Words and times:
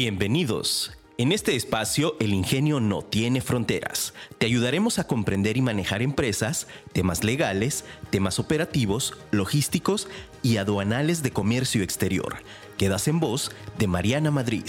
Bienvenidos. 0.00 0.92
En 1.16 1.32
este 1.32 1.56
espacio, 1.56 2.14
el 2.20 2.32
ingenio 2.32 2.78
no 2.78 3.02
tiene 3.02 3.40
fronteras. 3.40 4.14
Te 4.38 4.46
ayudaremos 4.46 5.00
a 5.00 5.08
comprender 5.08 5.56
y 5.56 5.60
manejar 5.60 6.02
empresas, 6.02 6.68
temas 6.92 7.24
legales, 7.24 7.84
temas 8.10 8.38
operativos, 8.38 9.18
logísticos 9.32 10.06
y 10.40 10.58
aduanales 10.58 11.24
de 11.24 11.32
comercio 11.32 11.82
exterior. 11.82 12.36
Quedas 12.76 13.08
en 13.08 13.18
voz 13.18 13.50
de 13.76 13.88
Mariana 13.88 14.30
Madrid. 14.30 14.62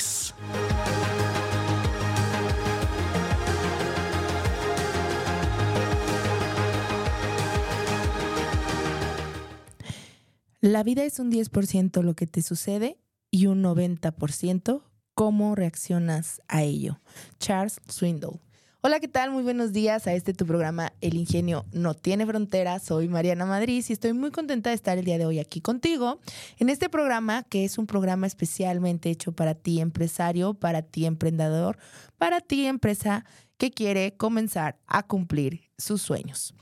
La 10.60 10.82
vida 10.82 11.04
es 11.04 11.20
un 11.20 11.32
10% 11.32 12.02
lo 12.02 12.16
que 12.16 12.26
te 12.26 12.42
sucede 12.42 12.98
y 13.30 13.46
un 13.46 13.62
90% 13.64 14.89
cómo 15.20 15.54
reaccionas 15.54 16.42
a 16.48 16.64
ello. 16.64 17.02
Charles 17.40 17.82
Swindoll. 17.90 18.40
Hola, 18.80 19.02
¿qué 19.02 19.10
tal? 19.10 19.32
Muy 19.32 19.44
buenos 19.44 19.74
días 19.74 20.08
a 20.08 20.14
este 20.14 20.34
tu 20.34 20.46
programa 20.46 20.94
El 21.02 21.16
Ingenio 21.16 21.66
No 21.74 21.94
Tiene 21.94 22.26
Fronteras. 22.26 22.84
Soy 22.84 23.10
Mariana 23.10 23.46
Madrid 23.46 23.84
y 23.86 23.92
estoy 23.92 24.14
muy 24.14 24.32
contenta 24.32 24.70
de 24.70 24.78
estar 24.78 24.98
el 24.98 25.04
día 25.04 25.18
de 25.18 25.26
hoy 25.26 25.40
aquí 25.40 25.60
contigo 25.60 26.22
en 26.58 26.70
este 26.70 26.88
programa 26.88 27.44
que 27.44 27.66
es 27.66 27.78
un 27.78 27.86
programa 27.86 28.28
especialmente 28.28 29.10
hecho 29.10 29.34
para 29.34 29.56
ti 29.56 29.82
empresario, 29.82 30.54
para 30.54 30.84
ti 30.84 31.06
emprendedor, 31.06 31.78
para 32.18 32.40
ti 32.40 32.66
empresa 32.66 33.26
que 33.58 33.72
quiere 33.72 34.16
comenzar 34.16 34.80
a 34.88 35.04
cumplir 35.04 35.69
sus 35.80 36.02
sueños. 36.02 36.54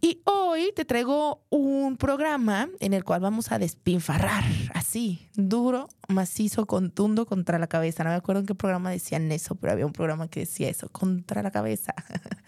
Y 0.00 0.20
hoy 0.24 0.72
te 0.76 0.84
traigo 0.84 1.46
un 1.48 1.96
programa 1.96 2.68
en 2.80 2.92
el 2.92 3.04
cual 3.04 3.20
vamos 3.20 3.50
a 3.52 3.58
despinfarrar 3.58 4.44
así, 4.74 5.30
duro, 5.34 5.88
macizo, 6.08 6.66
contundo 6.66 7.24
contra 7.24 7.58
la 7.58 7.66
cabeza. 7.66 8.04
No 8.04 8.10
me 8.10 8.16
acuerdo 8.16 8.40
en 8.40 8.46
qué 8.46 8.54
programa 8.54 8.90
decían 8.90 9.30
eso, 9.32 9.54
pero 9.54 9.72
había 9.72 9.86
un 9.86 9.92
programa 9.92 10.28
que 10.28 10.40
decía 10.40 10.68
eso, 10.68 10.88
contra 10.90 11.42
la 11.42 11.50
cabeza. 11.50 11.94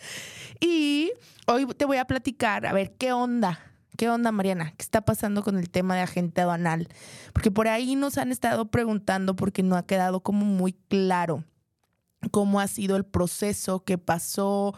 y 0.61 1.13
hoy 1.47 1.67
te 1.67 1.85
voy 1.85 1.97
a 1.97 2.05
platicar, 2.05 2.67
a 2.67 2.73
ver, 2.73 2.93
¿qué 2.97 3.13
onda? 3.13 3.61
¿Qué 3.97 4.11
onda, 4.11 4.31
Mariana? 4.31 4.75
¿Qué 4.77 4.83
está 4.83 5.01
pasando 5.01 5.43
con 5.43 5.57
el 5.57 5.71
tema 5.71 5.95
de 5.95 6.03
agente 6.03 6.43
aduanal? 6.43 6.89
Porque 7.33 7.51
por 7.51 7.67
ahí 7.67 7.97
nos 7.97 8.19
han 8.19 8.31
estado 8.31 8.67
preguntando 8.67 9.37
porque 9.37 9.63
no 9.63 9.77
ha 9.77 9.87
quedado 9.87 10.21
como 10.21 10.45
muy 10.45 10.75
claro 10.89 11.45
cómo 12.31 12.61
ha 12.61 12.69
sido 12.69 12.97
el 12.97 13.05
proceso 13.05 13.85
que 13.85 13.99
pasó. 13.99 14.75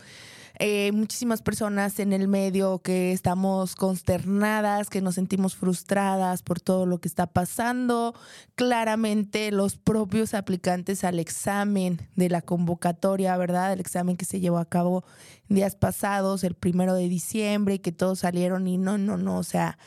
Eh, 0.61 0.91
muchísimas 0.91 1.41
personas 1.41 2.01
en 2.01 2.13
el 2.13 2.27
medio 2.27 2.81
que 2.81 3.13
estamos 3.13 3.77
consternadas, 3.77 4.91
que 4.91 5.01
nos 5.01 5.15
sentimos 5.15 5.55
frustradas 5.55 6.43
por 6.43 6.61
todo 6.61 6.85
lo 6.85 6.99
que 6.99 7.07
está 7.07 7.29
pasando. 7.29 8.13
Claramente 8.57 9.53
los 9.53 9.77
propios 9.77 10.35
aplicantes 10.35 11.05
al 11.05 11.21
examen 11.21 12.09
de 12.17 12.29
la 12.29 12.43
convocatoria, 12.43 13.37
¿verdad? 13.37 13.73
El 13.73 13.79
examen 13.79 14.17
que 14.17 14.25
se 14.25 14.41
llevó 14.41 14.59
a 14.59 14.69
cabo 14.69 15.05
días 15.49 15.77
pasados, 15.77 16.43
el 16.43 16.55
primero 16.55 16.95
de 16.95 17.09
diciembre, 17.09 17.81
que 17.81 17.93
todos 17.93 18.19
salieron 18.19 18.67
y 18.67 18.79
no, 18.79 18.99
no, 18.99 19.17
no, 19.17 19.39
o 19.39 19.45
sea, 19.45 19.79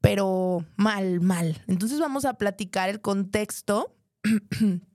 pero 0.00 0.64
mal, 0.76 1.20
mal. 1.20 1.62
Entonces 1.66 2.00
vamos 2.00 2.24
a 2.24 2.34
platicar 2.34 2.88
el 2.88 3.02
contexto 3.02 3.94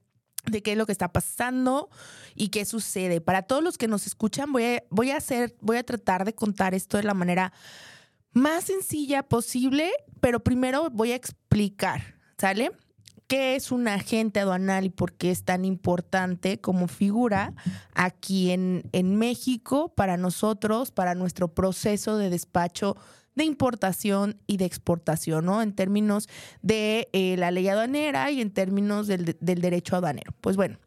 de 0.51 0.61
qué 0.61 0.73
es 0.73 0.77
lo 0.77 0.85
que 0.85 0.91
está 0.91 1.11
pasando 1.11 1.89
y 2.35 2.49
qué 2.49 2.65
sucede. 2.65 3.21
Para 3.21 3.43
todos 3.43 3.63
los 3.63 3.77
que 3.77 3.87
nos 3.87 4.07
escuchan, 4.07 4.51
voy 4.51 4.63
a, 4.63 4.83
voy 4.89 5.11
a 5.11 5.17
hacer, 5.17 5.55
voy 5.61 5.77
a 5.77 5.83
tratar 5.83 6.25
de 6.25 6.33
contar 6.33 6.73
esto 6.73 6.97
de 6.97 7.03
la 7.03 7.13
manera 7.13 7.53
más 8.33 8.65
sencilla 8.65 9.23
posible, 9.23 9.91
pero 10.21 10.41
primero 10.41 10.89
voy 10.89 11.11
a 11.11 11.15
explicar, 11.15 12.15
¿sale? 12.37 12.71
¿Qué 13.27 13.55
es 13.55 13.71
un 13.71 13.87
agente 13.87 14.39
aduanal 14.39 14.85
y 14.85 14.89
por 14.89 15.13
qué 15.13 15.29
es 15.29 15.43
tan 15.43 15.63
importante 15.63 16.59
como 16.59 16.87
figura 16.87 17.53
aquí 17.93 18.49
en, 18.49 18.89
en 18.91 19.17
México 19.17 19.93
para 19.93 20.17
nosotros, 20.17 20.89
para 20.89 21.13
nuestro 21.13 21.53
proceso 21.53 22.17
de 22.17 22.31
despacho 22.31 22.97
de 23.39 23.45
importación 23.45 24.39
y 24.45 24.57
de 24.57 24.65
exportación, 24.65 25.45
¿no? 25.45 25.61
En 25.61 25.73
términos 25.73 26.29
de 26.61 27.09
eh, 27.13 27.35
la 27.37 27.51
ley 27.51 27.67
aduanera 27.67 28.29
y 28.29 28.41
en 28.41 28.51
términos 28.51 29.07
del, 29.07 29.35
derecho 29.39 29.95
aduanero. 29.95 30.33
Pues 30.41 30.55
bueno, 30.55 30.77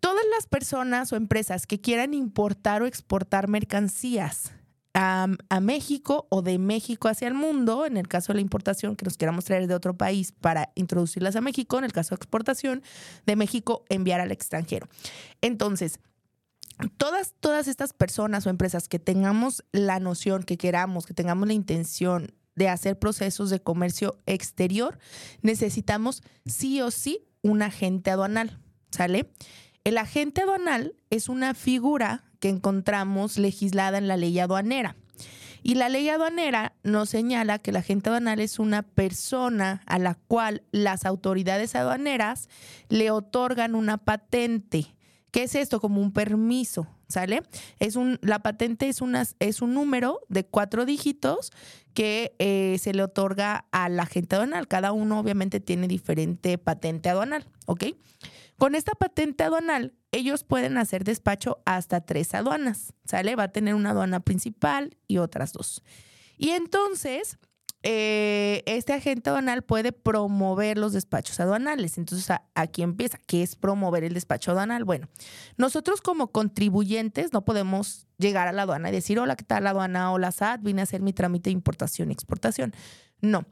todas 0.00 0.24
las 0.34 0.46
personas 0.46 1.12
o 1.12 1.16
empresas 1.16 1.66
que 1.66 1.80
quieran 1.80 2.14
importar 2.14 2.82
o 2.82 2.86
exportar 2.86 3.48
mercancías 3.48 4.52
a, 4.94 5.26
México 5.60 6.26
o 6.30 6.42
de 6.42 6.58
México 6.58 7.08
hacia 7.08 7.28
el 7.28 7.34
mundo, 7.34 7.86
en 7.86 7.96
el 7.96 8.08
caso 8.08 8.32
de 8.32 8.36
la 8.36 8.42
importación, 8.42 8.94
que 8.94 9.04
nos 9.04 9.16
queramos 9.16 9.44
traer 9.44 9.66
de 9.66 9.74
otro 9.74 9.96
país 9.96 10.32
para 10.32 10.70
introducirlas 10.74 11.34
a 11.36 11.40
México, 11.40 11.78
en 11.78 11.84
el 11.84 11.92
caso 11.92 12.10
de 12.10 12.16
exportación, 12.16 12.82
de 13.26 13.36
México 13.36 13.84
enviar 13.88 14.20
al 14.20 14.32
extranjero. 14.32 14.88
Entonces, 15.40 15.98
todas, 16.90 17.34
todas 17.40 17.68
estas 17.68 17.92
personas 17.92 18.46
o 18.46 18.50
empresas 18.50 18.88
que 18.88 18.98
tengamos 18.98 19.64
la 19.72 20.00
noción, 20.00 20.42
que 20.42 20.56
queramos, 20.56 21.06
que 21.06 21.14
tengamos 21.14 21.46
la 21.46 21.54
intención 21.54 22.34
de 22.54 22.68
hacer 22.68 22.98
procesos 22.98 23.50
de 23.50 23.60
comercio 23.60 24.18
exterior, 24.26 24.98
necesitamos 25.40 26.22
sí 26.44 26.80
o 26.80 26.90
sí 26.90 27.26
un 27.42 27.62
agente 27.62 28.10
aduanal, 28.10 28.58
¿sale? 28.90 29.30
El 29.84 29.98
agente 29.98 30.42
aduanal 30.42 30.94
es 31.10 31.28
una 31.28 31.54
figura 31.54 32.24
que 32.40 32.48
encontramos 32.48 33.38
legislada 33.38 33.98
en 33.98 34.08
la 34.08 34.16
ley 34.16 34.38
aduanera. 34.38 34.96
Y 35.64 35.76
la 35.76 35.88
ley 35.88 36.08
aduanera 36.08 36.74
nos 36.82 37.10
señala 37.10 37.58
que 37.58 37.70
el 37.70 37.76
agente 37.76 38.10
aduanal 38.10 38.40
es 38.40 38.58
una 38.58 38.82
persona 38.82 39.82
a 39.86 39.98
la 39.98 40.14
cual 40.14 40.62
las 40.72 41.04
autoridades 41.04 41.76
aduaneras 41.76 42.48
le 42.88 43.12
otorgan 43.12 43.76
una 43.76 43.98
patente 43.98 44.94
¿Qué 45.32 45.44
es 45.44 45.54
esto? 45.54 45.80
Como 45.80 46.02
un 46.02 46.12
permiso, 46.12 46.86
¿sale? 47.08 47.42
Es 47.78 47.96
un, 47.96 48.18
la 48.20 48.40
patente 48.40 48.88
es, 48.88 49.00
una, 49.00 49.26
es 49.38 49.62
un 49.62 49.72
número 49.72 50.20
de 50.28 50.44
cuatro 50.44 50.84
dígitos 50.84 51.52
que 51.94 52.36
eh, 52.38 52.76
se 52.78 52.92
le 52.92 53.02
otorga 53.02 53.64
al 53.72 53.98
agente 53.98 54.36
aduanal. 54.36 54.68
Cada 54.68 54.92
uno 54.92 55.18
obviamente 55.18 55.58
tiene 55.58 55.88
diferente 55.88 56.58
patente 56.58 57.08
aduanal, 57.08 57.46
¿ok? 57.64 57.84
Con 58.58 58.74
esta 58.74 58.92
patente 58.92 59.42
aduanal, 59.42 59.94
ellos 60.12 60.44
pueden 60.44 60.76
hacer 60.76 61.02
despacho 61.02 61.62
hasta 61.64 62.02
tres 62.02 62.34
aduanas, 62.34 62.92
¿sale? 63.06 63.34
Va 63.34 63.44
a 63.44 63.52
tener 63.52 63.74
una 63.74 63.90
aduana 63.90 64.20
principal 64.20 64.98
y 65.08 65.16
otras 65.16 65.54
dos. 65.54 65.82
Y 66.36 66.50
entonces, 66.50 67.38
eh, 67.82 68.62
este 68.66 68.92
agente 68.92 69.30
aduanal 69.30 69.62
puede 69.62 69.92
promover 69.92 70.78
los 70.78 70.92
despachos 70.92 71.40
aduanales. 71.40 71.98
Entonces, 71.98 72.36
aquí 72.54 72.82
empieza. 72.82 73.18
¿Qué 73.26 73.42
es 73.42 73.56
promover 73.56 74.04
el 74.04 74.14
despacho 74.14 74.52
aduanal? 74.52 74.84
Bueno, 74.84 75.08
nosotros 75.56 76.00
como 76.00 76.30
contribuyentes 76.30 77.32
no 77.32 77.44
podemos 77.44 78.06
llegar 78.18 78.48
a 78.48 78.52
la 78.52 78.62
aduana 78.62 78.90
y 78.90 78.92
decir, 78.92 79.18
hola, 79.18 79.36
¿qué 79.36 79.44
tal 79.44 79.64
la 79.64 79.70
aduana? 79.70 80.12
Hola, 80.12 80.30
SAT, 80.30 80.62
vine 80.62 80.82
a 80.82 80.84
hacer 80.84 81.02
mi 81.02 81.12
trámite 81.12 81.50
de 81.50 81.54
importación 81.54 82.10
y 82.10 82.12
exportación. 82.12 82.72
No 83.20 83.46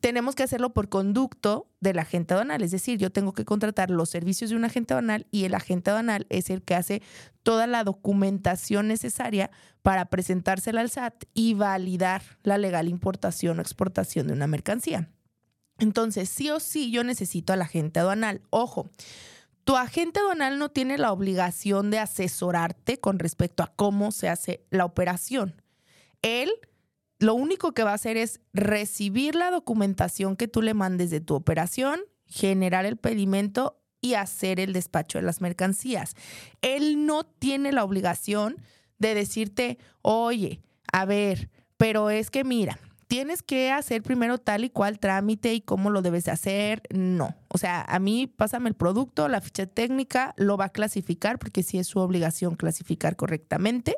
tenemos 0.00 0.34
que 0.34 0.42
hacerlo 0.42 0.72
por 0.72 0.88
conducto 0.88 1.68
del 1.80 1.98
agente 1.98 2.34
aduanal. 2.34 2.62
Es 2.62 2.70
decir, 2.70 2.98
yo 2.98 3.10
tengo 3.10 3.32
que 3.32 3.44
contratar 3.44 3.90
los 3.90 4.10
servicios 4.10 4.50
de 4.50 4.56
un 4.56 4.64
agente 4.64 4.94
aduanal 4.94 5.26
y 5.30 5.44
el 5.44 5.54
agente 5.54 5.90
aduanal 5.90 6.26
es 6.30 6.50
el 6.50 6.62
que 6.62 6.74
hace 6.74 7.02
toda 7.42 7.66
la 7.66 7.84
documentación 7.84 8.88
necesaria 8.88 9.50
para 9.82 10.06
presentársela 10.06 10.80
al 10.80 10.90
SAT 10.90 11.24
y 11.34 11.54
validar 11.54 12.22
la 12.42 12.58
legal 12.58 12.88
importación 12.88 13.58
o 13.58 13.62
exportación 13.62 14.26
de 14.26 14.32
una 14.32 14.46
mercancía. 14.46 15.10
Entonces, 15.78 16.28
sí 16.28 16.50
o 16.50 16.60
sí, 16.60 16.90
yo 16.90 17.04
necesito 17.04 17.52
al 17.52 17.62
agente 17.62 18.00
aduanal. 18.00 18.42
Ojo, 18.50 18.90
tu 19.64 19.76
agente 19.76 20.20
aduanal 20.20 20.58
no 20.58 20.70
tiene 20.70 20.98
la 20.98 21.12
obligación 21.12 21.90
de 21.90 21.98
asesorarte 21.98 22.98
con 22.98 23.18
respecto 23.18 23.62
a 23.62 23.72
cómo 23.76 24.12
se 24.12 24.28
hace 24.28 24.64
la 24.70 24.84
operación. 24.84 25.62
Él 26.22 26.50
lo 27.20 27.34
único 27.34 27.72
que 27.72 27.84
va 27.84 27.92
a 27.92 27.94
hacer 27.94 28.16
es 28.16 28.40
recibir 28.54 29.34
la 29.34 29.50
documentación 29.50 30.36
que 30.36 30.48
tú 30.48 30.62
le 30.62 30.74
mandes 30.74 31.10
de 31.10 31.20
tu 31.20 31.34
operación, 31.34 32.00
generar 32.26 32.86
el 32.86 32.96
pedimento 32.96 33.78
y 34.00 34.14
hacer 34.14 34.58
el 34.58 34.72
despacho 34.72 35.18
de 35.18 35.24
las 35.24 35.42
mercancías. 35.42 36.14
Él 36.62 37.04
no 37.04 37.24
tiene 37.24 37.72
la 37.72 37.84
obligación 37.84 38.56
de 38.98 39.14
decirte, 39.14 39.78
oye, 40.00 40.62
a 40.92 41.04
ver, 41.04 41.50
pero 41.76 42.08
es 42.08 42.30
que 42.30 42.42
mira, 42.42 42.78
tienes 43.10 43.42
que 43.42 43.72
hacer 43.72 44.04
primero 44.04 44.38
tal 44.38 44.62
y 44.62 44.70
cual 44.70 45.00
trámite 45.00 45.52
y 45.52 45.60
cómo 45.60 45.90
lo 45.90 46.00
debes 46.00 46.26
de 46.26 46.30
hacer. 46.30 46.82
No. 46.90 47.34
O 47.48 47.58
sea, 47.58 47.82
a 47.82 47.98
mí 47.98 48.28
pásame 48.28 48.68
el 48.68 48.76
producto, 48.76 49.26
la 49.26 49.40
ficha 49.40 49.66
técnica, 49.66 50.32
lo 50.36 50.56
va 50.56 50.66
a 50.66 50.68
clasificar 50.68 51.40
porque 51.40 51.64
sí 51.64 51.80
es 51.80 51.88
su 51.88 51.98
obligación 51.98 52.54
clasificar 52.54 53.16
correctamente. 53.16 53.96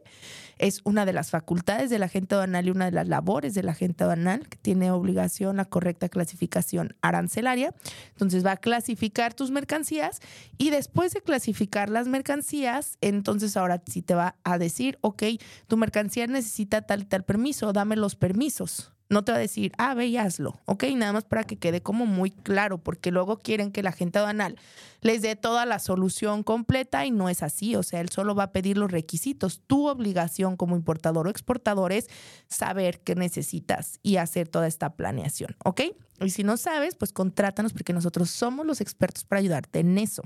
Es 0.57 0.81
una 0.85 1.05
de 1.05 1.13
las 1.13 1.29
facultades 1.29 1.91
del 1.91 2.05
agente 2.05 2.37
aduanal 2.37 2.67
y 2.67 2.71
una 2.71 2.87
de 2.87 2.93
las 2.93 3.07
labores 3.07 3.53
del 3.53 3.69
agente 3.69 4.05
aduanal 4.05 4.49
que 4.49 4.57
tiene 4.57 4.91
obligación 4.91 5.59
la 5.59 5.67
correcta 5.67 6.09
clasificación 6.09 6.97
arancelaria. 7.03 7.75
Entonces 8.13 8.47
va 8.47 8.53
a 8.53 8.57
clasificar 8.57 9.35
tus 9.35 9.51
mercancías 9.51 10.21
y 10.57 10.71
después 10.71 11.13
de 11.13 11.21
clasificar 11.21 11.91
las 11.91 12.09
mercancías, 12.09 12.97
entonces 13.03 13.59
ahora 13.59 13.83
sí 13.87 14.01
te 14.01 14.15
va 14.15 14.37
a 14.43 14.57
decir, 14.57 14.97
ok, 15.03 15.25
tu 15.67 15.77
mercancía 15.77 16.27
necesita 16.27 16.81
tal 16.81 17.03
y 17.03 17.05
tal 17.05 17.25
permiso, 17.25 17.75
dame 17.75 17.97
los 17.97 18.17
permisos. 18.17 18.93
No 19.09 19.25
te 19.25 19.33
va 19.33 19.39
a 19.39 19.41
decir, 19.41 19.73
ah, 19.79 19.95
ve 19.95 20.07
y 20.07 20.17
hazlo, 20.17 20.61
¿ok? 20.65 20.85
Nada 20.97 21.13
más 21.13 21.25
para 21.25 21.45
que 21.45 21.57
quede 21.57 21.83
como 21.83 22.07
muy 22.07 22.31
claro, 22.31 22.79
porque 22.79 23.11
luego 23.11 23.43
quieren 23.43 23.71
que 23.71 23.83
la 23.83 23.93
gente 23.93 24.19
aduanal 24.19 24.57
les 25.03 25.21
dé 25.21 25.37
toda 25.37 25.67
la 25.67 25.79
solución 25.79 26.43
completa 26.43 27.05
y 27.05 27.11
no 27.11 27.29
es 27.29 27.43
así. 27.43 27.77
O 27.77 27.83
sea, 27.83 28.01
él 28.01 28.09
solo 28.09 28.35
va 28.35 28.45
a 28.45 28.53
pedir 28.53 28.79
los 28.79 28.91
requisitos. 28.91 29.61
Tu 29.67 29.89
obligación 29.89 30.57
como 30.57 30.77
importador 30.77 31.27
o 31.27 31.31
exportador 31.31 31.93
es 31.93 32.09
saber 32.49 33.01
qué 33.01 33.15
necesitas 33.15 33.99
y 34.03 34.17
hacer 34.17 34.49
toda 34.49 34.67
esta 34.67 34.95
planeación, 34.95 35.57
¿ok? 35.65 35.83
Y 36.21 36.31
si 36.31 36.45
no 36.45 36.57
sabes, 36.57 36.95
pues 36.95 37.13
contrátanos 37.13 37.73
porque 37.73 37.93
nosotros 37.93 38.31
somos 38.31 38.65
los 38.65 38.81
expertos 38.81 39.25
para 39.25 39.41
ayudarte 39.41 39.81
en 39.81 39.99
eso. 39.99 40.23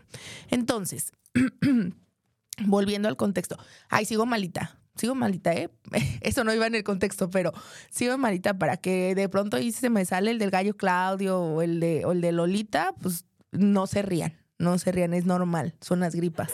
Entonces, 0.50 1.12
volviendo 2.66 3.08
al 3.08 3.16
contexto. 3.16 3.56
Ay, 3.88 4.04
sigo 4.04 4.26
malita 4.26 4.78
sigo 4.96 5.14
malita, 5.14 5.52
¿eh? 5.52 5.70
Eso 6.20 6.44
no 6.44 6.52
iba 6.52 6.66
en 6.66 6.74
el 6.74 6.84
contexto, 6.84 7.30
pero 7.30 7.52
sigo 7.90 8.16
malita 8.18 8.58
para 8.58 8.76
que 8.76 9.14
de 9.14 9.28
pronto 9.28 9.56
ahí 9.56 9.72
se 9.72 9.90
me 9.90 10.04
sale 10.04 10.30
el 10.30 10.38
del 10.38 10.50
gallo 10.50 10.76
Claudio 10.76 11.40
o 11.40 11.62
el 11.62 11.80
de, 11.80 12.00
el 12.00 12.20
de 12.20 12.32
Lolita, 12.32 12.94
pues 13.00 13.24
no 13.52 13.86
se 13.86 14.02
rían, 14.02 14.36
no 14.58 14.78
se 14.78 14.92
rían, 14.92 15.14
es 15.14 15.26
normal, 15.26 15.74
son 15.80 16.00
las 16.00 16.14
gripas. 16.14 16.52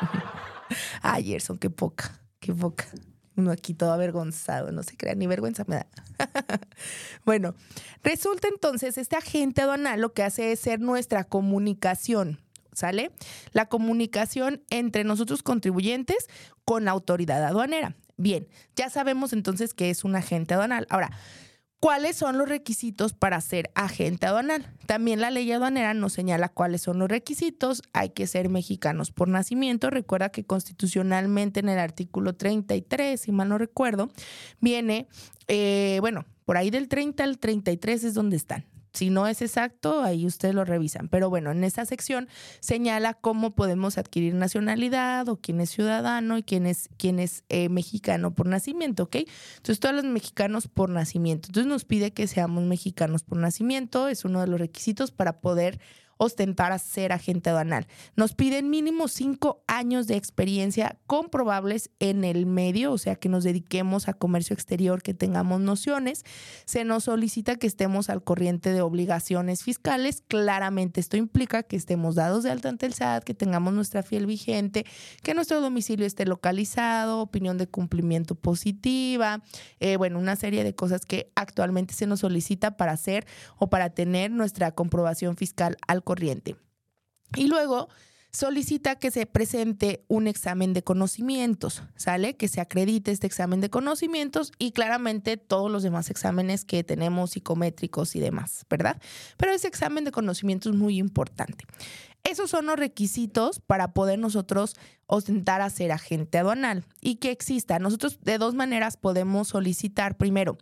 Ay, 1.02 1.24
Gerson, 1.24 1.58
qué 1.58 1.70
poca, 1.70 2.20
qué 2.40 2.52
poca. 2.52 2.86
Uno 3.36 3.50
aquí 3.50 3.74
todo 3.74 3.92
avergonzado, 3.92 4.70
no 4.70 4.84
se 4.84 4.96
crea, 4.96 5.14
ni 5.16 5.26
vergüenza 5.26 5.64
me 5.66 5.76
da. 5.76 5.86
bueno, 7.24 7.54
resulta 8.02 8.46
entonces, 8.46 8.96
este 8.96 9.16
agente 9.16 9.62
aduanal 9.62 10.00
lo 10.00 10.12
que 10.12 10.22
hace 10.22 10.52
es 10.52 10.60
ser 10.60 10.80
nuestra 10.80 11.24
comunicación 11.24 12.43
¿sale? 12.74 13.12
La 13.52 13.66
comunicación 13.66 14.62
entre 14.70 15.04
nosotros 15.04 15.42
contribuyentes 15.42 16.28
con 16.64 16.84
la 16.84 16.92
autoridad 16.92 17.44
aduanera. 17.44 17.96
Bien, 18.16 18.48
ya 18.76 18.90
sabemos 18.90 19.32
entonces 19.32 19.74
que 19.74 19.90
es 19.90 20.04
un 20.04 20.14
agente 20.14 20.54
aduanal. 20.54 20.86
Ahora, 20.88 21.10
¿cuáles 21.80 22.16
son 22.16 22.38
los 22.38 22.48
requisitos 22.48 23.12
para 23.12 23.40
ser 23.40 23.70
agente 23.74 24.26
aduanal? 24.26 24.72
También 24.86 25.20
la 25.20 25.30
ley 25.30 25.50
aduanera 25.50 25.94
nos 25.94 26.12
señala 26.12 26.48
cuáles 26.48 26.82
son 26.82 26.98
los 26.98 27.08
requisitos. 27.08 27.82
Hay 27.92 28.10
que 28.10 28.26
ser 28.26 28.48
mexicanos 28.48 29.10
por 29.10 29.28
nacimiento. 29.28 29.90
Recuerda 29.90 30.28
que 30.30 30.44
constitucionalmente 30.44 31.60
en 31.60 31.68
el 31.68 31.78
artículo 31.78 32.34
33, 32.34 33.20
si 33.20 33.32
mal 33.32 33.48
no 33.48 33.58
recuerdo, 33.58 34.10
viene, 34.60 35.08
eh, 35.48 35.98
bueno, 36.00 36.24
por 36.44 36.56
ahí 36.56 36.70
del 36.70 36.88
30 36.88 37.24
al 37.24 37.38
33 37.38 38.04
es 38.04 38.14
donde 38.14 38.36
están. 38.36 38.64
Si 38.94 39.10
no 39.10 39.26
es 39.26 39.42
exacto, 39.42 40.02
ahí 40.02 40.24
ustedes 40.24 40.54
lo 40.54 40.64
revisan. 40.64 41.08
Pero 41.08 41.28
bueno, 41.28 41.50
en 41.50 41.64
esta 41.64 41.84
sección 41.84 42.28
señala 42.60 43.14
cómo 43.14 43.50
podemos 43.54 43.98
adquirir 43.98 44.34
nacionalidad 44.34 45.28
o 45.28 45.36
quién 45.36 45.60
es 45.60 45.70
ciudadano 45.70 46.38
y 46.38 46.44
quién 46.44 46.64
es, 46.66 46.88
quién 46.96 47.18
es 47.18 47.42
eh, 47.48 47.68
mexicano 47.68 48.32
por 48.32 48.46
nacimiento, 48.46 49.02
¿ok? 49.04 49.16
Entonces, 49.56 49.80
todos 49.80 49.96
los 49.96 50.04
mexicanos 50.04 50.68
por 50.68 50.90
nacimiento. 50.90 51.48
Entonces, 51.48 51.68
nos 51.68 51.84
pide 51.84 52.12
que 52.12 52.28
seamos 52.28 52.62
mexicanos 52.62 53.24
por 53.24 53.38
nacimiento. 53.38 54.06
Es 54.06 54.24
uno 54.24 54.40
de 54.40 54.46
los 54.46 54.60
requisitos 54.60 55.10
para 55.10 55.40
poder 55.40 55.80
ostentar 56.16 56.72
a 56.72 56.78
ser 56.78 57.12
agente 57.12 57.50
aduanal. 57.50 57.86
Nos 58.16 58.34
piden 58.34 58.70
mínimo 58.70 59.08
cinco 59.08 59.62
años 59.66 60.06
de 60.06 60.16
experiencia 60.16 60.98
comprobables 61.06 61.90
en 61.98 62.24
el 62.24 62.46
medio, 62.46 62.92
o 62.92 62.98
sea, 62.98 63.16
que 63.16 63.28
nos 63.28 63.44
dediquemos 63.44 64.08
a 64.08 64.14
comercio 64.14 64.54
exterior, 64.54 65.02
que 65.02 65.14
tengamos 65.14 65.60
nociones. 65.60 66.24
Se 66.64 66.84
nos 66.84 67.04
solicita 67.04 67.56
que 67.56 67.66
estemos 67.66 68.10
al 68.10 68.22
corriente 68.22 68.72
de 68.72 68.82
obligaciones 68.82 69.62
fiscales. 69.62 70.22
Claramente 70.26 71.00
esto 71.00 71.16
implica 71.16 71.62
que 71.62 71.76
estemos 71.76 72.14
dados 72.14 72.44
de 72.44 72.50
alta 72.50 72.68
ante 72.68 72.86
el 72.86 72.94
SAT, 72.94 73.24
que 73.24 73.34
tengamos 73.34 73.74
nuestra 73.74 74.02
fiel 74.02 74.26
vigente, 74.26 74.86
que 75.22 75.34
nuestro 75.34 75.60
domicilio 75.60 76.06
esté 76.06 76.26
localizado, 76.26 77.20
opinión 77.20 77.58
de 77.58 77.66
cumplimiento 77.66 78.34
positiva, 78.34 79.42
eh, 79.80 79.96
bueno, 79.96 80.18
una 80.18 80.36
serie 80.36 80.64
de 80.64 80.74
cosas 80.74 81.04
que 81.04 81.32
actualmente 81.34 81.94
se 81.94 82.06
nos 82.06 82.20
solicita 82.20 82.76
para 82.76 82.92
hacer 82.92 83.26
o 83.58 83.68
para 83.68 83.90
tener 83.90 84.30
nuestra 84.30 84.72
comprobación 84.72 85.36
fiscal 85.36 85.76
al 85.86 86.03
corriente. 86.04 86.56
Y 87.36 87.48
luego 87.48 87.88
solicita 88.34 88.96
que 88.96 89.10
se 89.10 89.26
presente 89.26 90.04
un 90.08 90.26
examen 90.26 90.72
de 90.72 90.82
conocimientos, 90.82 91.82
¿sale? 91.96 92.36
Que 92.36 92.48
se 92.48 92.60
acredite 92.60 93.12
este 93.12 93.28
examen 93.28 93.60
de 93.60 93.70
conocimientos 93.70 94.52
y 94.58 94.72
claramente 94.72 95.36
todos 95.36 95.70
los 95.70 95.84
demás 95.84 96.10
exámenes 96.10 96.64
que 96.64 96.82
tenemos 96.82 97.30
psicométricos 97.30 98.16
y 98.16 98.20
demás, 98.20 98.66
¿verdad? 98.68 99.00
Pero 99.36 99.52
ese 99.52 99.68
examen 99.68 100.04
de 100.04 100.10
conocimientos 100.10 100.72
es 100.72 100.78
muy 100.78 100.98
importante. 100.98 101.64
Esos 102.24 102.50
son 102.50 102.66
los 102.66 102.76
requisitos 102.76 103.60
para 103.60 103.92
poder 103.92 104.18
nosotros 104.18 104.74
ostentar 105.06 105.60
a 105.60 105.70
ser 105.70 105.92
agente 105.92 106.38
aduanal 106.38 106.84
y 107.00 107.16
que 107.16 107.30
exista. 107.30 107.78
Nosotros 107.78 108.18
de 108.22 108.38
dos 108.38 108.54
maneras 108.54 108.96
podemos 108.96 109.48
solicitar, 109.48 110.16
primero, 110.16 110.58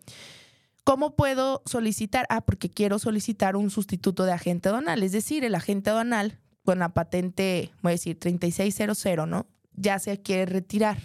¿Cómo 0.84 1.14
puedo 1.14 1.62
solicitar? 1.64 2.26
Ah, 2.28 2.40
porque 2.40 2.68
quiero 2.68 2.98
solicitar 2.98 3.56
un 3.56 3.70
sustituto 3.70 4.24
de 4.24 4.32
agente 4.32 4.68
aduanal. 4.68 5.02
Es 5.02 5.12
decir, 5.12 5.44
el 5.44 5.54
agente 5.54 5.90
aduanal 5.90 6.40
con 6.64 6.78
la 6.78 6.90
patente, 6.90 7.70
voy 7.82 7.90
a 7.90 7.94
decir, 7.94 8.18
3600, 8.18 9.28
¿no? 9.28 9.46
Ya 9.74 9.98
se 9.98 10.20
quiere 10.20 10.46
retirar. 10.46 10.98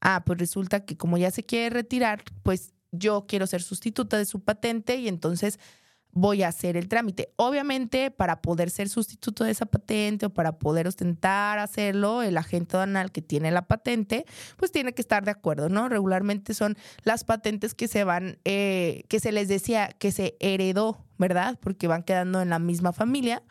Ah, 0.00 0.22
pues 0.24 0.38
resulta 0.38 0.84
que 0.84 0.96
como 0.96 1.18
ya 1.18 1.30
se 1.30 1.44
quiere 1.44 1.70
retirar, 1.70 2.22
pues 2.42 2.72
yo 2.90 3.26
quiero 3.26 3.46
ser 3.46 3.62
sustituta 3.62 4.16
de 4.16 4.24
su 4.24 4.40
patente 4.40 4.96
y 4.96 5.08
entonces 5.08 5.58
voy 6.16 6.42
a 6.42 6.48
hacer 6.48 6.78
el 6.78 6.88
trámite. 6.88 7.28
Obviamente, 7.36 8.10
para 8.10 8.40
poder 8.40 8.70
ser 8.70 8.88
sustituto 8.88 9.44
de 9.44 9.50
esa 9.50 9.66
patente 9.66 10.26
o 10.26 10.30
para 10.30 10.58
poder 10.58 10.88
ostentar 10.88 11.58
hacerlo, 11.58 12.22
el 12.22 12.38
agente 12.38 12.74
aduanal 12.74 13.12
que 13.12 13.20
tiene 13.20 13.50
la 13.50 13.66
patente, 13.66 14.24
pues 14.56 14.72
tiene 14.72 14.94
que 14.94 15.02
estar 15.02 15.26
de 15.26 15.30
acuerdo, 15.30 15.68
¿no? 15.68 15.90
Regularmente 15.90 16.54
son 16.54 16.78
las 17.04 17.24
patentes 17.24 17.74
que 17.74 17.86
se 17.86 18.02
van, 18.04 18.38
eh, 18.46 19.04
que 19.08 19.20
se 19.20 19.30
les 19.30 19.48
decía 19.48 19.90
que 19.98 20.10
se 20.10 20.36
heredó, 20.40 21.04
¿verdad? 21.18 21.58
Porque 21.60 21.86
van 21.86 22.02
quedando 22.02 22.40
en 22.40 22.48
la 22.48 22.58
misma 22.58 22.94
familia 22.94 23.42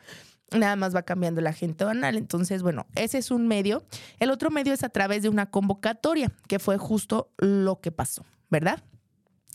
nada 0.51 0.75
más 0.75 0.95
va 0.95 1.01
cambiando 1.01 1.41
el 1.41 1.47
agente 1.47 1.83
aduanal. 1.83 2.15
Entonces, 2.15 2.61
bueno, 2.63 2.85
ese 2.95 3.17
es 3.17 3.29
un 3.29 3.47
medio. 3.47 3.83
El 4.19 4.29
otro 4.31 4.49
medio 4.51 4.73
es 4.73 4.83
a 4.83 4.89
través 4.89 5.23
de 5.23 5.29
una 5.29 5.47
convocatoria, 5.49 6.31
que 6.47 6.59
fue 6.59 6.77
justo 6.77 7.31
lo 7.37 7.81
que 7.81 7.91
pasó, 7.91 8.23
¿verdad? 8.49 8.81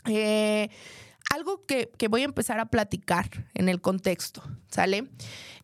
Eh, 0.07 0.69
algo 1.31 1.65
que, 1.65 1.91
voy 2.11 2.23
a 2.23 2.27
empezar 2.27 2.61
a 2.61 2.67
platicar 2.67 3.47
en 3.55 3.69
el 3.69 3.81
contexto, 3.81 4.43
¿sale? 4.69 5.09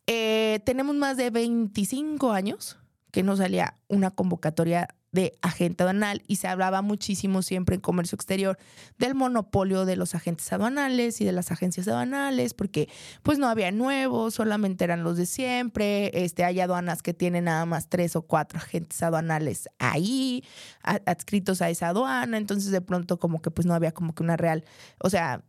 Eh, 0.06 0.60
tenemos 0.64 0.94
más 0.94 1.16
de 1.16 1.30
25 1.30 2.32
años 2.32 2.78
que 3.10 3.22
no 3.22 3.36
salía 3.36 3.76
una 3.88 4.12
convocatoria 4.12 4.88
de 5.16 5.32
agente 5.40 5.82
aduanal 5.82 6.22
y 6.26 6.36
se 6.36 6.46
hablaba 6.46 6.82
muchísimo 6.82 7.40
siempre 7.42 7.74
en 7.74 7.80
comercio 7.80 8.14
exterior 8.16 8.58
del 8.98 9.14
monopolio 9.14 9.86
de 9.86 9.96
los 9.96 10.14
agentes 10.14 10.52
aduanales 10.52 11.20
y 11.20 11.24
de 11.24 11.32
las 11.32 11.50
agencias 11.50 11.88
aduanales 11.88 12.52
porque 12.52 12.88
pues 13.22 13.38
no 13.38 13.48
había 13.48 13.72
nuevos, 13.72 14.34
solamente 14.34 14.84
eran 14.84 15.02
los 15.02 15.16
de 15.16 15.24
siempre, 15.26 16.10
este, 16.24 16.44
hay 16.44 16.60
aduanas 16.60 17.02
que 17.02 17.14
tienen 17.14 17.44
nada 17.44 17.64
más 17.64 17.88
tres 17.88 18.14
o 18.14 18.22
cuatro 18.22 18.58
agentes 18.58 19.02
aduanales 19.02 19.68
ahí 19.78 20.44
adscritos 20.82 21.62
a 21.62 21.70
esa 21.70 21.88
aduana, 21.88 22.36
entonces 22.36 22.70
de 22.70 22.82
pronto 22.82 23.18
como 23.18 23.40
que 23.40 23.50
pues 23.50 23.66
no 23.66 23.74
había 23.74 23.92
como 23.92 24.14
que 24.14 24.22
una 24.22 24.36
real, 24.36 24.64
o 24.98 25.08
sea, 25.08 25.42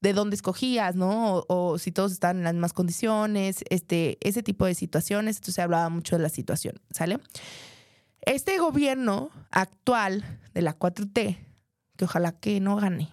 de 0.00 0.12
dónde 0.12 0.36
escogías, 0.36 0.96
¿no? 0.96 1.44
O, 1.48 1.78
si 1.78 1.92
todos 1.92 2.12
están 2.12 2.38
en 2.38 2.44
las 2.44 2.54
mismas 2.54 2.72
condiciones, 2.72 3.64
este, 3.68 4.18
ese 4.26 4.42
tipo 4.42 4.66
de 4.66 4.74
situaciones. 4.74 5.36
Entonces 5.36 5.54
se 5.56 5.62
hablaba 5.62 5.88
mucho 5.88 6.16
de 6.16 6.22
la 6.22 6.28
situación, 6.28 6.80
¿sale? 6.90 7.18
Este 8.22 8.58
gobierno 8.58 9.30
actual 9.50 10.40
de 10.54 10.62
la 10.62 10.78
4T, 10.78 11.38
que 11.96 12.04
ojalá 12.04 12.32
que 12.32 12.60
no 12.60 12.76
gane, 12.76 13.12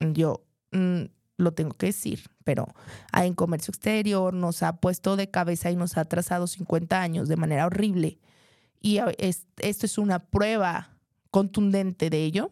yo 0.00 0.44
mm, 0.72 1.02
lo 1.36 1.52
tengo 1.52 1.74
que 1.74 1.86
decir, 1.86 2.30
pero 2.44 2.66
en 3.12 3.34
comercio 3.34 3.72
exterior 3.72 4.34
nos 4.34 4.62
ha 4.62 4.76
puesto 4.76 5.16
de 5.16 5.30
cabeza 5.30 5.70
y 5.70 5.76
nos 5.76 5.96
ha 5.96 6.02
atrasado 6.02 6.46
50 6.46 7.00
años 7.00 7.28
de 7.28 7.36
manera 7.36 7.66
horrible. 7.66 8.18
Y 8.80 8.98
esto 9.18 9.86
es 9.86 9.98
una 9.98 10.20
prueba 10.20 10.96
contundente 11.30 12.08
de 12.08 12.24
ello. 12.24 12.50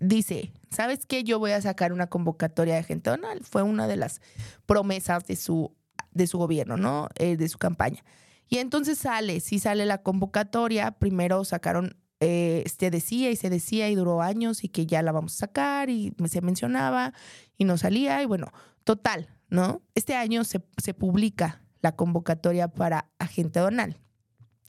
Dice, 0.00 0.52
¿sabes 0.72 1.06
qué? 1.06 1.24
Yo 1.24 1.38
voy 1.38 1.52
a 1.52 1.60
sacar 1.60 1.92
una 1.92 2.08
convocatoria 2.08 2.74
de 2.74 2.82
gente 2.82 3.10
donal. 3.10 3.40
Fue 3.44 3.62
una 3.62 3.86
de 3.86 3.96
las 3.96 4.20
promesas 4.66 5.24
de 5.26 5.36
su, 5.36 5.74
de 6.10 6.26
su 6.26 6.38
gobierno, 6.38 6.76
¿no? 6.76 7.08
Eh, 7.16 7.36
de 7.36 7.48
su 7.48 7.58
campaña. 7.58 8.02
Y 8.48 8.58
entonces 8.58 8.98
sale, 8.98 9.40
sí 9.40 9.58
sale 9.58 9.86
la 9.86 10.02
convocatoria. 10.02 10.90
Primero 10.92 11.44
sacaron, 11.44 11.96
eh, 12.20 12.64
se 12.78 12.90
decía 12.90 13.30
y 13.30 13.36
se 13.36 13.50
decía 13.50 13.88
y 13.88 13.94
duró 13.94 14.22
años 14.22 14.64
y 14.64 14.68
que 14.68 14.86
ya 14.86 15.02
la 15.02 15.12
vamos 15.12 15.34
a 15.34 15.46
sacar 15.46 15.90
y 15.90 16.14
se 16.26 16.40
mencionaba 16.40 17.12
y 17.56 17.64
no 17.64 17.78
salía. 17.78 18.22
Y 18.22 18.26
bueno, 18.26 18.52
total, 18.84 19.28
¿no? 19.48 19.82
Este 19.94 20.16
año 20.16 20.44
se, 20.44 20.62
se 20.82 20.94
publica 20.94 21.62
la 21.80 21.92
convocatoria 21.92 22.68
para 22.68 23.10
agente 23.18 23.60
donal. 23.60 23.98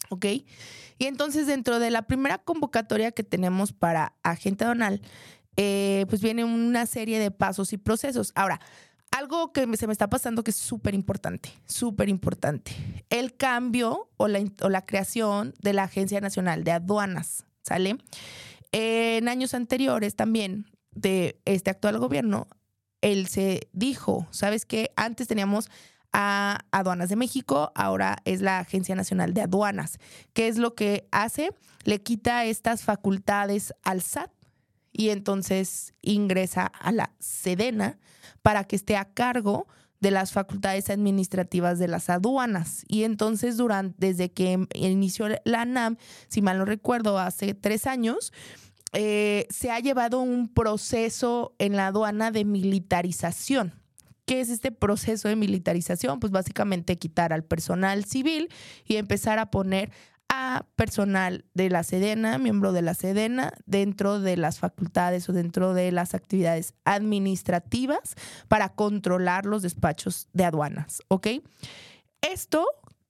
¿Ok? 0.10 0.26
Y 0.26 1.06
entonces 1.06 1.48
dentro 1.48 1.80
de 1.80 1.90
la 1.90 2.04
primera 2.04 2.38
convocatoria 2.38 3.12
que 3.12 3.24
tenemos 3.24 3.74
para 3.74 4.16
agente 4.22 4.66
donal, 4.66 5.02
eh, 5.58 6.06
pues 6.10 6.22
viene 6.22 6.44
una 6.44 6.86
serie 6.86 7.20
de 7.20 7.32
pasos 7.32 7.74
y 7.74 7.78
procesos. 7.78 8.32
Ahora, 8.36 8.60
algo 9.12 9.54
que 9.54 9.78
se 9.78 9.88
me 9.88 9.94
está 9.94 10.10
pasando 10.10 10.44
que 10.44 10.52
es 10.52 10.58
súper 10.58 10.96
importante, 10.96 11.52
súper 11.66 12.10
importante. 12.10 12.72
El 13.10 13.36
cambio 13.36 14.10
o 14.18 14.28
la, 14.28 14.44
o 14.62 14.70
la, 14.70 14.86
creación 14.86 15.54
de 15.62 15.74
la 15.74 15.84
Agencia 15.84 16.20
Nacional 16.20 16.64
de 16.64 16.72
Aduanas, 16.72 17.46
¿sale? 17.62 17.98
en 18.74 19.30
años 19.30 19.54
anteriores 19.54 20.16
también 20.16 20.66
de 20.92 21.40
este 21.46 21.70
actual 21.70 22.00
gobierno, 22.00 22.48
él 23.02 23.28
se 23.28 23.70
dijo, 23.72 24.28
¿sabes 24.32 24.66
qué? 24.66 24.92
Antes 24.96 25.28
teníamos 25.28 25.70
a 26.12 26.60
Aduanas 26.72 27.10
de 27.10 27.16
México, 27.16 27.72
ahora 27.76 28.18
es 28.26 28.42
la 28.42 28.60
Agencia 28.60 28.96
Nacional 28.96 29.34
de 29.34 29.42
Aduanas. 29.42 30.00
¿Qué 30.34 30.48
es 30.48 30.58
lo 30.58 30.74
que 30.74 31.08
hace? 31.12 31.52
Le 31.84 32.02
quita 32.02 32.46
estas 32.46 32.84
facultades 32.84 33.74
al 33.84 34.02
SAT 34.02 34.32
y 34.94 35.10
entonces 35.10 35.94
ingresa 36.02 36.68
a 36.68 36.92
la 36.92 37.12
Sedena 37.20 38.00
para 38.42 38.64
que 38.64 38.76
esté 38.76 38.96
a 38.96 39.06
cargo 39.06 39.68
de 40.00 40.12
las 40.12 40.32
facultades 40.34 40.90
administrativas 40.90 41.80
de 41.80 41.88
las 41.88 42.10
aduanas. 42.10 42.84
Y 42.88 43.04
entonces, 43.04 43.58
durante, 43.58 43.96
desde 44.08 44.32
que 44.32 44.68
inició 44.76 45.28
la 45.46 45.62
ANAM, 45.62 45.98
si 46.28 46.42
mal 46.42 46.58
no 46.58 46.66
recuerdo, 46.66 47.18
hace 47.18 47.54
tres 47.54 47.88
años, 47.88 48.34
eh, 48.92 49.48
se 49.50 49.72
ha 49.72 49.80
llevado 49.80 50.20
un 50.20 50.50
proceso 50.50 51.56
en 51.58 51.76
la 51.76 51.88
aduana 51.88 52.32
de 52.32 52.46
militarización. 52.46 53.74
¿Qué 54.26 54.40
es 54.40 54.50
este 54.50 54.72
proceso 54.72 55.28
de 55.28 55.36
militarización? 55.36 56.20
Pues 56.20 56.32
básicamente 56.32 56.98
quitar 56.98 57.34
al 57.34 57.44
personal 57.44 58.06
civil 58.06 58.50
y 58.86 58.98
empezar 58.98 59.40
a 59.40 59.52
poner 59.52 59.92
personal 60.76 61.46
de 61.54 61.70
la 61.70 61.84
Sedena, 61.84 62.38
miembro 62.38 62.72
de 62.72 62.82
la 62.82 62.94
Sedena, 62.94 63.54
dentro 63.66 64.20
de 64.20 64.38
las 64.38 64.60
facultades 64.60 65.28
o 65.30 65.34
dentro 65.34 65.74
de 65.74 65.92
las 65.92 66.14
actividades 66.14 66.74
administrativas 66.86 68.16
para 68.48 68.70
controlar 68.70 69.46
los 69.46 69.62
despachos 69.62 70.28
de 70.34 70.46
aduanas, 70.46 71.02
¿ok? 71.08 71.28
Esto 72.22 72.66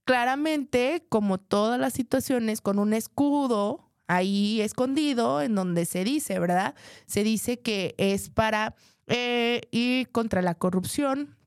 claramente, 0.06 1.06
como 1.10 1.38
todas 1.38 1.80
las 1.80 1.94
situaciones, 1.94 2.62
con 2.62 2.80
un 2.80 2.94
escudo 2.94 3.92
ahí 4.08 4.62
escondido 4.62 5.42
en 5.42 5.56
donde 5.56 5.86
se 5.86 6.04
dice, 6.04 6.40
¿verdad? 6.40 6.76
Se 7.06 7.24
dice 7.24 7.60
que 7.60 7.96
es 7.98 8.30
para 8.30 8.76
eh, 9.08 9.62
ir 9.72 10.12
contra 10.12 10.42
la 10.42 10.56
corrupción, 10.56 11.38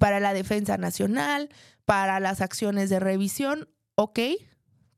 para 0.00 0.20
la 0.20 0.34
defensa 0.34 0.76
nacional, 0.78 1.48
para 1.84 2.18
las 2.18 2.40
acciones 2.40 2.90
de 2.90 2.98
revisión, 2.98 3.68
¿ok? 3.94 4.18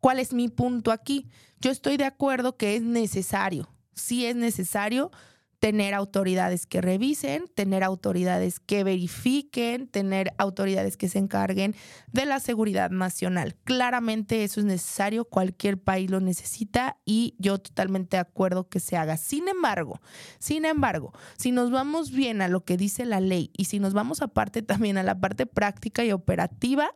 ¿Cuál 0.00 0.18
es 0.18 0.32
mi 0.32 0.48
punto 0.48 0.92
aquí? 0.92 1.28
Yo 1.60 1.70
estoy 1.70 1.96
de 1.96 2.04
acuerdo 2.04 2.56
que 2.56 2.76
es 2.76 2.82
necesario, 2.82 3.68
sí 3.94 4.26
es 4.26 4.36
necesario 4.36 5.10
tener 5.58 5.94
autoridades 5.94 6.66
que 6.66 6.80
revisen, 6.80 7.46
tener 7.54 7.82
autoridades 7.82 8.60
que 8.60 8.84
verifiquen, 8.84 9.88
tener 9.88 10.32
autoridades 10.38 10.96
que 10.96 11.08
se 11.08 11.18
encarguen 11.18 11.74
de 12.12 12.26
la 12.26 12.38
seguridad 12.38 12.90
nacional. 12.90 13.56
Claramente 13.64 14.44
eso 14.44 14.60
es 14.60 14.66
necesario, 14.66 15.24
cualquier 15.24 15.78
país 15.78 16.10
lo 16.10 16.20
necesita 16.20 16.98
y 17.04 17.34
yo 17.38 17.58
totalmente 17.58 18.16
de 18.16 18.20
acuerdo 18.20 18.68
que 18.68 18.78
se 18.78 18.96
haga. 18.96 19.16
Sin 19.16 19.48
embargo, 19.48 20.00
sin 20.38 20.64
embargo, 20.64 21.12
si 21.36 21.50
nos 21.50 21.70
vamos 21.70 22.12
bien 22.12 22.40
a 22.40 22.48
lo 22.48 22.64
que 22.64 22.76
dice 22.76 23.04
la 23.04 23.20
ley 23.20 23.50
y 23.56 23.64
si 23.64 23.80
nos 23.80 23.94
vamos 23.94 24.22
aparte 24.22 24.62
también 24.62 24.96
a 24.96 25.02
la 25.02 25.18
parte 25.18 25.46
práctica 25.46 26.04
y 26.04 26.12
operativa, 26.12 26.90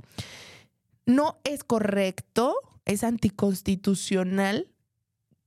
no 1.05 1.41
es 1.43 1.65
correcto, 1.65 2.55
es 2.85 3.05
anticonstitucional 3.05 4.69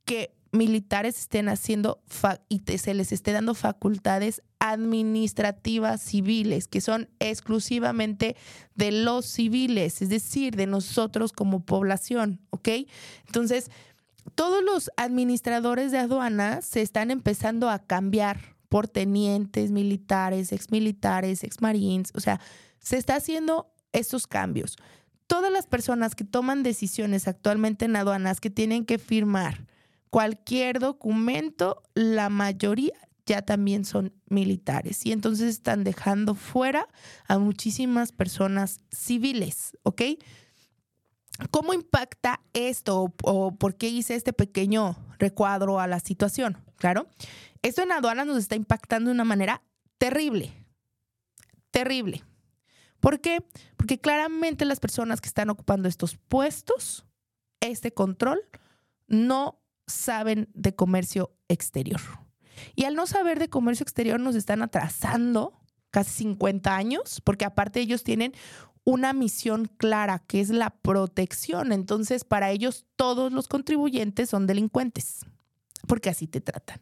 que 0.05 0.35
militares 0.51 1.19
estén 1.19 1.49
haciendo 1.49 2.01
y 2.49 2.61
se 2.77 2.93
les 2.93 3.11
esté 3.11 3.33
dando 3.33 3.53
facultades 3.53 4.41
administrativas 4.59 6.01
civiles, 6.01 6.67
que 6.67 6.81
son 6.81 7.09
exclusivamente 7.19 8.35
de 8.73 8.91
los 8.91 9.25
civiles, 9.25 10.01
es 10.01 10.09
decir, 10.09 10.55
de 10.55 10.65
nosotros 10.65 11.33
como 11.33 11.65
población, 11.65 12.41
¿ok? 12.49 12.69
Entonces, 13.27 13.69
todos 14.33 14.63
los 14.63 14.89
administradores 14.97 15.91
de 15.91 15.99
aduanas 15.99 16.65
se 16.65 16.81
están 16.81 17.11
empezando 17.11 17.69
a 17.69 17.79
cambiar 17.79 18.55
por 18.69 18.87
tenientes 18.87 19.71
militares, 19.71 20.51
exmilitares, 20.51 21.43
exmarines, 21.43 22.11
o 22.15 22.19
sea, 22.19 22.39
se 22.79 22.97
está 22.97 23.15
haciendo 23.15 23.71
estos 23.93 24.25
cambios. 24.25 24.77
Todas 25.27 25.51
las 25.51 25.65
personas 25.65 26.15
que 26.15 26.23
toman 26.23 26.63
decisiones 26.63 27.27
actualmente 27.27 27.85
en 27.85 27.95
aduanas 27.95 28.39
que 28.39 28.49
tienen 28.49 28.85
que 28.85 28.99
firmar, 28.99 29.65
cualquier 30.09 30.79
documento, 30.79 31.81
la 31.93 32.29
mayoría 32.29 32.93
ya 33.25 33.41
también 33.41 33.85
son 33.85 34.13
militares 34.27 35.05
y 35.05 35.11
entonces 35.11 35.49
están 35.49 35.83
dejando 35.83 36.35
fuera 36.35 36.87
a 37.27 37.39
muchísimas 37.39 38.11
personas 38.11 38.79
civiles, 38.91 39.75
¿ok? 39.83 40.01
¿Cómo 41.51 41.73
impacta 41.73 42.39
esto 42.53 43.13
o, 43.23 43.51
por 43.55 43.75
qué 43.75 43.89
hice 43.89 44.15
este 44.15 44.31
pequeño 44.31 44.95
recuadro 45.19 45.79
a 45.79 45.87
la 45.87 45.99
situación? 45.99 46.57
Claro, 46.77 47.07
esto 47.61 47.81
en 47.81 47.91
aduanas 47.91 48.27
nos 48.27 48.37
está 48.37 48.55
impactando 48.55 49.09
de 49.09 49.15
una 49.15 49.25
manera 49.25 49.61
terrible, 49.97 50.53
terrible. 51.71 52.23
¿Por 53.05 53.21
qué? 53.21 53.45
Porque 53.77 53.99
claramente 53.99 54.65
las 54.65 54.79
personas 54.79 55.21
que 55.21 55.27
están 55.27 55.51
ocupando 55.51 55.87
estos 55.87 56.17
puestos, 56.17 57.05
este 57.59 57.93
control, 57.93 58.41
no 59.07 59.61
saben 59.85 60.49
de 60.55 60.73
comercio 60.73 61.31
exterior. 61.47 62.01
Y 62.73 62.85
al 62.85 62.95
no 62.95 63.05
saber 63.05 63.37
de 63.37 63.47
comercio 63.47 63.83
exterior 63.83 64.19
nos 64.19 64.33
están 64.33 64.63
atrasando 64.63 65.53
casi 65.91 66.09
50 66.23 66.75
años, 66.75 67.21
porque 67.23 67.45
aparte 67.45 67.79
ellos 67.79 68.03
tienen 68.03 68.33
una 68.83 69.13
misión 69.13 69.69
clara, 69.77 70.23
que 70.25 70.41
es 70.41 70.49
la 70.49 70.71
protección. 70.71 71.73
Entonces, 71.73 72.23
para 72.23 72.49
ellos 72.49 72.87
todos 72.95 73.31
los 73.31 73.47
contribuyentes 73.47 74.31
son 74.31 74.47
delincuentes, 74.47 75.27
porque 75.87 76.09
así 76.09 76.25
te 76.25 76.41
tratan. 76.41 76.81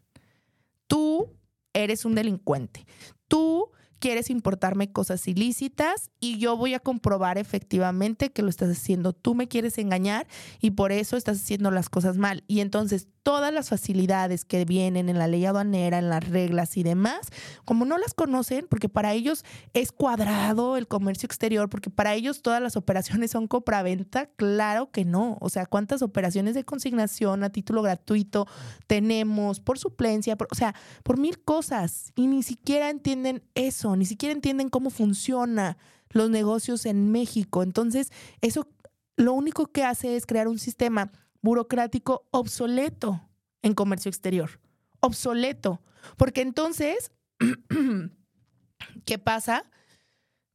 Tú 0.86 1.36
eres 1.74 2.06
un 2.06 2.14
delincuente. 2.14 2.86
Tú 3.28 3.74
quieres 3.98 4.30
importarme 4.30 4.92
cosas 4.92 5.26
ilícitas 5.28 6.10
y 6.20 6.38
yo 6.38 6.56
voy 6.56 6.74
a 6.74 6.80
comprobar 6.80 7.38
efectivamente 7.38 8.30
que 8.30 8.42
lo 8.42 8.48
estás 8.48 8.70
haciendo. 8.70 9.12
Tú 9.12 9.34
me 9.34 9.48
quieres 9.48 9.78
engañar 9.78 10.26
y 10.60 10.72
por 10.72 10.92
eso 10.92 11.16
estás 11.16 11.38
haciendo 11.38 11.70
las 11.70 11.88
cosas 11.88 12.16
mal. 12.16 12.44
Y 12.46 12.60
entonces 12.60 13.08
todas 13.22 13.52
las 13.52 13.70
facilidades 13.70 14.44
que 14.44 14.66
vienen 14.66 15.08
en 15.08 15.18
la 15.18 15.26
ley 15.26 15.46
aduanera, 15.46 15.98
en 15.98 16.10
las 16.10 16.28
reglas 16.28 16.76
y 16.76 16.82
demás, 16.82 17.30
como 17.64 17.86
no 17.86 17.96
las 17.96 18.12
conocen, 18.12 18.66
porque 18.68 18.90
para 18.90 19.14
ellos 19.14 19.44
es 19.72 19.92
cuadrado 19.92 20.76
el 20.76 20.86
comercio 20.86 21.26
exterior, 21.26 21.70
porque 21.70 21.88
para 21.88 22.14
ellos 22.14 22.42
todas 22.42 22.60
las 22.60 22.76
operaciones 22.76 23.30
son 23.30 23.48
compra-venta, 23.48 24.26
claro 24.36 24.90
que 24.90 25.06
no. 25.06 25.38
O 25.40 25.48
sea, 25.48 25.64
¿cuántas 25.64 26.02
operaciones 26.02 26.54
de 26.54 26.64
consignación 26.64 27.42
a 27.44 27.50
título 27.50 27.80
gratuito 27.80 28.46
tenemos 28.86 29.58
por 29.58 29.78
suplencia? 29.78 30.36
o 30.50 30.54
sea, 30.54 30.74
por 31.02 31.18
mil 31.18 31.40
cosas. 31.42 32.12
Y 32.14 32.26
ni 32.26 32.42
siquiera 32.42 32.90
entienden 32.90 33.42
eso, 33.54 33.83
ni 33.96 34.06
siquiera 34.06 34.32
entienden 34.32 34.68
cómo 34.68 34.90
funciona 34.90 35.76
los 36.10 36.30
negocios 36.30 36.86
en 36.86 37.10
México. 37.10 37.62
Entonces, 37.62 38.10
eso 38.40 38.68
lo 39.16 39.32
único 39.32 39.66
que 39.66 39.84
hace 39.84 40.16
es 40.16 40.26
crear 40.26 40.48
un 40.48 40.58
sistema 40.58 41.12
burocrático 41.42 42.26
obsoleto 42.30 43.20
en 43.62 43.74
comercio 43.74 44.08
exterior. 44.08 44.60
Obsoleto. 45.00 45.82
Porque 46.16 46.40
entonces, 46.40 47.12
¿qué 49.04 49.18
pasa? 49.18 49.64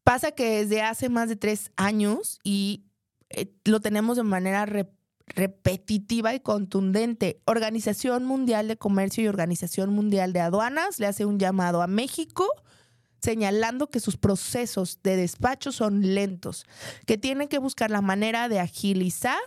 Pasa 0.04 0.32
que 0.32 0.64
desde 0.64 0.82
hace 0.82 1.10
más 1.10 1.30
de 1.30 1.36
tres 1.36 1.72
años 1.76 2.40
y 2.44 2.86
eh, 3.30 3.54
lo 3.66 3.80
tenemos 3.80 4.18
de 4.18 4.24
manera 4.24 4.66
repetitiva 5.28 6.34
y 6.34 6.40
contundente. 6.40 7.42
Organización 7.46 8.26
Mundial 8.26 8.68
de 8.68 8.78
Comercio 8.78 9.24
y 9.24 9.28
Organización 9.28 9.92
Mundial 9.92 10.34
de 10.34 10.42
Aduanas 10.42 11.00
le 11.00 11.08
hace 11.08 11.26
un 11.26 11.40
llamado 11.40 11.82
a 11.82 11.88
México 11.88 12.48
señalando 13.22 13.90
que 13.90 14.00
sus 14.00 14.18
procesos 14.18 15.00
de 15.04 15.16
despacho 15.16 15.72
son 15.72 16.16
lentos, 16.16 16.66
que 17.06 17.18
tienen 17.18 17.48
que 17.48 17.60
buscar 17.60 17.92
la 17.92 18.02
manera 18.02 18.50
de 18.50 18.60
agilizar 18.60 19.40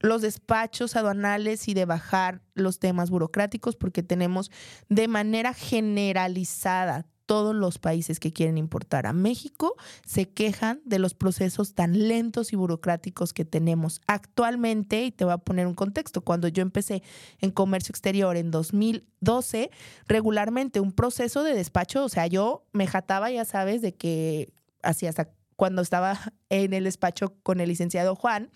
los 0.00 0.22
despachos 0.22 0.96
aduanales 0.96 1.68
y 1.68 1.74
de 1.74 1.84
bajar 1.84 2.42
los 2.54 2.78
temas 2.78 3.10
burocráticos 3.10 3.76
porque 3.76 4.02
tenemos 4.02 4.50
de 4.88 5.08
manera 5.08 5.54
generalizada 5.54 7.06
todos 7.26 7.54
los 7.54 7.78
países 7.78 8.20
que 8.20 8.32
quieren 8.32 8.56
importar 8.56 9.06
a 9.06 9.12
México 9.12 9.74
se 10.06 10.28
quejan 10.28 10.80
de 10.84 10.98
los 10.98 11.14
procesos 11.14 11.74
tan 11.74 12.08
lentos 12.08 12.52
y 12.52 12.56
burocráticos 12.56 13.32
que 13.32 13.44
tenemos 13.44 14.00
actualmente. 14.06 15.04
Y 15.04 15.12
te 15.12 15.24
voy 15.24 15.34
a 15.34 15.38
poner 15.38 15.66
un 15.66 15.74
contexto. 15.74 16.22
Cuando 16.22 16.48
yo 16.48 16.62
empecé 16.62 17.02
en 17.40 17.50
comercio 17.50 17.92
exterior 17.92 18.36
en 18.36 18.50
2012, 18.50 19.70
regularmente 20.06 20.80
un 20.80 20.92
proceso 20.92 21.42
de 21.42 21.54
despacho, 21.54 22.04
o 22.04 22.08
sea, 22.08 22.26
yo 22.26 22.64
me 22.72 22.86
jataba, 22.86 23.30
ya 23.30 23.44
sabes, 23.44 23.82
de 23.82 23.94
que 23.94 24.52
hacía 24.82 25.10
hasta 25.10 25.28
cuando 25.56 25.82
estaba 25.82 26.18
en 26.48 26.72
el 26.74 26.84
despacho 26.84 27.34
con 27.42 27.60
el 27.60 27.68
licenciado 27.68 28.14
Juan, 28.14 28.50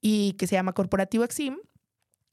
y 0.00 0.34
que 0.34 0.46
se 0.46 0.54
llama 0.54 0.72
Corporativo 0.72 1.24
Exim, 1.24 1.58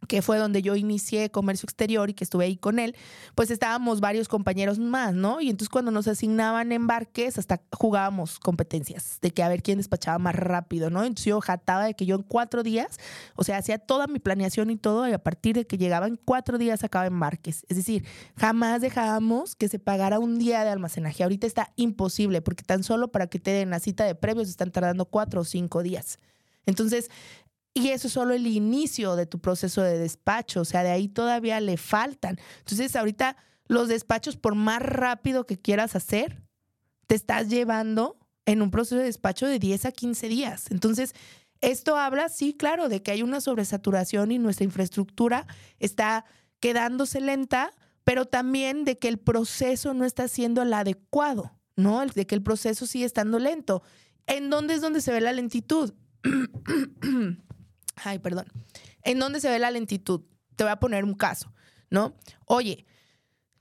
que 0.07 0.21
fue 0.21 0.37
donde 0.37 0.61
yo 0.61 0.75
inicié 0.75 1.29
comercio 1.29 1.65
exterior 1.65 2.09
y 2.09 2.13
que 2.13 2.23
estuve 2.23 2.45
ahí 2.45 2.57
con 2.57 2.79
él, 2.79 2.95
pues 3.35 3.51
estábamos 3.51 3.99
varios 3.99 4.27
compañeros 4.27 4.79
más, 4.79 5.13
¿no? 5.13 5.41
Y 5.41 5.49
entonces 5.49 5.69
cuando 5.69 5.91
nos 5.91 6.07
asignaban 6.07 6.71
embarques, 6.71 7.37
hasta 7.37 7.61
jugábamos 7.71 8.39
competencias 8.39 9.19
de 9.21 9.31
que 9.31 9.43
a 9.43 9.49
ver 9.49 9.63
quién 9.63 9.77
despachaba 9.77 10.19
más 10.19 10.35
rápido, 10.35 10.89
¿no? 10.89 11.03
Entonces 11.03 11.25
yo 11.25 11.41
jataba 11.41 11.85
de 11.85 11.93
que 11.93 12.05
yo 12.05 12.15
en 12.15 12.23
cuatro 12.23 12.63
días, 12.63 12.97
o 13.35 13.43
sea, 13.43 13.57
hacía 13.57 13.77
toda 13.77 14.07
mi 14.07 14.19
planeación 14.19 14.69
y 14.69 14.77
todo, 14.77 15.07
y 15.07 15.13
a 15.13 15.19
partir 15.19 15.55
de 15.55 15.65
que 15.65 15.77
llegaba 15.77 16.07
en 16.07 16.15
cuatro 16.15 16.57
días 16.57 16.79
sacaba 16.79 17.05
embarques. 17.05 17.65
Es 17.69 17.77
decir, 17.77 18.05
jamás 18.37 18.81
dejábamos 18.81 19.55
que 19.55 19.67
se 19.67 19.79
pagara 19.79 20.19
un 20.19 20.39
día 20.39 20.63
de 20.63 20.69
almacenaje. 20.69 21.23
Ahorita 21.23 21.47
está 21.47 21.71
imposible, 21.75 22.41
porque 22.41 22.63
tan 22.63 22.83
solo 22.83 23.11
para 23.11 23.27
que 23.27 23.39
te 23.39 23.51
den 23.51 23.69
la 23.69 23.79
cita 23.79 24.05
de 24.05 24.15
previos 24.15 24.49
están 24.49 24.71
tardando 24.71 25.05
cuatro 25.05 25.41
o 25.41 25.43
cinco 25.45 25.83
días. 25.83 26.19
Entonces, 26.65 27.09
y 27.77 27.89
eso 27.89 28.07
es 28.07 28.13
solo 28.13 28.33
el 28.33 28.47
inicio 28.47 29.17
de 29.17 29.25
tu 29.25 29.39
proceso 29.39 29.81
de 29.81 29.99
despacho, 29.99 30.61
o 30.61 30.65
sea, 30.65 30.81
de 30.81 30.91
ahí 30.91 31.09
todavía 31.09 31.59
le 31.59 31.75
faltan. 31.75 32.39
Entonces, 32.59 32.95
ahorita 32.95 33.35
los 33.67 33.89
despachos, 33.89 34.37
por 34.37 34.55
más 34.55 34.81
rápido 34.81 35.45
que 35.45 35.59
quieras 35.59 35.93
hacer, 35.93 36.41
te 37.05 37.15
estás 37.15 37.49
llevando 37.49 38.17
en 38.45 38.61
un 38.61 38.71
proceso 38.71 38.95
de 38.95 39.03
despacho 39.03 39.45
de 39.45 39.59
10 39.59 39.85
a 39.85 39.91
15 39.91 40.29
días. 40.29 40.71
Entonces, 40.71 41.13
esto 41.59 41.97
habla, 41.97 42.29
sí, 42.29 42.53
claro, 42.53 42.87
de 42.87 43.03
que 43.03 43.11
hay 43.11 43.23
una 43.23 43.41
sobresaturación 43.41 44.31
y 44.31 44.39
nuestra 44.39 44.63
infraestructura 44.63 45.45
está 45.77 46.23
quedándose 46.61 47.19
lenta, 47.19 47.73
pero 48.05 48.25
también 48.25 48.85
de 48.85 48.97
que 48.99 49.09
el 49.09 49.17
proceso 49.17 49.93
no 49.93 50.05
está 50.05 50.29
siendo 50.29 50.61
el 50.61 50.73
adecuado, 50.73 51.59
¿no? 51.75 52.05
De 52.05 52.25
que 52.25 52.35
el 52.35 52.41
proceso 52.41 52.85
sigue 52.85 53.03
estando 53.03 53.37
lento. 53.37 53.83
¿En 54.27 54.49
dónde 54.49 54.75
es 54.75 54.81
donde 54.81 55.01
se 55.01 55.11
ve 55.11 55.19
la 55.19 55.33
lentitud? 55.33 55.93
Ay, 57.95 58.19
perdón. 58.19 58.45
¿En 59.03 59.19
dónde 59.19 59.39
se 59.39 59.49
ve 59.49 59.59
la 59.59 59.71
lentitud? 59.71 60.21
Te 60.55 60.63
voy 60.63 60.71
a 60.71 60.79
poner 60.79 61.03
un 61.03 61.15
caso, 61.15 61.51
¿no? 61.89 62.15
Oye, 62.45 62.85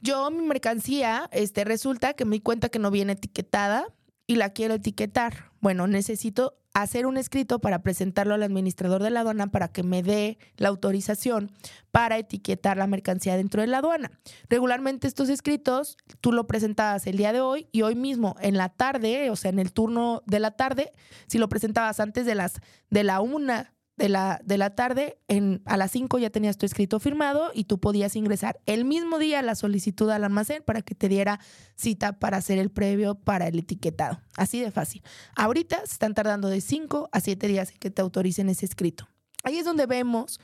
yo 0.01 0.31
mi 0.31 0.47
mercancía, 0.47 1.29
este, 1.33 1.65
resulta 1.65 2.15
que 2.15 2.25
me 2.25 2.37
di 2.37 2.41
cuenta 2.41 2.69
que 2.69 2.79
no 2.79 2.91
viene 2.91 3.15
etiquetada 3.15 3.87
y 4.27 4.37
la 4.37 4.51
quiero 4.51 4.75
etiquetar. 4.75 5.53
Bueno, 5.61 5.87
necesito 5.87 6.59
hacer 6.75 7.07
un 7.07 7.17
escrito 7.17 7.61
para 7.61 7.83
presentarlo 7.83 8.35
al 8.35 8.43
administrador 8.43 9.03
de 9.03 9.11
la 9.11 9.21
aduana 9.21 9.47
para 9.47 9.69
que 9.69 9.85
me 9.85 10.03
dé 10.03 10.39
la 10.57 10.69
autorización 10.69 11.53
para 11.93 12.19
etiquetar 12.19 12.77
la 12.77 12.89
mercancía 12.89 13.37
dentro 13.37 13.61
de 13.61 13.69
la 13.69 13.79
aduana. 13.79 14.11
Regularmente 14.49 15.07
estos 15.07 15.29
escritos 15.29 15.97
tú 16.21 16.33
lo 16.33 16.49
presentabas 16.49 17.07
el 17.07 17.17
día 17.17 17.33
de 17.33 17.41
hoy 17.41 17.69
y 17.71 17.83
hoy 17.83 17.95
mismo 17.95 18.35
en 18.41 18.57
la 18.57 18.71
tarde, 18.71 19.31
o 19.31 19.37
sea, 19.37 19.51
en 19.51 19.61
el 19.61 19.73
turno 19.73 20.23
de 20.27 20.41
la 20.41 20.51
tarde, 20.51 20.93
si 21.29 21.39
lo 21.39 21.49
presentabas 21.49 22.01
antes 22.01 22.27
de 22.27 22.35
las 22.35 22.61
de 22.91 23.05
la 23.05 23.21
una 23.21 23.74
de 23.97 24.09
la, 24.09 24.41
de 24.45 24.59
la 24.59 24.75
tarde, 24.75 25.19
a 25.65 25.77
las 25.77 25.91
5 25.93 26.19
ya 26.19 26.31
tenías 26.31 26.59
tu 26.59 26.67
escrito 26.67 26.99
firmado 26.99 27.51
y 27.55 27.65
tú 27.65 27.79
podías 27.79 28.17
ingresar 28.17 28.61
el 28.67 28.85
mismo 28.85 29.19
día 29.19 29.41
la 29.43 29.55
solicitud 29.55 30.11
al 30.11 30.25
almacén 30.25 30.63
para 30.65 30.83
que 30.83 30.95
te 30.95 31.09
diera 31.09 31.39
cita 31.77 32.19
para 32.19 32.39
hacer 32.39 32.59
el 32.59 32.71
previo 32.71 33.15
para 33.15 33.47
el 33.47 33.59
etiquetado. 33.59 34.21
Así 34.37 34.61
de 34.61 34.71
fácil. 34.71 35.03
Ahorita 35.37 35.79
se 35.87 35.93
están 35.93 36.15
tardando 36.15 36.49
de 36.49 36.61
5 36.61 37.09
a 37.13 37.21
7 37.21 37.47
días 37.47 37.71
en 37.71 37.79
que 37.79 37.91
te 37.91 38.03
autoricen 38.03 38.49
ese 38.49 38.67
escrito. 38.67 39.09
Ahí 39.45 39.59
es 39.59 39.65
donde 39.65 39.87
vemos 39.87 40.41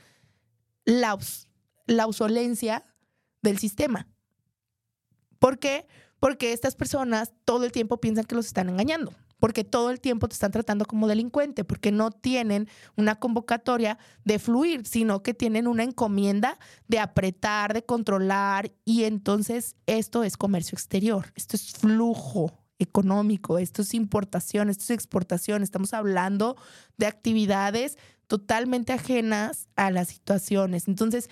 la, 0.85 1.17
la 1.87 2.05
obsolencia 2.05 2.85
del 3.41 3.57
sistema. 3.57 4.07
¿Por 5.39 5.59
qué? 5.59 5.87
Porque 6.19 6.53
estas 6.53 6.75
personas 6.75 7.33
todo 7.43 7.65
el 7.65 7.71
tiempo 7.71 7.99
piensan 7.99 8.25
que 8.25 8.35
los 8.35 8.45
están 8.45 8.69
engañando 8.69 9.11
porque 9.41 9.63
todo 9.63 9.89
el 9.89 9.99
tiempo 9.99 10.27
te 10.27 10.33
están 10.33 10.51
tratando 10.51 10.85
como 10.85 11.07
delincuente, 11.07 11.63
porque 11.63 11.91
no 11.91 12.11
tienen 12.11 12.69
una 12.95 13.15
convocatoria 13.15 13.97
de 14.23 14.37
fluir, 14.37 14.85
sino 14.85 15.23
que 15.23 15.33
tienen 15.33 15.65
una 15.65 15.83
encomienda 15.83 16.59
de 16.87 16.99
apretar, 16.99 17.73
de 17.73 17.83
controlar, 17.83 18.71
y 18.85 19.05
entonces 19.05 19.75
esto 19.87 20.23
es 20.23 20.37
comercio 20.37 20.75
exterior, 20.75 21.33
esto 21.33 21.55
es 21.55 21.71
flujo 21.71 22.53
económico, 22.77 23.57
esto 23.57 23.81
es 23.81 23.95
importación, 23.95 24.69
esto 24.69 24.83
es 24.83 24.91
exportación, 24.91 25.63
estamos 25.63 25.95
hablando 25.95 26.55
de 26.97 27.07
actividades 27.07 27.97
totalmente 28.27 28.93
ajenas 28.93 29.67
a 29.75 29.89
las 29.89 30.09
situaciones. 30.09 30.87
Entonces, 30.87 31.31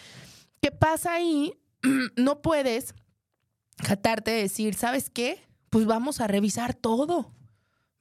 ¿qué 0.61 0.71
pasa 0.71 1.13
ahí? 1.13 1.53
No 2.17 2.41
puedes 2.41 2.95
jatarte 3.77 4.31
de 4.31 4.41
decir, 4.41 4.73
¿sabes 4.73 5.11
qué? 5.11 5.39
Pues 5.69 5.85
vamos 5.85 6.21
a 6.21 6.27
revisar 6.27 6.73
todo 6.73 7.35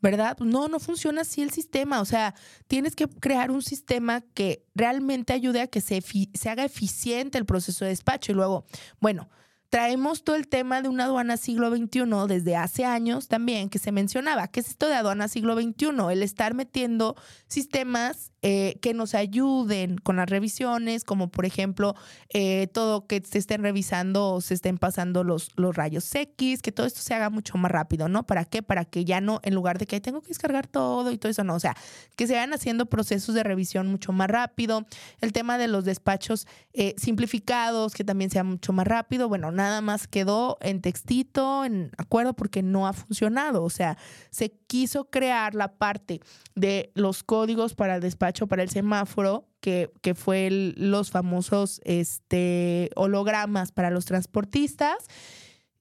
¿verdad? 0.00 0.36
Pues 0.36 0.50
no, 0.50 0.68
no 0.68 0.78
funciona 0.78 1.22
así 1.22 1.42
el 1.42 1.50
sistema. 1.50 2.00
O 2.00 2.04
sea, 2.04 2.34
tienes 2.66 2.94
que 2.94 3.08
crear 3.08 3.50
un 3.50 3.62
sistema 3.62 4.20
que 4.34 4.64
realmente 4.74 5.32
ayude 5.32 5.60
a 5.60 5.66
que 5.66 5.80
se, 5.80 6.00
se 6.00 6.48
haga 6.48 6.64
eficiente 6.64 7.38
el 7.38 7.46
proceso 7.46 7.84
de 7.84 7.90
despacho. 7.90 8.32
Y 8.32 8.34
luego, 8.34 8.64
bueno, 9.00 9.28
traemos 9.70 10.24
todo 10.24 10.36
el 10.36 10.48
tema 10.48 10.80
de 10.82 10.88
una 10.88 11.04
aduana 11.04 11.36
siglo 11.36 11.70
XXI 11.70 12.04
desde 12.26 12.56
hace 12.56 12.84
años 12.84 13.28
también 13.28 13.68
que 13.68 13.78
se 13.78 13.92
mencionaba. 13.92 14.48
¿Qué 14.48 14.60
es 14.60 14.68
esto 14.68 14.88
de 14.88 14.94
aduana 14.94 15.28
siglo 15.28 15.54
XXI? 15.60 15.88
El 16.10 16.22
estar 16.22 16.54
metiendo 16.54 17.16
sistemas 17.48 18.32
eh, 18.42 18.78
que 18.80 18.94
nos 18.94 19.14
ayuden 19.14 19.98
con 19.98 20.16
las 20.16 20.30
revisiones, 20.30 21.02
como 21.02 21.28
por 21.28 21.44
ejemplo 21.44 21.96
eh, 22.32 22.68
todo 22.68 23.06
que 23.06 23.20
se 23.28 23.38
estén 23.38 23.62
revisando 23.62 24.30
o 24.30 24.40
se 24.40 24.54
estén 24.54 24.78
pasando 24.78 25.24
los, 25.24 25.50
los 25.56 25.74
rayos 25.74 26.14
X, 26.14 26.62
que 26.62 26.70
todo 26.70 26.86
esto 26.86 27.00
se 27.00 27.14
haga 27.14 27.30
mucho 27.30 27.58
más 27.58 27.70
rápido, 27.70 28.08
¿no? 28.08 28.26
¿Para 28.26 28.44
qué? 28.44 28.62
Para 28.62 28.84
que 28.84 29.04
ya 29.04 29.20
no, 29.20 29.40
en 29.42 29.54
lugar 29.54 29.78
de 29.78 29.86
que 29.86 30.00
tengo 30.00 30.20
que 30.22 30.28
descargar 30.28 30.68
todo 30.68 31.10
y 31.10 31.18
todo 31.18 31.30
eso, 31.30 31.42
no, 31.42 31.56
o 31.56 31.60
sea, 31.60 31.76
que 32.16 32.26
se 32.26 32.34
vayan 32.34 32.52
haciendo 32.52 32.86
procesos 32.86 33.34
de 33.34 33.42
revisión 33.42 33.88
mucho 33.88 34.12
más 34.12 34.28
rápido. 34.28 34.86
El 35.20 35.32
tema 35.32 35.58
de 35.58 35.66
los 35.66 35.84
despachos 35.84 36.46
eh, 36.72 36.94
simplificados, 36.96 37.92
que 37.92 38.04
también 38.04 38.30
sea 38.30 38.44
mucho 38.44 38.72
más 38.72 38.86
rápido, 38.86 39.28
bueno, 39.28 39.50
nada 39.58 39.80
más 39.82 40.08
quedó 40.08 40.56
en 40.60 40.80
textito, 40.80 41.64
en 41.64 41.90
acuerdo, 41.98 42.34
porque 42.34 42.62
no 42.62 42.86
ha 42.86 42.92
funcionado. 42.92 43.62
O 43.62 43.70
sea, 43.70 43.98
se 44.30 44.52
quiso 44.66 45.10
crear 45.10 45.54
la 45.54 45.76
parte 45.76 46.20
de 46.54 46.90
los 46.94 47.22
códigos 47.22 47.74
para 47.74 47.96
el 47.96 48.00
despacho, 48.00 48.46
para 48.46 48.62
el 48.62 48.70
semáforo, 48.70 49.48
que, 49.60 49.90
que 50.00 50.14
fue 50.14 50.48
los 50.76 51.10
famosos 51.10 51.80
este, 51.84 52.90
hologramas 52.94 53.72
para 53.72 53.90
los 53.90 54.04
transportistas 54.04 55.06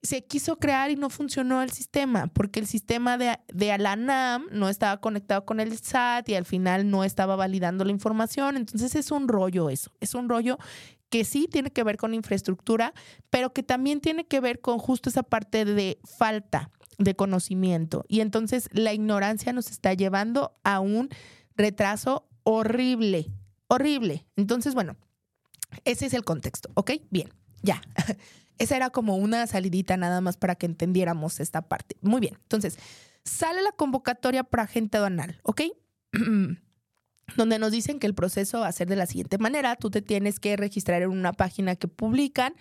se 0.04 0.24
quiso 0.24 0.58
crear 0.58 0.92
y 0.92 0.96
no 0.96 1.10
funcionó 1.10 1.62
el 1.62 1.72
sistema, 1.72 2.28
porque 2.28 2.60
el 2.60 2.68
sistema 2.68 3.18
de, 3.18 3.40
de 3.48 3.72
Alanam 3.72 4.46
no 4.52 4.70
estaba 4.70 5.02
conectado 5.02 5.46
con 5.46 5.60
el 5.60 5.78
SAT 5.78 6.30
y 6.30 6.36
al 6.36 6.46
final 6.46 6.90
no 6.90 7.04
estaba 7.04 7.36
validando 7.36 7.84
la 7.84 7.92
información. 7.92 8.58
Entonces 8.58 8.96
es 8.96 9.12
un 9.12 9.28
rollo 9.28 9.70
eso, 9.70 9.92
es 10.00 10.14
un 10.14 10.30
rollo 10.30 10.58
que 11.10 11.24
sí 11.24 11.48
tiene 11.52 11.72
que 11.72 11.84
ver 11.84 11.98
con 11.98 12.14
infraestructura, 12.14 12.94
pero 13.30 13.54
que 13.54 13.64
también 13.64 14.02
tiene 14.02 14.26
que 14.26 14.40
ver 14.40 14.60
con 14.60 14.78
justo 14.80 15.10
esa 15.10 15.24
parte 15.24 15.66
de 15.66 16.00
falta 16.04 16.72
de 16.98 17.16
conocimiento. 17.16 18.04
Y 18.08 18.22
entonces 18.22 18.70
la 18.72 18.94
ignorancia 18.94 19.54
nos 19.54 19.70
está 19.70 19.94
llevando 19.94 20.58
a 20.64 20.80
un 20.80 21.10
retraso 21.56 22.28
horrible, 22.44 23.32
horrible. 23.68 24.26
Entonces, 24.36 24.74
bueno, 24.74 24.96
ese 25.86 26.06
es 26.06 26.14
el 26.14 26.24
contexto, 26.24 26.70
¿ok? 26.76 26.92
Bien, 27.10 27.30
ya. 27.62 27.82
Esa 28.58 28.76
era 28.76 28.90
como 28.90 29.18
una 29.18 29.46
salidita 29.46 29.98
nada 29.98 30.20
más 30.20 30.36
para 30.36 30.56
que 30.56 30.66
entendiéramos 30.66 31.40
esta 31.40 31.62
parte. 31.62 31.96
Muy 32.02 32.20
bien, 32.20 32.38
entonces, 32.42 32.80
sale 33.24 33.62
la 33.62 33.72
convocatoria 33.72 34.44
para 34.44 34.64
agente 34.64 34.98
aduanal, 34.98 35.40
¿ok? 35.44 35.62
donde 37.36 37.60
nos 37.60 37.72
dicen 37.72 38.00
que 38.00 38.08
el 38.08 38.16
proceso 38.16 38.62
va 38.62 38.68
a 38.68 38.72
ser 38.72 38.88
de 38.88 38.96
la 38.96 39.06
siguiente 39.06 39.38
manera. 39.38 39.76
Tú 39.76 39.90
te 39.90 40.02
tienes 40.02 40.40
que 40.40 40.56
registrar 40.56 41.02
en 41.02 41.10
una 41.10 41.34
página 41.34 41.76
que 41.76 41.88
publican, 41.88 42.54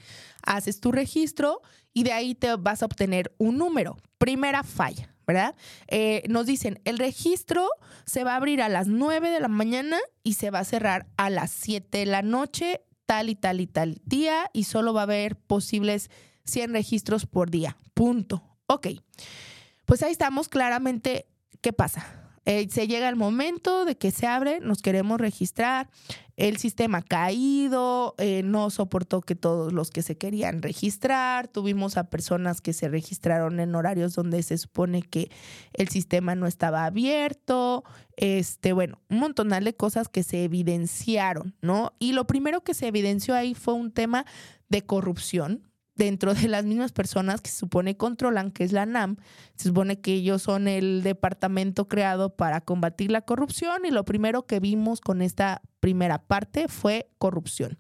haces 0.43 0.81
tu 0.81 0.93
registro 0.93 1.61
y 1.93 2.03
de 2.03 2.13
ahí 2.13 2.35
te 2.35 2.55
vas 2.57 2.83
a 2.83 2.87
obtener 2.87 3.35
un 3.39 3.59
número. 3.59 3.97
Primera 4.19 4.63
falla, 4.63 5.15
¿verdad? 5.27 5.55
Eh, 5.89 6.25
nos 6.29 6.47
dicen, 6.47 6.81
el 6.85 6.99
registro 6.99 7.69
se 8.05 8.25
va 8.25 8.33
a 8.33 8.37
abrir 8.37 8.61
a 8.61 8.69
las 8.69 8.89
9 8.89 9.31
de 9.31 9.41
la 9.41 9.49
mañana 9.49 9.99
y 10.23 10.35
se 10.35 10.51
va 10.51 10.61
a 10.61 10.65
cerrar 10.65 11.07
a 11.17 11.31
las 11.31 11.51
7 11.53 11.99
de 11.99 12.07
la 12.07 12.23
noche, 12.23 12.83
tal 13.07 13.31
y 13.31 13.35
tal 13.35 13.61
y 13.61 13.67
tal 13.67 14.01
día, 14.05 14.51
y 14.53 14.65
solo 14.65 14.93
va 14.93 15.03
a 15.03 15.05
haber 15.05 15.37
posibles 15.37 16.11
100 16.45 16.73
registros 16.73 17.27
por 17.27 17.51
día. 17.51 17.77
Punto. 17.95 18.43
Ok. 18.67 18.89
Pues 19.85 20.03
ahí 20.03 20.13
estamos 20.13 20.49
claramente. 20.49 21.27
¿Qué 21.61 21.73
pasa? 21.73 22.26
Eh, 22.47 22.69
se 22.71 22.87
llega 22.87 23.09
el 23.09 23.17
momento 23.17 23.85
de 23.85 23.97
que 23.97 24.13
se 24.13 24.27
abre, 24.27 24.61
nos 24.61 24.81
queremos 24.81 25.21
registrar, 25.21 25.91
el 26.37 26.59
sistema 26.59 27.03
caído, 27.03 28.15
eh, 28.19 28.43
no 28.45 28.71
soportó 28.71 29.21
que 29.21 29.35
todos 29.35 29.73
los 29.73 29.91
que 29.91 30.03
se 30.03 30.17
querían 30.17 30.63
registrar, 30.63 31.49
tuvimos 31.49 31.97
a 31.97 32.09
personas 32.09 32.61
que 32.61 32.73
se 32.73 32.89
registraron 32.89 33.59
en 33.59 33.75
horarios 33.75 34.15
donde 34.15 34.43
se 34.45 34.59
supone 34.59 35.03
que 35.03 35.31
el 35.73 35.89
sistema 35.89 36.37
no 36.37 36.47
estaba 36.47 36.85
abierto, 36.85 37.85
este, 38.17 38.73
bueno, 38.73 39.01
un 39.09 39.19
montón 39.19 39.49
de 39.49 39.75
cosas 39.75 40.09
que 40.09 40.23
se 40.23 40.45
evidenciaron, 40.45 41.57
¿no? 41.63 41.95
Y 41.99 42.13
lo 42.13 42.27
primero 42.27 42.63
que 42.63 42.75
se 42.75 42.87
evidenció 42.87 43.35
ahí 43.35 43.55
fue 43.55 43.75
un 43.75 43.91
tema 43.91 44.25
de 44.69 44.83
corrupción, 44.83 45.66
dentro 45.97 46.35
de 46.35 46.49
las 46.49 46.65
mismas 46.65 46.93
personas 46.93 47.41
que 47.41 47.51
se 47.51 47.59
supone 47.59 47.97
controlan, 47.97 48.51
que 48.51 48.65
es 48.65 48.73
la 48.73 48.87
NAM, 48.87 49.17
se 49.57 49.69
supone 49.69 50.01
que 50.01 50.13
ellos 50.13 50.43
son 50.43 50.69
el 50.69 51.03
departamento 51.03 51.89
creado 51.89 52.37
para 52.37 52.61
combatir 52.61 53.11
la 53.11 53.23
corrupción 53.23 53.85
y 53.85 53.91
lo 53.91 54.05
primero 54.05 54.47
que 54.47 54.61
vimos 54.61 55.01
con 55.01 55.23
esta 55.23 55.63
primera 55.81 56.19
parte 56.19 56.69
fue 56.69 57.11
corrupción. 57.19 57.79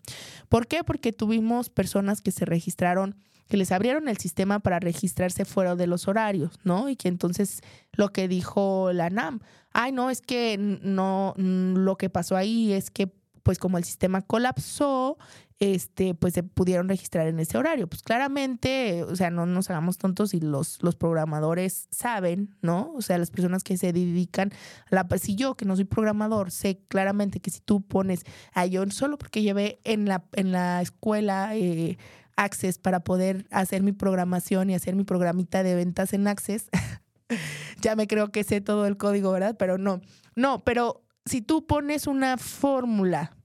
¿Por 0.48 0.66
qué? 0.66 0.82
Porque 0.82 1.12
tuvimos 1.12 1.70
personas 1.70 2.22
que 2.22 2.32
se 2.32 2.44
registraron 2.44 3.16
que 3.48 3.56
les 3.56 3.70
abrieron 3.70 4.08
el 4.08 4.16
sistema 4.18 4.58
para 4.58 4.80
registrarse 4.80 5.44
fuera 5.44 5.76
de 5.76 5.86
los 5.86 6.08
horarios, 6.08 6.58
¿no? 6.64 6.88
Y 6.88 6.96
que 6.96 7.06
entonces 7.06 7.60
lo 7.92 8.12
que 8.12 8.26
dijo 8.26 8.90
la 8.92 9.08
NAM, 9.08 9.38
ay, 9.72 9.92
no, 9.92 10.10
es 10.10 10.20
que 10.20 10.56
no, 10.58 11.32
lo 11.36 11.96
que 11.96 12.10
pasó 12.10 12.36
ahí 12.36 12.72
es 12.72 12.90
que 12.90 13.12
pues 13.46 13.60
como 13.60 13.78
el 13.78 13.84
sistema 13.84 14.22
colapsó, 14.22 15.18
este, 15.58 16.14
pues 16.14 16.34
se 16.34 16.42
pudieron 16.42 16.88
registrar 16.88 17.26
en 17.26 17.40
ese 17.40 17.56
horario. 17.56 17.86
Pues 17.88 18.02
claramente, 18.02 19.04
o 19.04 19.16
sea, 19.16 19.30
no 19.30 19.46
nos 19.46 19.70
hagamos 19.70 19.98
tontos 19.98 20.34
y 20.34 20.40
los, 20.40 20.82
los 20.82 20.96
programadores 20.96 21.88
saben, 21.90 22.54
¿no? 22.60 22.92
O 22.94 23.02
sea, 23.02 23.18
las 23.18 23.30
personas 23.30 23.64
que 23.64 23.76
se 23.76 23.92
dedican 23.92 24.52
a 24.90 24.94
la... 24.94 25.08
Si 25.18 25.34
yo, 25.34 25.56
que 25.56 25.64
no 25.64 25.76
soy 25.76 25.84
programador, 25.84 26.50
sé 26.50 26.80
claramente 26.88 27.40
que 27.40 27.50
si 27.50 27.60
tú 27.60 27.82
pones 27.82 28.24
a 28.52 28.66
yo 28.66 28.84
solo 28.90 29.18
porque 29.18 29.42
llevé 29.42 29.80
en 29.84 30.06
la, 30.06 30.24
en 30.32 30.52
la 30.52 30.82
escuela... 30.82 31.56
Eh, 31.56 31.98
Access 32.38 32.78
para 32.78 33.00
poder 33.00 33.46
hacer 33.50 33.82
mi 33.82 33.92
programación 33.92 34.68
y 34.68 34.74
hacer 34.74 34.94
mi 34.94 35.04
programita 35.04 35.62
de 35.62 35.74
ventas 35.74 36.12
en 36.12 36.28
Access. 36.28 36.68
ya 37.80 37.96
me 37.96 38.06
creo 38.06 38.30
que 38.30 38.44
sé 38.44 38.60
todo 38.60 38.86
el 38.86 38.98
código, 38.98 39.32
¿verdad? 39.32 39.56
Pero 39.58 39.78
no, 39.78 40.02
no, 40.34 40.62
pero 40.62 41.02
si 41.24 41.40
tú 41.40 41.66
pones 41.66 42.06
una 42.06 42.36
fórmula 42.36 43.35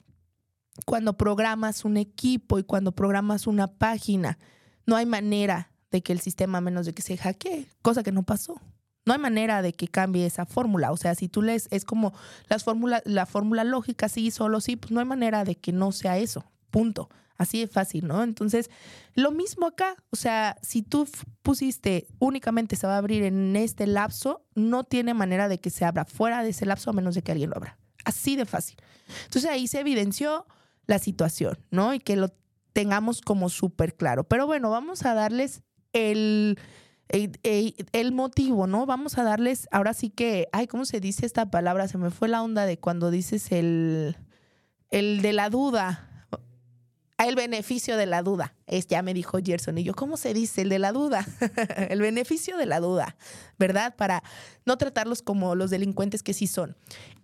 cuando 0.86 1.18
programas 1.18 1.86
un 1.86 1.98
equipo 1.98 2.60
y 2.60 2.64
cuando 2.64 2.92
programas 2.94 3.48
una 3.48 3.68
página, 3.68 4.38
no 4.86 4.96
hay 4.96 5.06
manera 5.06 5.72
de 5.92 6.02
que 6.02 6.14
el 6.14 6.22
sistema, 6.22 6.60
a 6.60 6.62
menos 6.62 6.86
de 6.86 6.94
que 6.94 7.02
se 7.02 7.18
hackee, 7.18 7.68
cosa 7.82 8.04
que 8.04 8.12
no 8.12 8.24
pasó. 8.24 8.60
No 9.06 9.14
hay 9.14 9.20
manera 9.20 9.62
de 9.62 9.74
que 9.74 9.88
cambie 9.88 10.26
esa 10.26 10.46
fórmula. 10.46 10.92
O 10.92 10.98
sea, 10.98 11.16
si 11.16 11.28
tú 11.28 11.42
lees, 11.42 11.68
es 11.72 11.86
como 11.86 12.14
las 12.48 12.64
fórmulas, 12.64 13.02
la 13.06 13.26
fórmula 13.26 13.64
lógica, 13.64 14.08
sí, 14.10 14.32
solo 14.32 14.62
sí, 14.62 14.76
pues 14.76 14.92
no 14.92 15.00
hay 15.00 15.06
manera 15.06 15.44
de 15.44 15.56
que 15.56 15.72
no 15.72 15.92
sea 15.92 16.18
eso. 16.18 16.46
Punto. 16.70 17.10
Así 17.36 17.60
de 17.60 17.68
fácil, 17.68 18.08
¿no? 18.08 18.22
Entonces, 18.22 18.70
lo 19.16 19.32
mismo 19.32 19.66
acá, 19.66 19.96
o 20.12 20.16
sea, 20.16 20.58
si 20.62 20.84
tú 20.84 21.10
pusiste 21.42 22.08
únicamente 22.20 22.76
se 22.76 22.86
va 22.86 22.94
a 22.94 22.98
abrir 23.00 23.24
en 23.24 23.56
este 23.56 23.88
lapso, 23.88 24.46
no 24.54 24.84
tiene 24.84 25.16
manera 25.16 25.48
de 25.48 25.60
que 25.60 25.72
se 25.72 25.84
abra 25.84 26.06
fuera 26.06 26.44
de 26.44 26.50
ese 26.50 26.68
lapso 26.68 26.92
a 26.92 26.94
menos 26.94 27.16
de 27.16 27.24
que 27.24 27.32
alguien 27.32 27.50
lo 27.50 27.58
abra. 27.58 27.80
Así 28.06 28.36
de 28.36 28.46
fácil. 28.46 28.78
Entonces 29.26 29.50
ahí 29.50 29.68
se 29.68 29.80
evidenció 29.80 30.46
la 30.88 31.00
situación, 31.00 31.60
¿no? 31.72 31.94
Y 31.94 32.00
que 32.00 32.15
lo 32.15 32.30
tengamos 32.74 33.22
como 33.22 33.50
súper 33.50 33.96
claro. 33.96 34.24
Pero 34.24 34.46
bueno, 34.48 34.70
vamos 34.70 35.06
a 35.06 35.13
darles 35.13 35.63
el, 35.94 36.60
el, 37.10 37.38
el, 37.91 38.12
motivo, 38.12 38.67
¿no? 38.67 38.86
Vamos 38.86 39.17
a 39.17 39.24
darles, 39.24 39.67
ahora 39.72 39.94
sí 39.94 40.10
que, 40.10 40.48
ay, 40.52 40.67
¿cómo 40.67 40.86
se 40.86 41.00
dice 41.00 41.26
esta 41.26 41.52
palabra? 41.52 41.88
Se 41.88 41.98
me 41.98 42.12
fue 42.12 42.28
la 42.28 42.41
onda 42.44 42.65
de 42.65 42.80
cuando 42.80 43.12
dices 43.12 43.52
el, 43.52 44.17
el 44.89 45.22
de 45.22 45.34
la 45.34 45.50
duda 45.50 46.11
el 47.28 47.36
beneficio 47.36 47.98
de 47.98 48.06
la 48.06 48.24
duda. 48.24 48.54
Es, 48.68 48.88
ya 48.88 49.02
me 49.02 49.14
dijo 49.14 49.40
Gerson. 49.44 49.78
Y 49.78 49.84
yo, 49.84 49.94
¿cómo 49.94 50.18
se 50.18 50.34
dice? 50.34 50.62
El 50.62 50.70
de 50.70 50.80
la 50.80 50.92
duda. 50.92 51.26
el 51.90 52.02
beneficio 52.02 52.58
de 52.58 52.66
la 52.66 52.80
duda, 52.80 53.16
¿verdad? 53.60 53.96
Para 53.96 54.24
no 54.66 54.78
tratarlos 54.78 55.22
como 55.22 55.56
los 55.56 55.70
delincuentes 55.70 56.24
que 56.24 56.34
sí 56.34 56.48
son. 56.48 56.76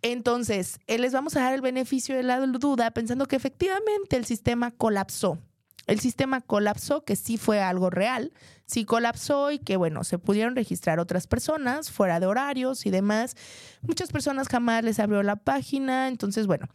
Entonces, 0.02 0.80
eh, 0.88 0.98
les 1.00 1.14
vamos 1.14 1.36
a 1.36 1.42
dar 1.42 1.54
el 1.54 1.62
beneficio 1.62 2.16
de 2.16 2.24
la 2.24 2.40
duda 2.40 2.92
pensando 2.92 3.28
que 3.28 3.36
efectivamente 3.36 4.18
el 4.18 4.26
sistema 4.26 4.72
colapsó. 4.72 5.40
El 5.88 6.02
sistema 6.02 6.42
colapsó, 6.42 7.06
que 7.06 7.16
sí 7.16 7.38
fue 7.38 7.62
algo 7.62 7.90
real, 7.90 8.34
sí 8.66 8.84
colapsó 8.84 9.52
y 9.52 9.60
que, 9.60 9.78
bueno, 9.78 10.04
se 10.04 10.20
pudieron 10.20 10.54
registrar 10.54 11.00
otras 11.00 11.28
personas 11.28 11.92
fuera 11.92 12.20
de 12.20 12.26
horarios 12.26 12.86
y 12.86 12.90
demás. 12.90 13.36
Muchas 13.82 14.12
personas 14.12 14.50
jamás 14.50 14.84
les 14.84 15.00
abrió 15.00 15.24
la 15.24 15.38
página, 15.38 16.10
entonces, 16.10 16.46
bueno, 16.46 16.68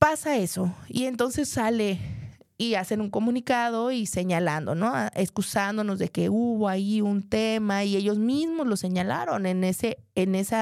pasa 0.00 0.38
eso 0.38 0.74
y 0.88 1.04
entonces 1.04 1.48
sale 1.50 2.00
y 2.56 2.74
hacen 2.74 3.00
un 3.02 3.10
comunicado 3.10 3.92
y 3.92 4.06
señalando, 4.06 4.74
¿no? 4.74 4.92
Excusándonos 5.14 5.98
de 5.98 6.08
que 6.08 6.30
hubo 6.30 6.68
ahí 6.68 7.02
un 7.02 7.22
tema 7.22 7.84
y 7.84 7.96
ellos 7.96 8.18
mismos 8.18 8.66
lo 8.66 8.76
señalaron 8.76 9.44
en 9.44 9.62
ese 9.62 9.98
en 10.14 10.34
ese 10.34 10.56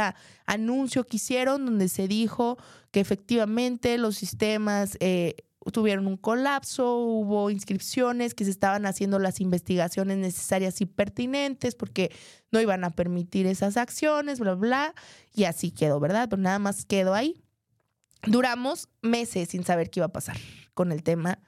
anuncio 0.44 1.04
que 1.04 1.16
hicieron 1.16 1.64
donde 1.64 1.88
se 1.88 2.08
dijo 2.08 2.58
que 2.90 2.98
efectivamente 2.98 3.96
los 3.96 4.16
sistemas 4.16 4.96
eh, 5.00 5.36
tuvieron 5.72 6.08
un 6.08 6.16
colapso, 6.16 6.96
hubo 6.96 7.50
inscripciones, 7.50 8.34
que 8.34 8.44
se 8.44 8.50
estaban 8.50 8.86
haciendo 8.86 9.20
las 9.20 9.40
investigaciones 9.40 10.18
necesarias 10.18 10.80
y 10.80 10.86
pertinentes 10.86 11.76
porque 11.76 12.10
no 12.50 12.60
iban 12.60 12.82
a 12.82 12.90
permitir 12.90 13.46
esas 13.46 13.76
acciones, 13.76 14.40
bla, 14.40 14.54
bla, 14.54 14.94
y 15.32 15.44
así 15.44 15.70
quedó, 15.70 16.00
¿verdad? 16.00 16.28
Pero 16.28 16.42
nada 16.42 16.58
más 16.58 16.84
quedó 16.84 17.14
ahí 17.14 17.44
duramos 18.22 18.88
meses 19.02 19.50
sin 19.50 19.64
saber 19.64 19.90
qué 19.90 20.00
iba 20.00 20.06
a 20.06 20.12
pasar 20.12 20.36
con 20.74 20.92
el 20.92 21.02
tema 21.02 21.38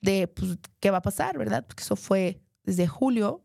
de 0.00 0.28
pues, 0.28 0.58
qué 0.80 0.90
va 0.90 0.98
a 0.98 1.02
pasar, 1.02 1.38
¿verdad? 1.38 1.64
Porque 1.66 1.82
eso 1.82 1.96
fue 1.96 2.40
desde 2.64 2.86
julio 2.86 3.44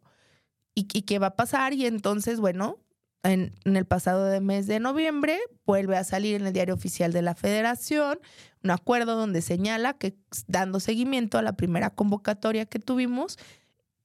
y, 0.74 0.84
qué 0.84 1.20
va 1.20 1.28
a 1.28 1.36
pasar. 1.36 1.74
Y 1.74 1.86
entonces, 1.86 2.40
bueno, 2.40 2.80
en, 3.24 3.54
el 3.64 3.86
pasado 3.86 4.26
de 4.26 4.42
mes 4.42 4.68
de 4.68 4.80
noviembre 4.80 5.40
vuelve 5.66 5.98
a 5.98 6.04
salir 6.04 6.36
en 6.36 6.48
el 6.48 6.54
diario 6.54 6.74
oficial 6.74 7.14
de 7.14 7.22
la 7.22 7.36
federación 7.36 8.20
un 8.64 8.72
acuerdo 8.72 9.16
donde 9.16 9.42
señala 9.42 9.94
que 9.94 10.18
dando 10.48 10.80
seguimiento 10.80 11.38
a 11.38 11.44
la 11.44 11.54
primera 11.54 11.92
convocatoria 11.92 12.66
que 12.66 12.80
tuvimos, 12.80 13.38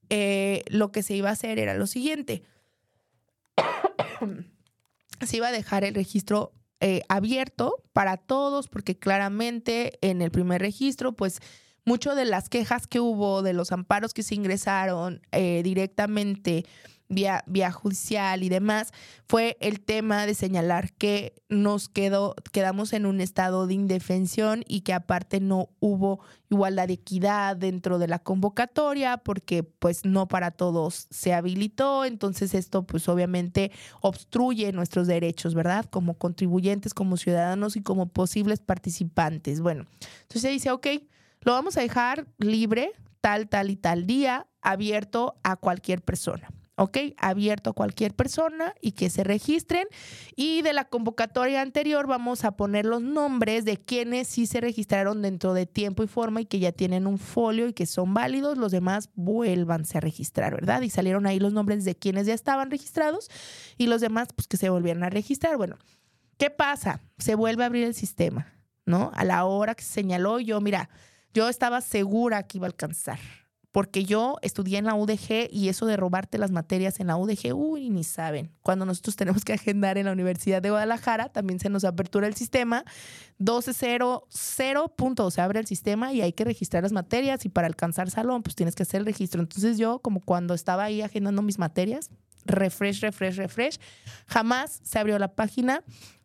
eh, 0.09 0.63
lo 0.67 0.91
que 0.91 1.01
se 1.01 1.15
iba 1.15 1.29
a 1.29 1.33
hacer 1.33 1.57
era 1.57 1.73
lo 1.73 1.87
siguiente. 1.87 2.43
se 5.25 5.37
iba 5.37 5.47
a 5.47 5.51
dejar 5.51 5.83
el 5.83 5.95
registro 5.95 6.53
eh, 6.81 7.01
abierto 7.09 7.83
para 7.93 8.17
todos, 8.17 8.67
porque 8.67 8.97
claramente 8.97 9.99
en 10.01 10.21
el 10.21 10.31
primer 10.31 10.61
registro, 10.61 11.13
pues 11.13 11.39
mucho 11.85 12.15
de 12.15 12.25
las 12.25 12.49
quejas 12.49 12.87
que 12.87 12.99
hubo, 12.99 13.41
de 13.41 13.53
los 13.53 13.71
amparos 13.71 14.13
que 14.13 14.23
se 14.23 14.35
ingresaron 14.35 15.21
eh, 15.31 15.61
directamente 15.63 16.65
vía, 17.11 17.43
vía 17.45 17.71
judicial 17.71 18.41
y 18.41 18.49
demás, 18.49 18.91
fue 19.27 19.57
el 19.59 19.81
tema 19.81 20.25
de 20.25 20.33
señalar 20.33 20.93
que 20.93 21.35
nos 21.49 21.89
quedó, 21.89 22.35
quedamos 22.51 22.93
en 22.93 23.05
un 23.05 23.21
estado 23.21 23.67
de 23.67 23.73
indefensión 23.73 24.63
y 24.67 24.81
que 24.81 24.93
aparte 24.93 25.39
no 25.39 25.69
hubo 25.79 26.21
igualdad 26.49 26.87
de 26.87 26.93
equidad 26.93 27.57
dentro 27.57 27.99
de 27.99 28.07
la 28.07 28.19
convocatoria 28.19 29.17
porque 29.17 29.63
pues 29.63 30.05
no 30.05 30.27
para 30.27 30.51
todos 30.51 31.07
se 31.09 31.33
habilitó, 31.33 32.05
entonces 32.05 32.53
esto 32.53 32.83
pues 32.83 33.07
obviamente 33.09 33.71
obstruye 34.01 34.71
nuestros 34.71 35.07
derechos, 35.07 35.53
¿verdad? 35.53 35.85
Como 35.85 36.15
contribuyentes, 36.15 36.93
como 36.93 37.17
ciudadanos 37.17 37.75
y 37.75 37.81
como 37.81 38.07
posibles 38.07 38.59
participantes. 38.59 39.59
Bueno, 39.61 39.85
entonces 40.21 40.41
se 40.41 40.49
dice, 40.49 40.71
ok, 40.71 40.87
lo 41.41 41.51
vamos 41.51 41.75
a 41.77 41.81
dejar 41.81 42.27
libre 42.37 42.93
tal, 43.19 43.49
tal 43.49 43.69
y 43.69 43.75
tal 43.75 44.07
día, 44.07 44.47
abierto 44.61 45.35
a 45.43 45.55
cualquier 45.57 46.01
persona. 46.01 46.49
¿Ok? 46.81 46.97
Abierto 47.17 47.69
a 47.69 47.73
cualquier 47.73 48.15
persona 48.15 48.73
y 48.81 48.93
que 48.93 49.11
se 49.11 49.23
registren. 49.23 49.87
Y 50.35 50.63
de 50.63 50.73
la 50.73 50.85
convocatoria 50.85 51.61
anterior 51.61 52.07
vamos 52.07 52.43
a 52.43 52.57
poner 52.57 52.85
los 52.85 53.03
nombres 53.03 53.65
de 53.65 53.77
quienes 53.77 54.27
sí 54.27 54.47
se 54.47 54.61
registraron 54.61 55.21
dentro 55.21 55.53
de 55.53 55.67
tiempo 55.67 56.01
y 56.01 56.07
forma 56.07 56.41
y 56.41 56.45
que 56.45 56.57
ya 56.57 56.71
tienen 56.71 57.05
un 57.05 57.19
folio 57.19 57.67
y 57.67 57.73
que 57.73 57.85
son 57.85 58.15
válidos. 58.15 58.57
Los 58.57 58.71
demás 58.71 59.09
vuélvanse 59.13 59.99
a 59.99 60.01
registrar, 60.01 60.55
¿verdad? 60.55 60.81
Y 60.81 60.89
salieron 60.89 61.27
ahí 61.27 61.39
los 61.39 61.53
nombres 61.53 61.85
de 61.85 61.93
quienes 61.93 62.25
ya 62.25 62.33
estaban 62.33 62.71
registrados 62.71 63.29
y 63.77 63.85
los 63.85 64.01
demás, 64.01 64.29
pues 64.35 64.47
que 64.47 64.57
se 64.57 64.69
volvieran 64.69 65.03
a 65.03 65.11
registrar. 65.11 65.57
Bueno, 65.57 65.77
¿qué 66.37 66.49
pasa? 66.49 66.99
Se 67.19 67.35
vuelve 67.35 67.61
a 67.61 67.67
abrir 67.67 67.83
el 67.83 67.93
sistema, 67.93 68.47
¿no? 68.85 69.11
A 69.13 69.23
la 69.23 69.45
hora 69.45 69.75
que 69.75 69.83
se 69.83 69.93
señaló, 69.93 70.39
yo, 70.39 70.59
mira, 70.61 70.89
yo 71.31 71.47
estaba 71.47 71.79
segura 71.81 72.41
que 72.47 72.57
iba 72.57 72.65
a 72.65 72.69
alcanzar 72.69 73.19
porque 73.71 74.03
yo 74.03 74.37
estudié 74.41 74.77
en 74.77 74.85
la 74.85 74.95
UDG 74.95 75.47
y 75.49 75.69
eso 75.69 75.85
de 75.85 75.95
robarte 75.95 76.37
las 76.37 76.51
materias 76.51 76.99
en 76.99 77.07
la 77.07 77.15
UDG, 77.15 77.53
uy, 77.55 77.89
ni 77.89 78.03
saben. 78.03 78.51
Cuando 78.61 78.85
nosotros 78.85 79.15
tenemos 79.17 79.45
que 79.45 79.53
agendar 79.53 79.97
en 79.97 80.05
la 80.05 80.11
Universidad 80.11 80.61
de 80.61 80.69
Guadalajara, 80.69 81.29
también 81.29 81.59
se 81.59 81.69
nos 81.69 81.83
apertura 81.83 82.27
el 82.27 82.35
sistema, 82.35 82.83
12.00 83.39 84.95
punto, 84.95 85.31
se 85.31 85.41
abre 85.41 85.59
el 85.59 85.67
sistema 85.67 86.13
y 86.13 86.21
hay 86.21 86.33
que 86.33 86.43
registrar 86.43 86.83
las 86.83 86.91
materias 86.91 87.45
y 87.45 87.49
para 87.49 87.67
alcanzar 87.67 88.09
salón, 88.09 88.43
pues 88.43 88.55
tienes 88.55 88.75
que 88.75 88.83
hacer 88.83 88.99
el 88.99 89.05
registro. 89.05 89.41
Entonces 89.41 89.77
yo, 89.77 89.99
como 89.99 90.19
cuando 90.19 90.53
estaba 90.53 90.83
ahí 90.83 91.01
agendando 91.01 91.41
mis 91.41 91.57
materias, 91.57 92.09
refresh, 92.45 93.01
refresh, 93.01 93.35
refresh, 93.35 93.79
jamás 94.27 94.81
se 94.83 94.99
abrió 94.99 95.17
la 95.19 95.33
página. 95.33 95.83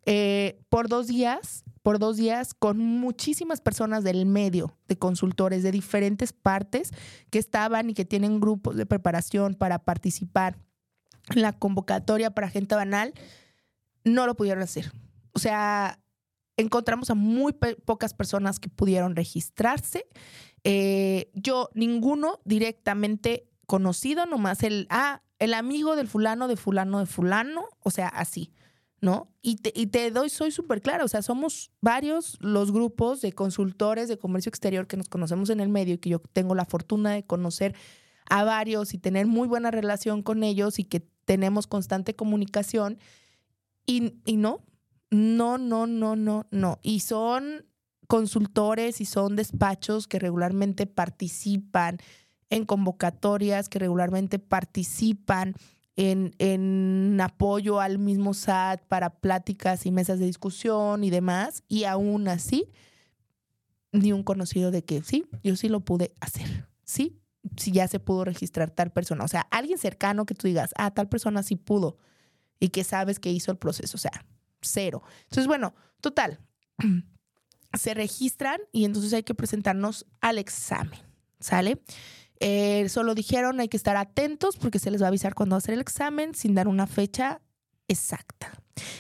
Eh, 0.08 0.60
por 0.68 0.88
dos 0.88 1.08
días 1.08 1.64
por 1.86 2.00
dos 2.00 2.16
días 2.16 2.52
con 2.52 2.78
muchísimas 2.78 3.60
personas 3.60 4.02
del 4.02 4.26
medio, 4.26 4.76
de 4.88 4.98
consultores 4.98 5.62
de 5.62 5.70
diferentes 5.70 6.32
partes 6.32 6.90
que 7.30 7.38
estaban 7.38 7.88
y 7.88 7.94
que 7.94 8.04
tienen 8.04 8.40
grupos 8.40 8.74
de 8.74 8.86
preparación 8.86 9.54
para 9.54 9.78
participar 9.78 10.58
en 11.28 11.42
la 11.42 11.52
convocatoria 11.52 12.32
para 12.32 12.50
gente 12.50 12.74
banal, 12.74 13.14
no 14.02 14.26
lo 14.26 14.34
pudieron 14.34 14.64
hacer. 14.64 14.90
O 15.30 15.38
sea, 15.38 16.00
encontramos 16.56 17.10
a 17.10 17.14
muy 17.14 17.52
pocas 17.52 18.14
personas 18.14 18.58
que 18.58 18.68
pudieron 18.68 19.14
registrarse. 19.14 20.08
Eh, 20.64 21.30
yo, 21.34 21.70
ninguno 21.74 22.40
directamente 22.44 23.48
conocido, 23.68 24.26
nomás 24.26 24.64
el, 24.64 24.88
ah, 24.90 25.22
el 25.38 25.54
amigo 25.54 25.94
del 25.94 26.08
fulano, 26.08 26.48
de 26.48 26.56
fulano, 26.56 26.98
de 26.98 27.06
fulano, 27.06 27.68
o 27.78 27.92
sea, 27.92 28.08
así, 28.08 28.50
¿no? 29.00 29.28
Y 29.42 29.56
te, 29.56 29.72
y 29.74 29.86
te 29.86 30.10
doy, 30.10 30.30
soy 30.30 30.50
súper 30.50 30.80
clara, 30.82 31.04
o 31.04 31.08
sea, 31.08 31.22
somos 31.22 31.70
varios 31.80 32.38
los 32.40 32.72
grupos 32.72 33.20
de 33.20 33.32
consultores 33.32 34.08
de 34.08 34.18
comercio 34.18 34.50
exterior 34.50 34.86
que 34.86 34.96
nos 34.96 35.08
conocemos 35.08 35.50
en 35.50 35.60
el 35.60 35.68
medio 35.68 35.94
y 35.94 35.98
que 35.98 36.10
yo 36.10 36.18
tengo 36.18 36.54
la 36.54 36.64
fortuna 36.64 37.12
de 37.12 37.24
conocer 37.24 37.74
a 38.28 38.44
varios 38.44 38.94
y 38.94 38.98
tener 38.98 39.26
muy 39.26 39.46
buena 39.46 39.70
relación 39.70 40.22
con 40.22 40.42
ellos 40.42 40.78
y 40.78 40.84
que 40.84 41.00
tenemos 41.24 41.66
constante 41.66 42.16
comunicación. 42.16 42.98
Y, 43.86 44.14
y 44.24 44.36
no, 44.36 44.64
no, 45.10 45.58
no, 45.58 45.86
no, 45.86 46.16
no, 46.16 46.46
no. 46.50 46.78
Y 46.82 47.00
son 47.00 47.66
consultores 48.08 49.00
y 49.00 49.04
son 49.04 49.36
despachos 49.36 50.08
que 50.08 50.18
regularmente 50.18 50.86
participan 50.86 51.98
en 52.50 52.64
convocatorias, 52.64 53.68
que 53.68 53.78
regularmente 53.78 54.38
participan 54.38 55.54
en, 55.96 56.34
en, 56.38 57.18
apoyo 57.20 57.80
al 57.80 57.98
mismo 57.98 58.34
SAT 58.34 58.82
para 58.86 59.10
pláticas 59.10 59.86
y 59.86 59.90
mesas 59.90 60.18
de 60.18 60.26
discusión 60.26 61.04
y 61.04 61.10
demás. 61.10 61.62
Y 61.68 61.84
aún 61.84 62.28
así, 62.28 62.70
ni 63.92 64.12
un 64.12 64.22
conocido 64.22 64.70
de 64.70 64.84
que 64.84 65.02
sí, 65.02 65.26
yo 65.42 65.56
sí 65.56 65.68
lo 65.68 65.80
pude 65.80 66.12
hacer. 66.20 66.68
Sí, 66.84 67.18
si 67.56 67.72
ya 67.72 67.88
se 67.88 68.00
pudo 68.00 68.24
registrar 68.24 68.70
tal 68.70 68.90
persona. 68.92 69.24
O 69.24 69.28
sea, 69.28 69.42
alguien 69.50 69.78
cercano 69.78 70.26
que 70.26 70.34
tú 70.34 70.46
digas, 70.46 70.70
ah, 70.76 70.92
tal 70.92 71.08
persona 71.08 71.42
sí 71.42 71.56
pudo 71.56 71.98
y 72.60 72.68
que 72.68 72.84
sabes 72.84 73.18
que 73.18 73.30
hizo 73.30 73.50
el 73.50 73.58
proceso. 73.58 73.96
O 73.96 74.00
sea, 74.00 74.24
cero. 74.60 75.02
Entonces, 75.24 75.46
bueno, 75.46 75.74
total, 76.00 76.40
se 77.74 77.94
registran 77.94 78.60
y 78.72 78.84
entonces 78.84 79.12
hay 79.12 79.22
que 79.22 79.34
presentarnos 79.34 80.06
al 80.20 80.38
examen, 80.38 81.00
¿sale? 81.40 81.82
Eh, 82.40 82.88
solo 82.88 83.14
dijeron 83.14 83.60
hay 83.60 83.68
que 83.68 83.76
estar 83.76 83.96
atentos 83.96 84.56
porque 84.56 84.78
se 84.78 84.90
les 84.90 85.00
va 85.00 85.06
a 85.06 85.08
avisar 85.08 85.34
cuando 85.34 85.54
va 85.54 85.58
a 85.58 85.58
hacer 85.58 85.74
el 85.74 85.80
examen 85.80 86.34
sin 86.34 86.54
dar 86.54 86.68
una 86.68 86.86
fecha 86.86 87.40
exacta. 87.88 88.52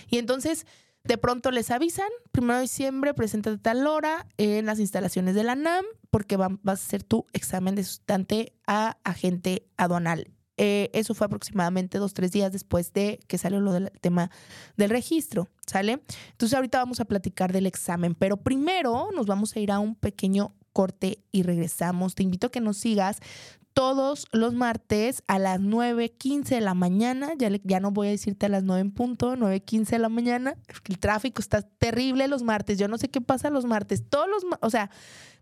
Y 0.08 0.18
entonces 0.18 0.66
de 1.04 1.18
pronto 1.18 1.50
les 1.50 1.70
avisan, 1.70 2.08
primero 2.32 2.56
de 2.56 2.62
diciembre, 2.62 3.14
preséntate 3.14 3.58
tal 3.58 3.86
hora 3.86 4.26
en 4.38 4.66
las 4.66 4.80
instalaciones 4.80 5.34
de 5.34 5.44
la 5.44 5.54
NAM 5.54 5.84
porque 6.10 6.36
vas 6.36 6.50
a 6.66 6.72
hacer 6.72 7.02
tu 7.02 7.26
examen 7.32 7.74
de 7.74 7.84
sustante 7.84 8.54
a 8.66 8.96
agente 9.04 9.68
aduanal. 9.76 10.32
Eh, 10.56 10.90
eso 10.94 11.14
fue 11.14 11.26
aproximadamente 11.26 11.98
dos, 11.98 12.14
tres 12.14 12.32
días 12.32 12.50
después 12.50 12.92
de 12.92 13.20
que 13.28 13.36
salió 13.36 13.60
lo 13.60 13.72
del 13.72 13.92
tema 14.00 14.30
del 14.76 14.90
registro, 14.90 15.48
¿sale? 15.66 16.02
Entonces 16.30 16.54
ahorita 16.54 16.78
vamos 16.78 16.98
a 17.00 17.04
platicar 17.04 17.52
del 17.52 17.66
examen, 17.66 18.14
pero 18.14 18.38
primero 18.38 19.10
nos 19.14 19.26
vamos 19.26 19.54
a 19.54 19.60
ir 19.60 19.70
a 19.70 19.78
un 19.78 19.94
pequeño 19.94 20.54
corte 20.76 21.24
y 21.32 21.42
regresamos. 21.42 22.14
Te 22.14 22.22
invito 22.22 22.48
a 22.48 22.50
que 22.50 22.60
nos 22.60 22.76
sigas 22.76 23.20
todos 23.72 24.26
los 24.30 24.52
martes 24.52 25.22
a 25.26 25.38
las 25.38 25.58
9.15 25.58 26.48
de 26.48 26.60
la 26.60 26.74
mañana. 26.74 27.30
Ya, 27.38 27.48
ya 27.64 27.80
no 27.80 27.92
voy 27.92 28.08
a 28.08 28.10
decirte 28.10 28.44
a 28.44 28.50
las 28.50 28.62
9 28.62 28.82
en 28.82 28.90
punto, 28.90 29.36
9.15 29.36 29.86
de 29.86 29.98
la 29.98 30.10
mañana. 30.10 30.54
El 30.86 30.98
tráfico 30.98 31.40
está 31.40 31.62
terrible 31.62 32.28
los 32.28 32.42
martes. 32.42 32.76
Yo 32.78 32.88
no 32.88 32.98
sé 32.98 33.08
qué 33.08 33.22
pasa 33.22 33.48
los 33.48 33.64
martes. 33.64 34.04
Todos 34.06 34.28
los, 34.28 34.44
o 34.60 34.68
sea, 34.68 34.90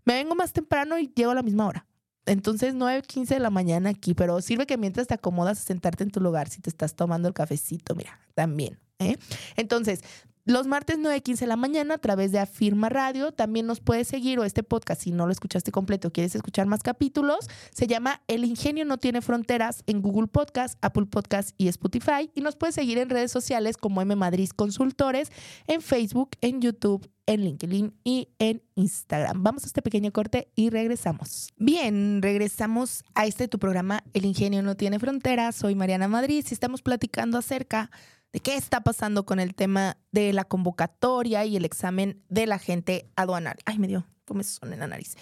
me 0.05 0.13
vengo 0.13 0.35
más 0.35 0.53
temprano 0.53 0.97
y 0.97 1.11
llego 1.13 1.31
a 1.31 1.35
la 1.35 1.43
misma 1.43 1.67
hora. 1.67 1.85
Entonces, 2.25 2.75
9.15 2.75 3.27
de 3.27 3.39
la 3.39 3.49
mañana 3.49 3.89
aquí, 3.89 4.13
pero 4.13 4.41
sirve 4.41 4.65
que 4.65 4.77
mientras 4.77 5.07
te 5.07 5.13
acomodas 5.13 5.59
a 5.59 5.63
sentarte 5.63 6.03
en 6.03 6.11
tu 6.11 6.19
lugar, 6.19 6.49
si 6.49 6.61
te 6.61 6.69
estás 6.69 6.95
tomando 6.95 7.27
el 7.27 7.33
cafecito, 7.33 7.95
mira, 7.95 8.19
también. 8.33 8.79
¿eh? 8.99 9.17
Entonces, 9.55 10.01
los 10.47 10.67
martes 10.67 10.99
9.15 10.99 11.39
de 11.39 11.47
la 11.47 11.55
mañana 11.55 11.95
a 11.95 11.97
través 11.97 12.31
de 12.31 12.37
Afirma 12.37 12.87
Radio. 12.87 13.31
También 13.31 13.65
nos 13.65 13.79
puedes 13.79 14.07
seguir 14.07 14.37
o 14.37 14.43
este 14.43 14.61
podcast, 14.61 15.01
si 15.01 15.11
no 15.11 15.25
lo 15.25 15.31
escuchaste 15.31 15.71
completo, 15.71 16.11
quieres 16.11 16.35
escuchar 16.35 16.67
más 16.67 16.83
capítulos, 16.83 17.49
se 17.71 17.87
llama 17.87 18.21
El 18.27 18.45
Ingenio 18.45 18.85
no 18.85 18.99
tiene 18.99 19.21
fronteras 19.21 19.83
en 19.87 20.03
Google 20.03 20.27
Podcast, 20.27 20.77
Apple 20.81 21.07
Podcast 21.07 21.55
y 21.57 21.67
Spotify. 21.67 22.29
Y 22.35 22.41
nos 22.41 22.55
puedes 22.55 22.75
seguir 22.75 22.99
en 22.99 23.09
redes 23.09 23.31
sociales 23.31 23.75
como 23.75 24.03
M 24.03 24.15
Madrid 24.15 24.49
Consultores, 24.55 25.31
en 25.65 25.81
Facebook, 25.81 26.29
en 26.41 26.61
YouTube, 26.61 27.09
en 27.25 27.41
LinkedIn 27.43 27.93
y 28.03 28.29
en 28.39 28.63
Instagram. 28.75 29.43
Vamos 29.43 29.63
a 29.63 29.67
este 29.67 29.81
pequeño 29.81 30.11
corte 30.11 30.49
y 30.55 30.69
regresamos. 30.69 31.49
Bien, 31.57 32.21
regresamos 32.21 33.03
a 33.13 33.25
este 33.25 33.47
tu 33.47 33.59
programa 33.59 34.03
El 34.13 34.25
Ingenio 34.25 34.61
no 34.61 34.75
tiene 34.75 34.99
fronteras. 34.99 35.55
Soy 35.55 35.75
Mariana 35.75 36.07
Madrid 36.07 36.45
y 36.49 36.53
estamos 36.53 36.81
platicando 36.81 37.37
acerca 37.37 37.91
de 38.31 38.39
qué 38.39 38.55
está 38.55 38.81
pasando 38.81 39.25
con 39.25 39.39
el 39.39 39.55
tema 39.55 39.97
de 40.11 40.33
la 40.33 40.43
convocatoria 40.43 41.45
y 41.45 41.55
el 41.55 41.65
examen 41.65 42.21
de 42.29 42.47
la 42.47 42.59
gente 42.59 43.09
aduanal. 43.15 43.57
Ay, 43.65 43.79
me 43.79 43.87
dio 43.87 44.05
son 44.43 44.73
en 44.73 44.79
la 44.79 44.87
nariz. 44.87 45.15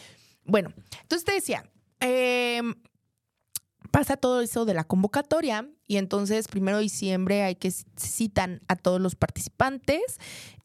Bueno, 0.46 0.74
entonces 1.02 1.26
te 1.26 1.34
decía, 1.34 1.64
em, 2.00 2.76
pasa 3.94 4.18
todo 4.18 4.42
eso 4.42 4.66
de 4.66 4.74
la 4.74 4.84
convocatoria 4.84 5.70
y 5.88 5.98
entonces 5.98 6.48
primero 6.48 6.78
de 6.78 6.84
diciembre 6.84 7.44
hay 7.44 7.56
que 7.56 7.72
citan 7.72 8.62
a 8.68 8.76
todos 8.76 9.00
los 9.00 9.16
participantes 9.16 10.02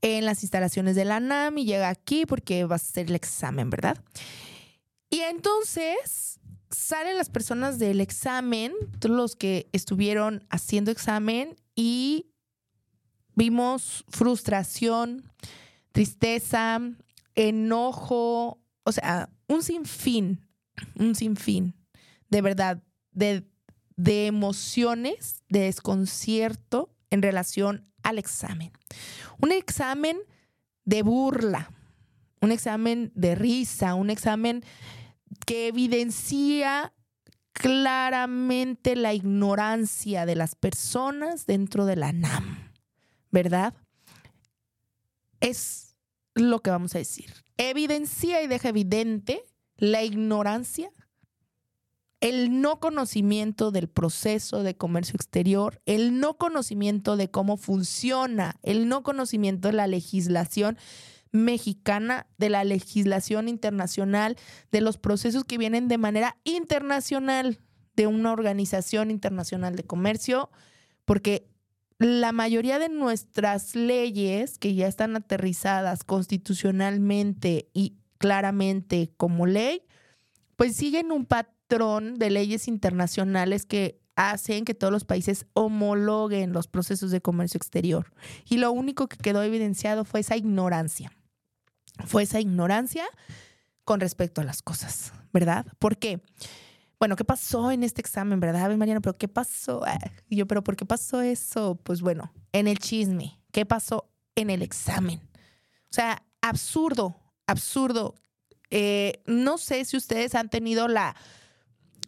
en 0.01 0.25
las 0.25 0.43
instalaciones 0.43 0.97
de 0.97 1.05
la 1.05 1.21
NAM 1.21 1.59
y 1.59 1.67
llega 1.67 1.91
aquí 1.91 2.25
porque 2.25 2.65
va 2.65 2.77
a 2.77 2.79
ser 2.79 3.09
el 3.09 3.15
examen, 3.15 3.69
¿verdad? 3.69 4.03
Y 5.11 5.21
entonces 5.21 6.41
salen 6.71 7.19
las 7.19 7.29
personas 7.29 7.79
del 7.79 8.01
examen, 8.01 8.73
todos 8.99 9.15
los 9.15 9.37
que 9.37 9.69
estuvieron 9.73 10.47
haciendo 10.51 10.91
examen 10.91 11.55
y 11.75 12.33
Vimos 13.39 14.05
frustración, 14.09 15.31
tristeza, 15.93 16.81
enojo, 17.37 18.61
o 18.83 18.91
sea, 18.91 19.31
un 19.47 19.63
sinfín, 19.63 20.45
un 20.97 21.15
sinfín, 21.15 21.77
de 22.31 22.43
verdad, 22.43 22.83
de, 23.19 24.27
emociones, 24.27 25.43
de 25.49 25.61
desconcierto 25.61 26.91
en 27.11 27.23
relación 27.23 27.91
al 28.03 28.19
examen. 28.19 28.73
Un 29.41 29.53
examen 29.53 30.19
de 30.85 31.03
burla, 31.03 31.71
un 32.41 32.53
examen 32.53 33.13
de 33.15 33.35
risa, 33.35 33.95
un 33.95 34.11
examen 34.11 34.65
que 35.47 35.69
evidencia 35.69 36.95
claramente 37.53 38.97
la 38.97 39.13
ignorancia 39.13 40.25
de 40.27 40.37
las 40.37 40.55
personas 40.55 41.45
dentro 41.47 41.85
de 41.85 41.97
la 41.97 42.13
NAM. 42.13 42.69
¿verdad? 43.31 43.75
Es 45.41 45.97
lo 46.35 46.61
que 46.61 46.71
vamos 46.71 46.95
a 46.95 46.99
decir. 46.99 47.33
Evidencia 47.57 48.43
y 48.43 48.47
deja 48.47 48.69
evidente 48.69 49.45
la 49.77 50.03
ignorancia, 50.03 50.91
el 52.21 52.61
no 52.61 52.81
conocimiento 52.81 53.71
del 53.71 53.89
proceso 53.89 54.63
de 54.63 54.77
comercio 54.77 55.15
exterior, 55.15 55.81
el 55.87 56.19
no 56.19 56.37
conocimiento 56.37 57.17
de 57.17 57.31
cómo 57.31 57.57
funciona, 57.57 58.57
el 58.63 58.89
no 58.89 59.03
conocimiento 59.03 59.69
de 59.69 59.75
la 59.75 59.87
legislación 59.87 60.79
mexicana, 61.31 62.27
de 62.39 62.51
la 62.51 62.65
legislación 62.65 63.49
internacional, 63.49 64.37
de 64.73 64.81
los 64.81 64.99
procesos 64.99 65.45
que 65.45 65.59
vienen 65.59 65.87
de 65.87 65.99
manera 65.99 66.37
internacional 66.45 67.61
de 67.95 68.07
una 68.07 68.33
organización 68.33 69.11
internacional 69.11 69.77
de 69.77 69.85
comercio, 69.85 70.51
porque 71.05 71.49
la 71.99 72.33
mayoría 72.33 72.79
de 72.79 72.89
nuestras 72.89 73.75
leyes 73.75 74.59
que 74.59 74.75
ya 74.75 74.87
están 74.87 75.17
aterrizadas 75.17 76.05
constitucionalmente 76.05 77.69
y 77.75 77.97
claramente 78.19 79.13
como 79.17 79.47
ley, 79.47 79.83
pues 80.57 80.77
siguen 80.77 81.13
un 81.13 81.27
patrón 81.27 81.58
de 81.69 82.31
leyes 82.31 82.67
internacionales 82.67 83.67
que 83.67 84.01
hacen 84.17 84.65
que 84.65 84.75
todos 84.75 84.93
los 84.93 85.05
países 85.05 85.47
homologuen 85.53 86.53
los 86.53 86.67
procesos 86.67 87.11
de 87.11 87.21
comercio 87.21 87.59
exterior. 87.59 88.13
Y 88.49 88.57
lo 88.57 88.73
único 88.73 89.07
que 89.07 89.17
quedó 89.17 89.43
evidenciado 89.43 90.05
fue 90.05 90.21
esa 90.21 90.37
ignorancia. 90.37 91.13
Fue 92.07 92.23
esa 92.23 92.41
ignorancia 92.41 93.05
con 93.85 94.01
respecto 94.01 94.41
a 94.41 94.45
las 94.45 94.63
cosas, 94.63 95.13
¿verdad? 95.33 95.67
¿Por 95.79 95.99
qué? 95.99 96.21
bueno, 96.99 97.15
¿qué 97.15 97.25
pasó 97.25 97.71
en 97.71 97.85
este 97.85 98.01
examen, 98.01 98.41
verdad, 98.41 98.75
Mariana? 98.77 99.01
¿Pero 99.01 99.17
qué 99.17 99.29
pasó? 99.29 99.83
Ah, 99.87 99.99
y 100.29 100.37
yo, 100.37 100.47
¿pero 100.47 100.65
por 100.65 100.75
qué 100.75 100.85
pasó 100.85 101.21
eso? 101.21 101.77
Pues 101.85 102.01
bueno, 102.01 102.33
en 102.53 102.67
el 102.67 102.79
chisme, 102.79 103.41
¿qué 103.53 103.65
pasó 103.65 104.11
en 104.35 104.51
el 104.51 104.63
examen? 104.63 105.21
O 105.85 105.93
sea, 105.93 106.25
absurdo, 106.41 107.17
absurdo. 107.47 108.17
Eh, 108.71 109.23
no 109.27 109.59
sé 109.59 109.85
si 109.85 109.97
ustedes 109.97 110.35
han 110.35 110.51
tenido 110.51 110.89
la, 110.89 111.15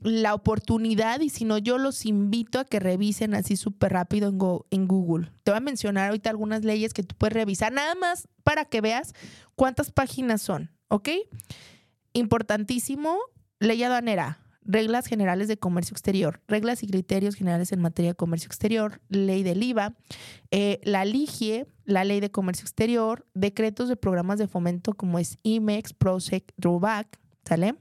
la 0.00 0.34
oportunidad 0.34 1.20
y 1.20 1.30
si 1.30 1.44
no, 1.44 1.58
yo 1.58 1.78
los 1.78 2.06
invito 2.06 2.58
a 2.58 2.64
que 2.64 2.80
revisen 2.80 3.34
así 3.34 3.56
súper 3.56 3.92
rápido 3.92 4.28
en, 4.28 4.80
en 4.80 4.88
Google. 4.88 5.30
Te 5.44 5.50
voy 5.50 5.58
a 5.58 5.60
mencionar 5.60 6.08
ahorita 6.08 6.30
algunas 6.30 6.64
leyes 6.64 6.94
que 6.94 7.02
tú 7.02 7.14
puedes 7.16 7.34
revisar, 7.34 7.72
nada 7.72 7.94
más 7.94 8.28
para 8.42 8.64
que 8.64 8.80
veas 8.80 9.14
cuántas 9.54 9.90
páginas 9.90 10.42
son, 10.42 10.70
¿ok? 10.88 11.10
Importantísimo, 12.12 13.18
ley 13.58 13.82
aduanera 13.82 14.40
reglas 14.70 15.06
generales 15.06 15.48
de 15.48 15.58
comercio 15.58 15.94
exterior, 15.94 16.40
reglas 16.46 16.82
y 16.82 16.86
criterios 16.86 17.34
generales 17.34 17.72
en 17.72 17.80
materia 17.80 18.12
de 18.12 18.16
comercio 18.16 18.46
exterior, 18.46 19.00
ley 19.08 19.42
del 19.42 19.62
IVA, 19.62 19.94
eh, 20.50 20.80
la 20.84 21.04
LIGIE, 21.04 21.66
la 21.84 22.04
ley 22.04 22.20
de 22.20 22.30
comercio 22.30 22.62
exterior, 22.62 23.26
decretos 23.34 23.88
de 23.88 23.96
programas 23.96 24.38
de 24.38 24.48
fomento 24.48 24.94
como 24.94 25.18
es 25.18 25.38
IMEX, 25.42 25.92
PROSEC, 25.92 26.52
DROBAC, 26.56 27.18
¿sale? 27.44 27.74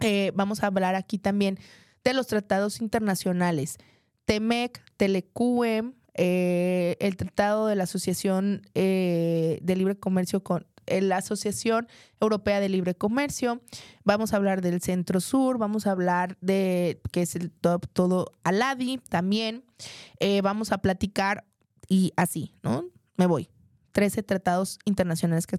Eh, 0.00 0.32
vamos 0.34 0.62
a 0.62 0.66
hablar 0.68 0.94
aquí 0.94 1.18
también 1.18 1.58
de 2.04 2.14
los 2.14 2.26
tratados 2.26 2.80
internacionales, 2.80 3.78
TEMEC, 4.24 4.82
TELECUEM, 4.96 5.94
eh, 6.14 6.96
el 7.00 7.16
Tratado 7.16 7.66
de 7.66 7.76
la 7.76 7.84
Asociación 7.84 8.62
de 8.74 9.74
Libre 9.76 9.96
Comercio 9.96 10.42
con 10.42 10.66
la 10.86 11.16
Asociación 11.16 11.88
Europea 12.20 12.60
de 12.60 12.68
Libre 12.68 12.94
Comercio, 12.94 13.60
vamos 14.04 14.32
a 14.32 14.36
hablar 14.36 14.60
del 14.60 14.80
Centro 14.80 15.20
Sur, 15.20 15.58
vamos 15.58 15.86
a 15.86 15.92
hablar 15.92 16.36
de 16.40 17.00
que 17.12 17.22
es 17.22 17.36
el 17.36 17.50
todo, 17.50 17.78
todo 17.78 18.32
Aladi 18.44 18.98
también, 19.08 19.64
eh, 20.20 20.40
vamos 20.42 20.72
a 20.72 20.78
platicar 20.78 21.44
y 21.88 22.12
así, 22.16 22.54
¿no? 22.62 22.86
Me 23.16 23.26
voy. 23.26 23.48
13 23.94 24.24
tratados 24.24 24.80
internacionales 24.84 25.46
que 25.46 25.54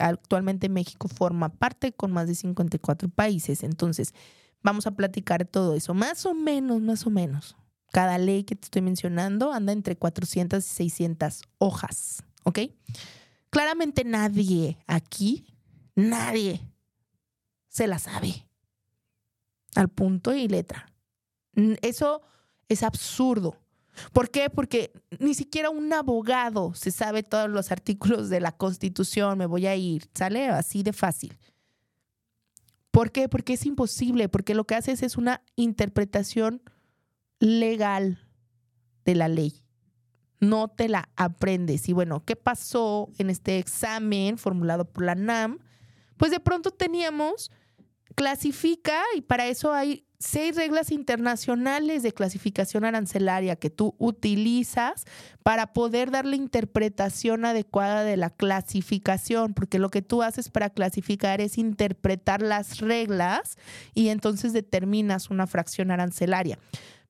actualmente 0.00 0.68
México 0.68 1.06
forma 1.06 1.48
parte 1.48 1.92
con 1.92 2.10
más 2.10 2.26
de 2.26 2.34
54 2.34 3.08
países. 3.08 3.62
Entonces, 3.62 4.14
vamos 4.62 4.88
a 4.88 4.96
platicar 4.96 5.44
todo 5.44 5.76
eso. 5.76 5.94
Más 5.94 6.26
o 6.26 6.34
menos, 6.34 6.80
más 6.80 7.06
o 7.06 7.10
menos. 7.10 7.54
Cada 7.92 8.18
ley 8.18 8.42
que 8.42 8.56
te 8.56 8.64
estoy 8.64 8.82
mencionando 8.82 9.52
anda 9.52 9.72
entre 9.72 9.96
400 9.96 10.64
y 10.64 10.68
600 10.68 11.42
hojas, 11.58 12.24
¿ok? 12.42 12.58
Claramente 13.48 14.02
nadie 14.02 14.78
aquí, 14.88 15.46
nadie 15.94 16.60
se 17.68 17.86
la 17.86 18.00
sabe 18.00 18.44
al 19.76 19.88
punto 19.88 20.34
y 20.34 20.48
letra. 20.48 20.92
Eso 21.80 22.22
es 22.68 22.82
absurdo. 22.82 23.61
¿Por 24.12 24.30
qué? 24.30 24.50
Porque 24.50 24.92
ni 25.18 25.34
siquiera 25.34 25.70
un 25.70 25.92
abogado 25.92 26.74
se 26.74 26.90
sabe 26.90 27.22
todos 27.22 27.50
los 27.50 27.70
artículos 27.70 28.28
de 28.30 28.40
la 28.40 28.52
Constitución, 28.52 29.38
me 29.38 29.46
voy 29.46 29.66
a 29.66 29.76
ir, 29.76 30.08
sale 30.14 30.48
así 30.48 30.82
de 30.82 30.92
fácil. 30.92 31.38
¿Por 32.90 33.10
qué? 33.10 33.28
Porque 33.28 33.54
es 33.54 33.64
imposible, 33.64 34.28
porque 34.28 34.54
lo 34.54 34.64
que 34.64 34.74
haces 34.74 35.02
es 35.02 35.16
una 35.16 35.42
interpretación 35.56 36.62
legal 37.38 38.26
de 39.04 39.14
la 39.14 39.28
ley 39.28 39.62
no 40.42 40.66
te 40.66 40.88
la 40.88 41.08
aprendes. 41.16 41.88
Y 41.88 41.92
bueno, 41.92 42.24
¿qué 42.24 42.34
pasó 42.34 43.10
en 43.18 43.30
este 43.30 43.58
examen 43.58 44.36
formulado 44.36 44.84
por 44.84 45.04
la 45.04 45.14
NAM? 45.14 45.60
Pues 46.16 46.32
de 46.32 46.40
pronto 46.40 46.72
teníamos 46.72 47.50
clasifica 48.16 49.00
y 49.16 49.22
para 49.22 49.46
eso 49.46 49.72
hay 49.72 50.04
seis 50.22 50.54
reglas 50.54 50.92
internacionales 50.92 52.02
de 52.02 52.12
clasificación 52.12 52.84
arancelaria 52.84 53.56
que 53.56 53.70
tú 53.70 53.96
utilizas 53.98 55.04
para 55.42 55.72
poder 55.72 56.12
dar 56.12 56.26
la 56.26 56.36
interpretación 56.36 57.44
adecuada 57.44 58.04
de 58.04 58.16
la 58.16 58.30
clasificación, 58.30 59.52
porque 59.52 59.80
lo 59.80 59.90
que 59.90 60.00
tú 60.00 60.22
haces 60.22 60.48
para 60.48 60.70
clasificar 60.70 61.40
es 61.40 61.58
interpretar 61.58 62.40
las 62.40 62.78
reglas 62.78 63.56
y 63.94 64.08
entonces 64.08 64.52
determinas 64.52 65.28
una 65.28 65.48
fracción 65.48 65.90
arancelaria. 65.90 66.58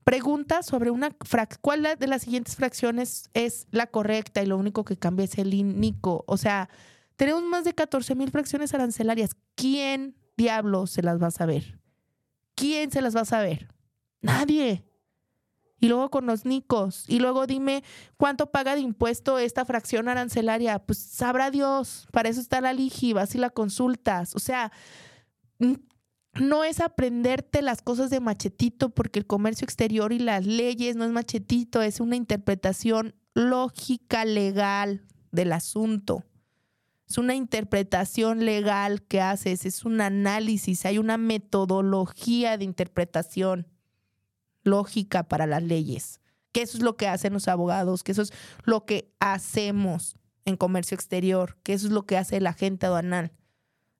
Pregunta 0.04 0.62
sobre 0.62 0.90
una 0.90 1.14
cuál 1.60 1.86
de 1.98 2.06
las 2.06 2.22
siguientes 2.22 2.56
fracciones 2.56 3.28
es 3.34 3.66
la 3.70 3.86
correcta 3.86 4.42
y 4.42 4.46
lo 4.46 4.56
único 4.56 4.84
que 4.84 4.96
cambia 4.96 5.24
es 5.24 5.36
el 5.38 5.52
INICO. 5.52 6.24
O 6.26 6.36
sea, 6.38 6.70
tenemos 7.16 7.42
más 7.44 7.64
de 7.64 7.74
14 7.74 8.14
mil 8.14 8.30
fracciones 8.30 8.74
arancelarias. 8.74 9.36
¿Quién 9.54 10.16
diablo 10.36 10.86
se 10.86 11.02
las 11.02 11.22
va 11.22 11.28
a 11.28 11.30
saber? 11.30 11.81
¿Quién 12.62 12.92
se 12.92 13.02
las 13.02 13.16
va 13.16 13.22
a 13.22 13.24
saber? 13.24 13.66
Nadie. 14.20 14.84
Y 15.80 15.88
luego 15.88 16.10
con 16.10 16.26
los 16.26 16.44
nicos. 16.44 17.06
Y 17.08 17.18
luego 17.18 17.48
dime 17.48 17.82
cuánto 18.16 18.52
paga 18.52 18.76
de 18.76 18.80
impuesto 18.82 19.40
esta 19.40 19.64
fracción 19.64 20.08
arancelaria. 20.08 20.78
Pues 20.78 20.98
sabrá 20.98 21.50
Dios. 21.50 22.06
Para 22.12 22.28
eso 22.28 22.40
está 22.40 22.60
la 22.60 22.72
LIGI. 22.72 23.14
Vas 23.14 23.34
y 23.34 23.38
la 23.38 23.50
consultas. 23.50 24.36
O 24.36 24.38
sea, 24.38 24.70
no 26.34 26.62
es 26.62 26.78
aprenderte 26.78 27.62
las 27.62 27.82
cosas 27.82 28.10
de 28.10 28.20
machetito 28.20 28.90
porque 28.90 29.18
el 29.18 29.26
comercio 29.26 29.64
exterior 29.64 30.12
y 30.12 30.20
las 30.20 30.46
leyes 30.46 30.94
no 30.94 31.04
es 31.04 31.10
machetito, 31.10 31.82
es 31.82 31.98
una 31.98 32.14
interpretación 32.14 33.16
lógica 33.34 34.24
legal 34.24 35.02
del 35.32 35.52
asunto. 35.52 36.22
Es 37.12 37.18
una 37.18 37.34
interpretación 37.34 38.44
legal 38.44 39.02
que 39.02 39.20
haces, 39.20 39.66
es 39.66 39.84
un 39.84 40.00
análisis, 40.00 40.86
hay 40.86 40.98
una 40.98 41.18
metodología 41.18 42.56
de 42.56 42.64
interpretación 42.64 43.68
lógica 44.62 45.22
para 45.22 45.46
las 45.46 45.62
leyes. 45.62 46.20
Que 46.52 46.62
eso 46.62 46.78
es 46.78 46.82
lo 46.82 46.96
que 46.96 47.08
hacen 47.08 47.34
los 47.34 47.48
abogados, 47.48 48.02
que 48.02 48.12
eso 48.12 48.22
es 48.22 48.32
lo 48.64 48.84
que 48.86 49.12
hacemos 49.20 50.16
en 50.44 50.56
comercio 50.56 50.94
exterior, 50.94 51.58
que 51.62 51.74
eso 51.74 51.86
es 51.86 51.92
lo 51.92 52.06
que 52.06 52.16
hace 52.16 52.40
la 52.40 52.54
gente 52.54 52.86
aduanal 52.86 53.32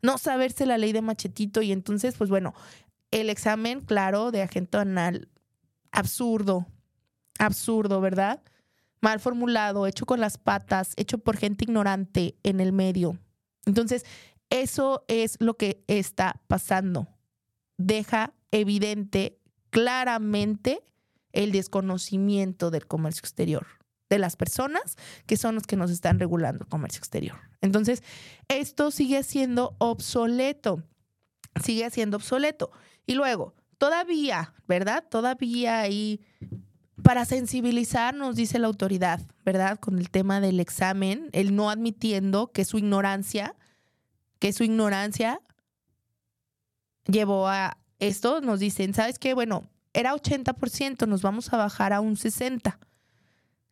no 0.02 0.18
saberse 0.18 0.66
la 0.66 0.78
ley 0.78 0.92
de 0.92 1.00
machetito 1.00 1.62
y 1.62 1.72
entonces, 1.72 2.16
pues 2.18 2.28
bueno, 2.28 2.54
el 3.10 3.30
examen, 3.30 3.80
claro, 3.80 4.32
de 4.32 4.42
agente 4.42 4.78
anal, 4.78 5.28
absurdo, 5.92 6.66
absurdo, 7.38 8.00
¿verdad? 8.00 8.42
Mal 9.02 9.20
formulado, 9.20 9.86
hecho 9.86 10.06
con 10.06 10.20
las 10.20 10.38
patas, 10.38 10.94
hecho 10.96 11.18
por 11.18 11.36
gente 11.36 11.64
ignorante 11.64 12.36
en 12.42 12.60
el 12.60 12.72
medio. 12.72 13.18
Entonces, 13.66 14.04
eso 14.48 15.04
es 15.08 15.36
lo 15.40 15.54
que 15.58 15.84
está 15.88 16.40
pasando. 16.46 17.08
Deja 17.76 18.32
evidente 18.50 19.40
claramente 19.70 20.84
el 21.32 21.52
desconocimiento 21.52 22.70
del 22.70 22.86
comercio 22.86 23.20
exterior 23.20 23.66
de 24.12 24.18
las 24.18 24.36
personas 24.36 24.96
que 25.26 25.38
son 25.38 25.54
los 25.54 25.66
que 25.66 25.76
nos 25.76 25.90
están 25.90 26.18
regulando 26.18 26.64
el 26.64 26.68
comercio 26.68 26.98
exterior. 26.98 27.38
Entonces, 27.62 28.02
esto 28.48 28.90
sigue 28.90 29.22
siendo 29.22 29.74
obsoleto, 29.78 30.82
sigue 31.64 31.88
siendo 31.90 32.18
obsoleto. 32.18 32.70
Y 33.06 33.14
luego, 33.14 33.54
todavía, 33.78 34.52
¿verdad? 34.68 35.04
Todavía 35.10 35.80
ahí 35.80 36.20
para 37.02 37.24
sensibilizarnos, 37.24 38.36
dice 38.36 38.58
la 38.58 38.68
autoridad, 38.68 39.20
¿verdad? 39.44 39.78
Con 39.78 39.98
el 39.98 40.10
tema 40.10 40.40
del 40.40 40.60
examen, 40.60 41.28
el 41.32 41.54
no 41.54 41.70
admitiendo 41.70 42.52
que 42.52 42.64
su 42.64 42.78
ignorancia, 42.78 43.54
que 44.38 44.52
su 44.52 44.64
ignorancia 44.64 45.40
llevó 47.06 47.48
a 47.48 47.78
esto, 47.98 48.40
nos 48.40 48.60
dicen, 48.60 48.94
¿sabes 48.94 49.18
qué? 49.18 49.34
Bueno, 49.34 49.68
era 49.92 50.14
80%, 50.14 51.06
nos 51.06 51.22
vamos 51.22 51.52
a 51.52 51.56
bajar 51.56 51.92
a 51.92 52.00
un 52.00 52.16
60%. 52.16 52.78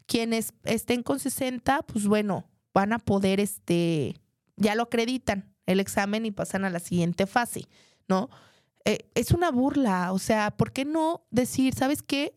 Quienes 0.06 0.52
estén 0.64 1.04
con 1.04 1.20
60, 1.20 1.82
pues 1.82 2.06
bueno, 2.08 2.50
van 2.74 2.92
a 2.92 2.98
poder, 2.98 3.38
este, 3.38 4.16
ya 4.56 4.74
lo 4.74 4.84
acreditan 4.84 5.54
el 5.66 5.78
examen 5.78 6.26
y 6.26 6.32
pasan 6.32 6.64
a 6.64 6.70
la 6.70 6.80
siguiente 6.80 7.26
fase, 7.26 7.68
¿no? 8.08 8.28
Eh, 8.84 9.08
es 9.14 9.30
una 9.30 9.52
burla, 9.52 10.12
o 10.12 10.18
sea, 10.18 10.50
¿por 10.50 10.72
qué 10.72 10.84
no 10.84 11.22
decir, 11.30 11.74
¿sabes 11.74 12.02
qué? 12.02 12.36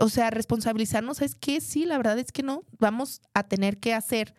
O 0.00 0.08
sea, 0.08 0.30
responsabilizarnos, 0.30 1.18
¿sabes 1.18 1.34
qué? 1.34 1.60
Sí, 1.60 1.84
la 1.84 1.96
verdad 1.96 2.18
es 2.18 2.32
que 2.32 2.42
no, 2.42 2.64
vamos 2.78 3.22
a 3.34 3.44
tener 3.44 3.78
que 3.78 3.94
hacer 3.94 4.34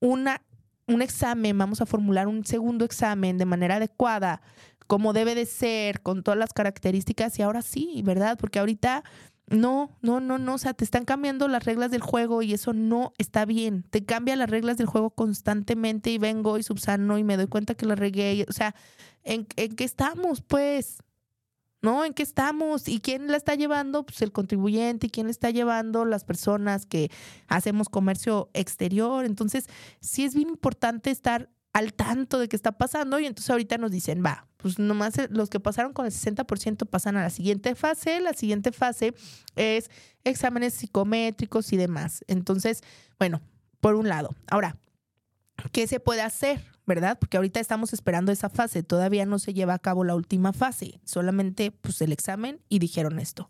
una, 0.00 0.42
un 0.86 1.02
examen, 1.02 1.58
vamos 1.58 1.80
a 1.80 1.86
formular 1.86 2.28
un 2.28 2.44
segundo 2.44 2.84
examen 2.84 3.36
de 3.36 3.44
manera 3.44 3.76
adecuada, 3.76 4.40
como 4.86 5.12
debe 5.12 5.34
de 5.34 5.46
ser, 5.46 6.00
con 6.02 6.22
todas 6.22 6.38
las 6.38 6.52
características, 6.52 7.38
y 7.38 7.42
ahora 7.42 7.62
sí, 7.62 8.02
¿verdad? 8.04 8.38
Porque 8.38 8.58
ahorita 8.58 9.04
no, 9.50 9.98
no, 10.00 10.20
no, 10.20 10.38
no, 10.38 10.54
o 10.54 10.58
sea, 10.58 10.74
te 10.74 10.84
están 10.84 11.04
cambiando 11.04 11.48
las 11.48 11.64
reglas 11.64 11.90
del 11.90 12.02
juego 12.02 12.40
y 12.42 12.54
eso 12.54 12.72
no 12.72 13.12
está 13.18 13.44
bien. 13.44 13.82
Te 13.90 14.04
cambia 14.04 14.36
las 14.36 14.48
reglas 14.48 14.78
del 14.78 14.86
juego 14.86 15.10
constantemente 15.10 16.10
y 16.10 16.18
vengo 16.18 16.56
y 16.56 16.62
subsano 16.62 17.18
y 17.18 17.24
me 17.24 17.36
doy 17.36 17.48
cuenta 17.48 17.74
que 17.74 17.86
la 17.86 17.96
regué. 17.96 18.46
O 18.48 18.52
sea, 18.52 18.76
¿en, 19.24 19.48
¿en 19.56 19.74
qué 19.74 19.84
estamos? 19.84 20.40
Pues, 20.40 20.98
¿no? 21.82 22.04
¿En 22.04 22.14
qué 22.14 22.22
estamos? 22.22 22.88
¿Y 22.88 23.00
quién 23.00 23.28
la 23.28 23.36
está 23.36 23.54
llevando? 23.54 24.04
Pues 24.04 24.22
el 24.22 24.32
contribuyente. 24.32 25.06
¿Y 25.06 25.10
quién 25.10 25.26
la 25.26 25.30
está 25.30 25.50
llevando? 25.50 26.04
Las 26.04 26.24
personas 26.24 26.86
que 26.86 27.10
hacemos 27.48 27.88
comercio 27.88 28.50
exterior. 28.54 29.24
Entonces, 29.24 29.66
sí 30.00 30.24
es 30.24 30.34
bien 30.34 30.48
importante 30.48 31.10
estar 31.10 31.48
al 31.72 31.92
tanto 31.94 32.38
de 32.38 32.48
qué 32.48 32.56
está 32.56 32.72
pasando 32.72 33.20
y 33.20 33.26
entonces 33.26 33.50
ahorita 33.50 33.78
nos 33.78 33.92
dicen, 33.92 34.24
va, 34.24 34.46
pues 34.56 34.78
nomás 34.78 35.16
eh, 35.18 35.28
los 35.30 35.48
que 35.50 35.60
pasaron 35.60 35.92
con 35.92 36.04
el 36.04 36.12
60% 36.12 36.86
pasan 36.86 37.16
a 37.16 37.22
la 37.22 37.30
siguiente 37.30 37.74
fase, 37.74 38.20
la 38.20 38.32
siguiente 38.32 38.72
fase 38.72 39.14
es 39.56 39.90
exámenes 40.24 40.74
psicométricos 40.74 41.72
y 41.72 41.76
demás. 41.76 42.24
Entonces, 42.26 42.82
bueno, 43.18 43.40
por 43.80 43.94
un 43.94 44.08
lado. 44.08 44.34
Ahora, 44.48 44.76
¿qué 45.72 45.86
se 45.86 46.00
puede 46.00 46.22
hacer? 46.22 46.64
¿Verdad? 46.90 47.20
Porque 47.20 47.36
ahorita 47.36 47.60
estamos 47.60 47.92
esperando 47.92 48.32
esa 48.32 48.48
fase, 48.48 48.82
todavía 48.82 49.24
no 49.24 49.38
se 49.38 49.54
lleva 49.54 49.74
a 49.74 49.78
cabo 49.78 50.02
la 50.02 50.16
última 50.16 50.52
fase, 50.52 51.00
solamente 51.04 51.70
pues 51.70 52.02
el 52.02 52.10
examen 52.10 52.58
y 52.68 52.80
dijeron 52.80 53.20
esto. 53.20 53.48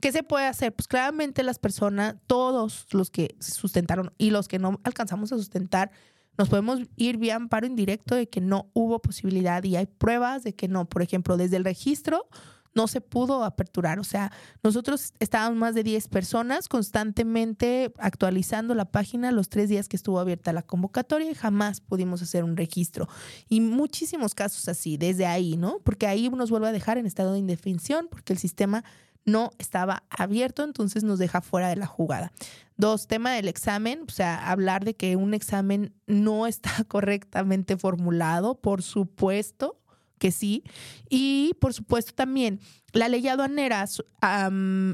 ¿Qué 0.00 0.10
se 0.10 0.24
puede 0.24 0.46
hacer? 0.46 0.74
Pues 0.74 0.88
claramente 0.88 1.44
las 1.44 1.60
personas, 1.60 2.16
todos 2.26 2.88
los 2.90 3.08
que 3.08 3.36
sustentaron 3.38 4.12
y 4.18 4.30
los 4.30 4.48
que 4.48 4.58
no 4.58 4.80
alcanzamos 4.82 5.30
a 5.30 5.36
sustentar, 5.36 5.92
nos 6.36 6.48
podemos 6.48 6.80
ir 6.96 7.18
vía 7.18 7.36
amparo 7.36 7.68
indirecto 7.68 8.16
de 8.16 8.28
que 8.28 8.40
no 8.40 8.68
hubo 8.72 9.00
posibilidad 9.00 9.62
y 9.62 9.76
hay 9.76 9.86
pruebas 9.86 10.42
de 10.42 10.56
que 10.56 10.66
no. 10.66 10.88
Por 10.88 11.02
ejemplo, 11.02 11.36
desde 11.36 11.58
el 11.58 11.64
registro 11.64 12.26
no 12.74 12.88
se 12.88 13.00
pudo 13.00 13.44
aperturar. 13.44 13.98
O 13.98 14.04
sea, 14.04 14.32
nosotros 14.62 15.12
estábamos 15.20 15.58
más 15.58 15.74
de 15.74 15.82
10 15.82 16.08
personas 16.08 16.68
constantemente 16.68 17.92
actualizando 17.98 18.74
la 18.74 18.86
página 18.86 19.32
los 19.32 19.48
tres 19.48 19.68
días 19.68 19.88
que 19.88 19.96
estuvo 19.96 20.18
abierta 20.18 20.52
la 20.52 20.62
convocatoria 20.62 21.30
y 21.30 21.34
jamás 21.34 21.80
pudimos 21.80 22.22
hacer 22.22 22.44
un 22.44 22.56
registro. 22.56 23.08
Y 23.48 23.60
muchísimos 23.60 24.34
casos 24.34 24.68
así, 24.68 24.96
desde 24.96 25.26
ahí, 25.26 25.56
¿no? 25.56 25.78
Porque 25.84 26.06
ahí 26.06 26.28
nos 26.30 26.50
vuelve 26.50 26.68
a 26.68 26.72
dejar 26.72 26.98
en 26.98 27.06
estado 27.06 27.32
de 27.32 27.38
indefinición 27.38 28.08
porque 28.10 28.32
el 28.32 28.38
sistema 28.38 28.84
no 29.24 29.50
estaba 29.58 30.02
abierto, 30.10 30.64
entonces 30.64 31.04
nos 31.04 31.18
deja 31.18 31.40
fuera 31.40 31.68
de 31.68 31.76
la 31.76 31.86
jugada. 31.86 32.32
Dos, 32.76 33.06
tema 33.06 33.32
del 33.32 33.48
examen, 33.48 34.04
o 34.08 34.10
sea, 34.10 34.50
hablar 34.50 34.84
de 34.84 34.94
que 34.94 35.16
un 35.16 35.34
examen 35.34 35.94
no 36.06 36.46
está 36.48 36.84
correctamente 36.84 37.76
formulado, 37.76 38.60
por 38.60 38.82
supuesto, 38.82 39.81
que 40.22 40.30
sí. 40.30 40.62
Y 41.10 41.54
por 41.60 41.74
supuesto 41.74 42.12
también 42.14 42.60
la 42.92 43.08
ley 43.08 43.26
aduanera 43.26 43.86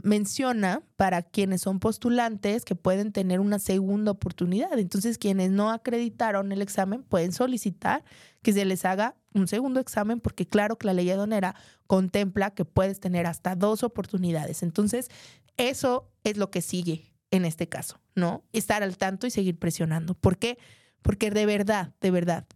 menciona 0.03 0.81
para 0.97 1.20
quienes 1.20 1.61
son 1.61 1.81
postulantes 1.81 2.64
que 2.64 2.74
pueden 2.74 3.12
tener 3.12 3.39
una 3.39 3.59
segunda 3.59 4.12
oportunidad. 4.12 4.79
Entonces, 4.79 5.18
quienes 5.18 5.51
no 5.51 5.70
acreditaron 5.70 6.51
el 6.51 6.62
examen 6.62 7.03
pueden 7.03 7.33
solicitar 7.33 8.05
que 8.41 8.55
se 8.55 8.64
les 8.64 8.87
haga 8.87 9.16
un 9.35 9.49
segundo 9.49 9.81
examen 9.81 10.18
porque 10.18 10.49
claro 10.49 10.79
que 10.79 10.87
la 10.87 10.95
ley 10.95 11.11
aduanera 11.11 11.55
contempla 11.87 12.55
que 12.55 12.64
puedes 12.64 12.99
tener 12.99 13.26
hasta 13.26 13.55
dos 13.55 13.83
oportunidades. 13.83 14.62
Entonces, 14.62 15.11
eso 15.59 16.11
es 16.24 16.39
lo 16.39 16.51
que 16.51 16.62
sigue 16.62 17.12
en 17.31 17.45
este 17.45 17.68
caso, 17.68 18.01
¿no? 18.14 18.45
Estar 18.55 18.83
al 18.83 18.97
tanto 18.97 19.26
y 19.26 19.31
seguir 19.31 19.59
presionando. 19.59 20.14
¿Por 20.14 20.39
qué? 20.39 20.57
Porque 21.03 21.31
de 21.31 21.45
verdad, 21.45 21.93
de 22.01 22.12
verdad, 22.12 22.47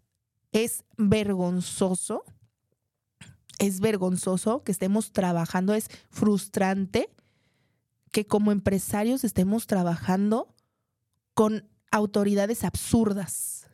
es 0.52 0.84
vergonzoso 0.96 2.24
es 3.62 3.78
vergonzoso 3.78 4.64
que 4.64 4.72
estemos 4.72 5.12
trabajando, 5.12 5.72
es 5.72 5.88
frustrante 6.10 7.08
que 8.10 8.26
como 8.26 8.50
empresarios 8.50 9.22
estemos 9.22 9.68
trabajando 9.68 10.52
con 11.34 11.68
autoridades 11.92 12.64
absurdas, 12.64 13.68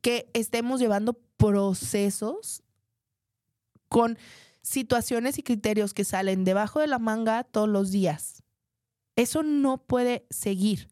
que 0.00 0.30
estemos 0.32 0.80
llevando 0.80 1.12
procesos 1.36 2.62
con 3.90 4.16
situaciones 4.62 5.38
y 5.38 5.42
criterios 5.42 5.92
que 5.92 6.04
salen 6.04 6.44
debajo 6.44 6.80
de 6.80 6.86
la 6.86 6.98
manga 6.98 7.44
todos 7.44 7.68
los 7.68 7.90
días. 7.90 8.42
Eso 9.16 9.42
no 9.42 9.84
puede 9.84 10.26
seguir. 10.30 10.88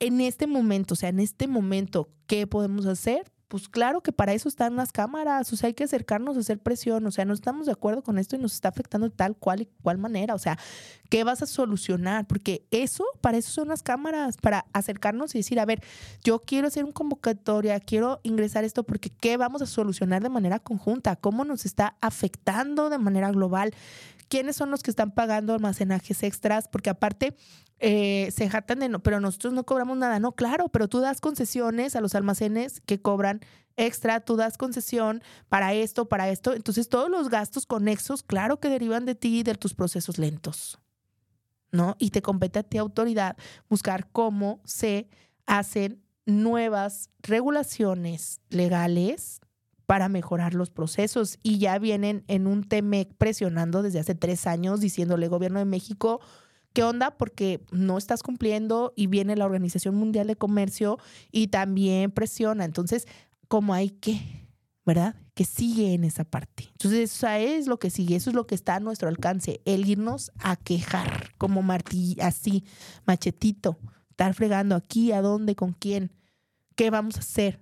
En 0.00 0.22
este 0.22 0.46
momento, 0.46 0.94
o 0.94 0.96
sea, 0.96 1.10
en 1.10 1.20
este 1.20 1.46
momento, 1.46 2.08
¿qué 2.26 2.46
podemos 2.46 2.86
hacer? 2.86 3.30
Pues 3.52 3.68
claro 3.68 4.00
que 4.00 4.12
para 4.12 4.32
eso 4.32 4.48
están 4.48 4.76
las 4.76 4.92
cámaras, 4.92 5.52
o 5.52 5.56
sea, 5.56 5.66
hay 5.66 5.74
que 5.74 5.84
acercarnos 5.84 6.38
a 6.38 6.40
hacer 6.40 6.58
presión, 6.58 7.06
o 7.06 7.10
sea, 7.10 7.26
no 7.26 7.34
estamos 7.34 7.66
de 7.66 7.72
acuerdo 7.72 8.02
con 8.02 8.16
esto 8.16 8.34
y 8.34 8.38
nos 8.38 8.54
está 8.54 8.70
afectando 8.70 9.10
de 9.10 9.14
tal 9.14 9.36
cual 9.36 9.60
y 9.60 9.68
cual 9.82 9.98
manera, 9.98 10.34
o 10.34 10.38
sea, 10.38 10.58
¿qué 11.10 11.22
vas 11.22 11.42
a 11.42 11.46
solucionar? 11.46 12.26
Porque 12.26 12.64
eso, 12.70 13.04
para 13.20 13.36
eso 13.36 13.50
son 13.50 13.68
las 13.68 13.82
cámaras, 13.82 14.38
para 14.38 14.64
acercarnos 14.72 15.34
y 15.34 15.40
decir, 15.40 15.60
a 15.60 15.66
ver, 15.66 15.82
yo 16.24 16.38
quiero 16.38 16.68
hacer 16.68 16.86
un 16.86 16.92
convocatoria, 16.92 17.78
quiero 17.78 18.20
ingresar 18.22 18.64
esto 18.64 18.84
porque 18.84 19.10
¿qué 19.10 19.36
vamos 19.36 19.60
a 19.60 19.66
solucionar 19.66 20.22
de 20.22 20.30
manera 20.30 20.58
conjunta? 20.58 21.16
¿Cómo 21.16 21.44
nos 21.44 21.66
está 21.66 21.96
afectando 22.00 22.88
de 22.88 22.96
manera 22.96 23.32
global? 23.32 23.74
¿Quiénes 24.32 24.56
son 24.56 24.70
los 24.70 24.82
que 24.82 24.90
están 24.90 25.10
pagando 25.10 25.52
almacenajes 25.52 26.22
extras? 26.22 26.66
Porque 26.66 26.88
aparte, 26.88 27.36
eh, 27.80 28.30
se 28.34 28.48
jatan 28.48 28.78
de 28.78 28.88
no, 28.88 29.02
pero 29.02 29.20
nosotros 29.20 29.52
no 29.52 29.64
cobramos 29.64 29.98
nada. 29.98 30.20
No, 30.20 30.32
claro, 30.32 30.70
pero 30.70 30.88
tú 30.88 31.00
das 31.00 31.20
concesiones 31.20 31.96
a 31.96 32.00
los 32.00 32.14
almacenes 32.14 32.80
que 32.80 32.98
cobran 32.98 33.40
extra, 33.76 34.20
tú 34.20 34.36
das 34.36 34.56
concesión 34.56 35.22
para 35.50 35.74
esto, 35.74 36.08
para 36.08 36.30
esto. 36.30 36.54
Entonces, 36.54 36.88
todos 36.88 37.10
los 37.10 37.28
gastos 37.28 37.66
conexos, 37.66 38.22
claro 38.22 38.58
que 38.58 38.70
derivan 38.70 39.04
de 39.04 39.14
ti 39.14 39.40
y 39.40 39.42
de 39.42 39.54
tus 39.54 39.74
procesos 39.74 40.16
lentos. 40.16 40.78
¿No? 41.70 41.96
Y 41.98 42.08
te 42.08 42.22
compete 42.22 42.60
a 42.60 42.62
ti, 42.62 42.78
autoridad, 42.78 43.36
buscar 43.68 44.08
cómo 44.12 44.62
se 44.64 45.10
hacen 45.44 46.02
nuevas 46.24 47.10
regulaciones 47.20 48.40
legales 48.48 49.41
para 49.92 50.08
mejorar 50.08 50.54
los 50.54 50.70
procesos. 50.70 51.38
Y 51.42 51.58
ya 51.58 51.78
vienen 51.78 52.24
en 52.26 52.46
un 52.46 52.64
TEMEC 52.64 53.12
presionando 53.18 53.82
desde 53.82 53.98
hace 53.98 54.14
tres 54.14 54.46
años, 54.46 54.80
diciéndole, 54.80 55.28
gobierno 55.28 55.58
de 55.58 55.66
México, 55.66 56.22
¿Qué 56.72 56.82
onda? 56.82 57.18
Porque 57.18 57.62
no 57.72 57.98
estás 57.98 58.22
cumpliendo 58.22 58.94
y 58.96 59.06
viene 59.06 59.36
la 59.36 59.44
Organización 59.44 59.94
Mundial 59.94 60.28
de 60.28 60.36
Comercio 60.36 60.98
y 61.30 61.48
también 61.48 62.10
presiona. 62.10 62.64
Entonces, 62.64 63.06
como 63.48 63.74
hay 63.74 63.90
que, 63.90 64.48
¿verdad? 64.86 65.14
Que 65.34 65.44
sigue 65.44 65.92
en 65.92 66.04
esa 66.04 66.24
parte. 66.24 66.70
Entonces, 66.72 67.12
eso 67.12 67.28
es 67.28 67.66
lo 67.66 67.78
que 67.78 67.90
sigue, 67.90 68.16
eso 68.16 68.30
es 68.30 68.34
lo 68.34 68.46
que 68.46 68.54
está 68.54 68.76
a 68.76 68.80
nuestro 68.80 69.10
alcance, 69.10 69.60
el 69.66 69.86
irnos 69.86 70.32
a 70.38 70.56
quejar 70.56 71.34
como 71.36 71.62
así, 71.70 72.64
machetito, 73.04 73.78
estar 74.08 74.32
fregando 74.32 74.74
aquí, 74.74 75.12
a 75.12 75.20
dónde, 75.20 75.54
con 75.54 75.74
quién, 75.74 76.12
qué 76.76 76.88
vamos 76.88 77.16
a 77.16 77.20
hacer. 77.20 77.60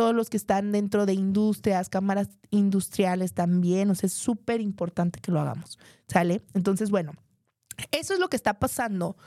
Todos 0.00 0.14
los 0.14 0.30
que 0.30 0.38
están 0.38 0.72
dentro 0.72 1.04
de 1.04 1.12
industrias, 1.12 1.90
cámaras 1.90 2.30
industriales 2.48 3.34
también, 3.34 3.90
o 3.90 3.94
sea, 3.94 4.06
es 4.06 4.14
súper 4.14 4.62
importante 4.62 5.20
que 5.20 5.30
lo 5.30 5.40
hagamos, 5.40 5.78
¿sale? 6.08 6.40
Entonces, 6.54 6.90
bueno, 6.90 7.12
eso 7.90 8.14
es 8.14 8.18
lo 8.18 8.28
que 8.28 8.36
está 8.36 8.58
pasando 8.58 9.18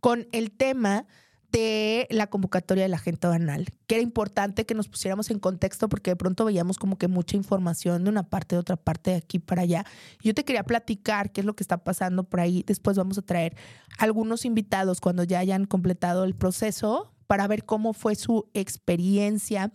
con 0.00 0.26
el 0.32 0.50
tema 0.50 1.04
de 1.50 2.06
la 2.08 2.28
convocatoria 2.28 2.84
de 2.84 2.88
la 2.88 2.96
gente 2.96 3.26
banal, 3.26 3.66
que 3.86 3.96
era 3.96 4.02
importante 4.02 4.64
que 4.64 4.74
nos 4.74 4.88
pusiéramos 4.88 5.30
en 5.30 5.38
contexto 5.38 5.90
porque 5.90 6.12
de 6.12 6.16
pronto 6.16 6.46
veíamos 6.46 6.78
como 6.78 6.96
que 6.96 7.08
mucha 7.08 7.36
información 7.36 8.04
de 8.04 8.08
una 8.08 8.22
parte, 8.22 8.56
de 8.56 8.60
otra 8.60 8.76
parte, 8.76 9.10
de 9.10 9.16
aquí 9.18 9.38
para 9.38 9.60
allá. 9.60 9.84
Yo 10.22 10.32
te 10.32 10.46
quería 10.46 10.64
platicar 10.64 11.30
qué 11.30 11.42
es 11.42 11.44
lo 11.44 11.54
que 11.54 11.62
está 11.62 11.84
pasando 11.84 12.24
por 12.24 12.40
ahí. 12.40 12.64
Después 12.66 12.96
vamos 12.96 13.18
a 13.18 13.22
traer 13.22 13.54
algunos 13.98 14.46
invitados 14.46 15.02
cuando 15.02 15.24
ya 15.24 15.40
hayan 15.40 15.66
completado 15.66 16.24
el 16.24 16.34
proceso 16.34 17.12
para 17.32 17.48
ver 17.48 17.64
cómo 17.64 17.94
fue 17.94 18.14
su 18.14 18.50
experiencia, 18.52 19.72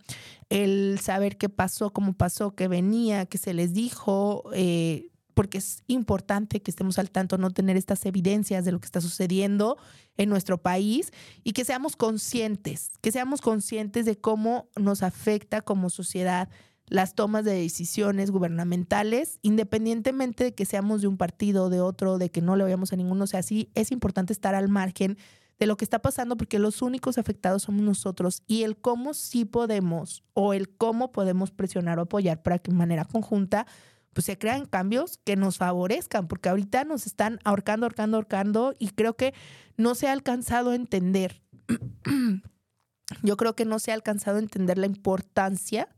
el 0.48 1.00
saber 1.02 1.36
qué 1.36 1.48
pasó, 1.48 1.92
cómo 1.92 2.12
pasó, 2.12 2.54
qué 2.54 2.68
venía, 2.68 3.26
qué 3.26 3.36
se 3.36 3.52
les 3.52 3.74
dijo, 3.74 4.44
eh, 4.54 5.10
porque 5.34 5.58
es 5.58 5.82
importante 5.88 6.62
que 6.62 6.70
estemos 6.70 7.00
al 7.00 7.10
tanto, 7.10 7.36
no 7.36 7.50
tener 7.50 7.76
estas 7.76 8.06
evidencias 8.06 8.64
de 8.64 8.70
lo 8.70 8.78
que 8.78 8.86
está 8.86 9.00
sucediendo 9.00 9.76
en 10.16 10.28
nuestro 10.28 10.58
país 10.58 11.10
y 11.42 11.52
que 11.52 11.64
seamos 11.64 11.96
conscientes, 11.96 12.92
que 13.00 13.10
seamos 13.10 13.40
conscientes 13.40 14.04
de 14.04 14.14
cómo 14.14 14.68
nos 14.76 15.02
afecta 15.02 15.60
como 15.60 15.90
sociedad 15.90 16.48
las 16.86 17.16
tomas 17.16 17.44
de 17.44 17.54
decisiones 17.54 18.30
gubernamentales, 18.30 19.40
independientemente 19.42 20.44
de 20.44 20.54
que 20.54 20.64
seamos 20.64 21.00
de 21.00 21.08
un 21.08 21.16
partido 21.16 21.64
o 21.64 21.70
de 21.70 21.80
otro, 21.80 22.18
de 22.18 22.30
que 22.30 22.40
no 22.40 22.54
le 22.54 22.62
vayamos 22.62 22.92
a 22.92 22.96
ninguno, 22.96 23.24
o 23.24 23.26
sea, 23.26 23.42
sí 23.42 23.68
es 23.74 23.90
importante 23.90 24.32
estar 24.32 24.54
al 24.54 24.68
margen 24.68 25.18
de 25.58 25.66
lo 25.66 25.76
que 25.76 25.84
está 25.84 26.00
pasando 26.00 26.36
porque 26.36 26.58
los 26.58 26.82
únicos 26.82 27.18
afectados 27.18 27.62
somos 27.62 27.82
nosotros 27.82 28.42
y 28.46 28.62
el 28.62 28.76
cómo 28.76 29.14
sí 29.14 29.44
podemos 29.44 30.22
o 30.34 30.54
el 30.54 30.68
cómo 30.68 31.12
podemos 31.12 31.50
presionar 31.50 31.98
o 31.98 32.02
apoyar 32.02 32.42
para 32.42 32.58
que 32.58 32.70
de 32.70 32.76
manera 32.76 33.04
conjunta 33.04 33.66
pues 34.12 34.24
se 34.24 34.38
crean 34.38 34.64
cambios 34.66 35.20
que 35.24 35.36
nos 35.36 35.58
favorezcan, 35.58 36.26
porque 36.26 36.48
ahorita 36.48 36.82
nos 36.82 37.06
están 37.06 37.38
ahorcando, 37.44 37.86
ahorcando, 37.86 38.16
ahorcando 38.16 38.74
y 38.78 38.88
creo 38.88 39.16
que 39.16 39.32
no 39.76 39.94
se 39.94 40.08
ha 40.08 40.12
alcanzado 40.12 40.70
a 40.70 40.74
entender, 40.74 41.40
yo 43.22 43.36
creo 43.36 43.54
que 43.54 43.64
no 43.64 43.78
se 43.78 43.92
ha 43.92 43.94
alcanzado 43.94 44.38
a 44.38 44.40
entender 44.40 44.76
la 44.76 44.86
importancia 44.86 45.88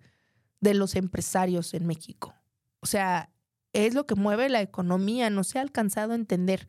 de 0.61 0.75
los 0.75 0.97
empresarios 0.97 1.73
en 1.73 1.87
México. 1.87 2.35
O 2.81 2.87
sea, 2.87 3.31
es 3.73 3.95
lo 3.95 4.07
que 4.07 4.17
mueve 4.17 4.49
la 4.49 4.61
economía, 4.61 5.31
no 5.31 5.45
se 5.45 5.59
ha 5.59 5.63
alcanzado 5.63 6.13
a 6.13 6.17
entender. 6.17 6.69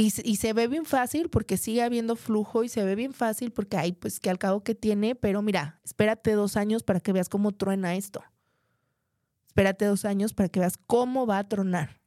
Y, 0.00 0.36
se 0.36 0.52
ve 0.54 0.66
bien 0.66 0.86
fácil 0.86 1.28
porque 1.28 1.58
sigue 1.58 1.82
habiendo 1.82 2.16
flujo 2.16 2.64
y 2.64 2.70
se 2.70 2.82
ve 2.82 2.94
bien 2.94 3.12
fácil 3.12 3.52
porque 3.52 3.76
hay 3.76 3.92
pues 3.92 4.18
que 4.18 4.30
al 4.30 4.38
cabo 4.38 4.64
que 4.64 4.74
tiene, 4.74 5.14
pero 5.14 5.42
mira, 5.42 5.78
espérate 5.84 6.32
dos 6.32 6.56
años 6.56 6.82
para 6.82 7.00
que 7.00 7.12
veas 7.12 7.28
cómo 7.28 7.52
truena 7.52 7.94
esto. 7.94 8.22
Espérate 9.48 9.84
dos 9.84 10.06
años 10.06 10.32
para 10.32 10.48
que 10.48 10.58
veas 10.58 10.78
cómo 10.86 11.26
va 11.26 11.36
a 11.36 11.48
tronar. 11.48 12.00